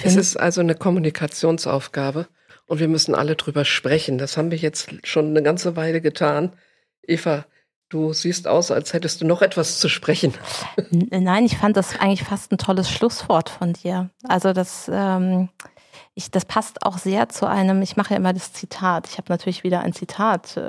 Es 0.05 0.15
ist 0.15 0.37
also 0.37 0.61
eine 0.61 0.77
Kommunikationsaufgabe 0.77 2.29
und 2.67 2.79
wir 2.79 2.89
müssen 2.89 3.15
alle 3.15 3.37
drüber 3.37 3.65
sprechen. 3.65 4.19
Das 4.19 4.37
haben 4.37 4.51
wir 4.51 4.59
jetzt 4.59 4.89
schon 5.05 5.29
eine 5.29 5.43
ganze 5.43 5.77
Weile 5.77 6.01
getan. 6.01 6.53
Eva, 7.03 7.47
du 7.89 8.13
siehst 8.13 8.49
aus, 8.49 8.71
als 8.71 8.93
hättest 8.93 9.21
du 9.21 9.27
noch 9.27 9.43
etwas 9.43 9.79
zu 9.79 9.89
sprechen. 9.89 10.35
Nein, 10.91 11.45
ich 11.45 11.57
fand 11.57 11.77
das 11.77 11.99
eigentlich 12.01 12.25
fast 12.25 12.53
ein 12.53 12.59
tolles 12.59 12.91
Schlusswort 12.91 13.49
von 13.49 13.73
dir. 13.73 14.11
Also 14.25 14.53
das 14.53 14.91
ähm, 14.93 15.49
ich, 16.19 16.31
das 16.31 16.47
passt 16.47 16.83
auch 16.83 16.97
sehr 16.97 17.29
zu 17.29 17.47
einem, 17.47 17.83
ich 17.83 17.99
mache 17.99 18.15
ja 18.15 18.17
immer 18.17 18.33
das 18.33 18.55
Zitat. 18.55 19.07
Ich 19.07 19.19
habe 19.19 19.27
natürlich 19.29 19.65
wieder 19.65 19.81
ein 19.81 19.93
Zitat 19.93 20.57
äh, 20.57 20.61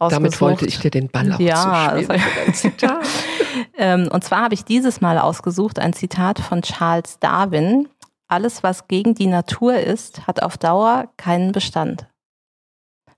rausgesucht. 0.00 0.12
Damit 0.12 0.40
wollte 0.40 0.64
ich 0.64 0.78
dir 0.78 0.92
den 0.92 1.08
Ball 1.08 1.32
auch 1.32 1.40
ja, 1.40 1.96
zu 1.98 2.08
ein 2.08 2.20
Zitat. 2.54 3.04
ähm, 3.76 4.08
und 4.12 4.22
zwar 4.22 4.42
habe 4.42 4.54
ich 4.54 4.64
dieses 4.64 5.00
Mal 5.00 5.18
ausgesucht 5.18 5.80
ein 5.80 5.92
Zitat 5.92 6.38
von 6.38 6.62
Charles 6.62 7.18
Darwin. 7.18 7.88
Alles, 8.32 8.62
was 8.62 8.88
gegen 8.88 9.14
die 9.14 9.26
Natur 9.26 9.74
ist, 9.74 10.26
hat 10.26 10.42
auf 10.42 10.56
Dauer 10.56 11.12
keinen 11.18 11.52
Bestand. 11.52 12.06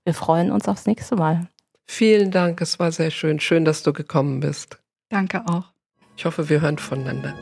Wir 0.03 0.13
freuen 0.13 0.51
uns 0.51 0.67
aufs 0.67 0.85
nächste 0.87 1.15
Mal. 1.15 1.47
Vielen 1.87 2.31
Dank, 2.31 2.59
es 2.59 2.79
war 2.79 2.91
sehr 2.91 3.11
schön. 3.11 3.39
Schön, 3.39 3.63
dass 3.63 3.81
du 3.81 3.93
gekommen 3.93 4.41
bist. 4.41 4.77
Danke 5.07 5.41
auch. 5.47 5.71
Ich 6.17 6.25
hoffe, 6.25 6.49
wir 6.49 6.59
hören 6.59 6.77
voneinander. 6.77 7.33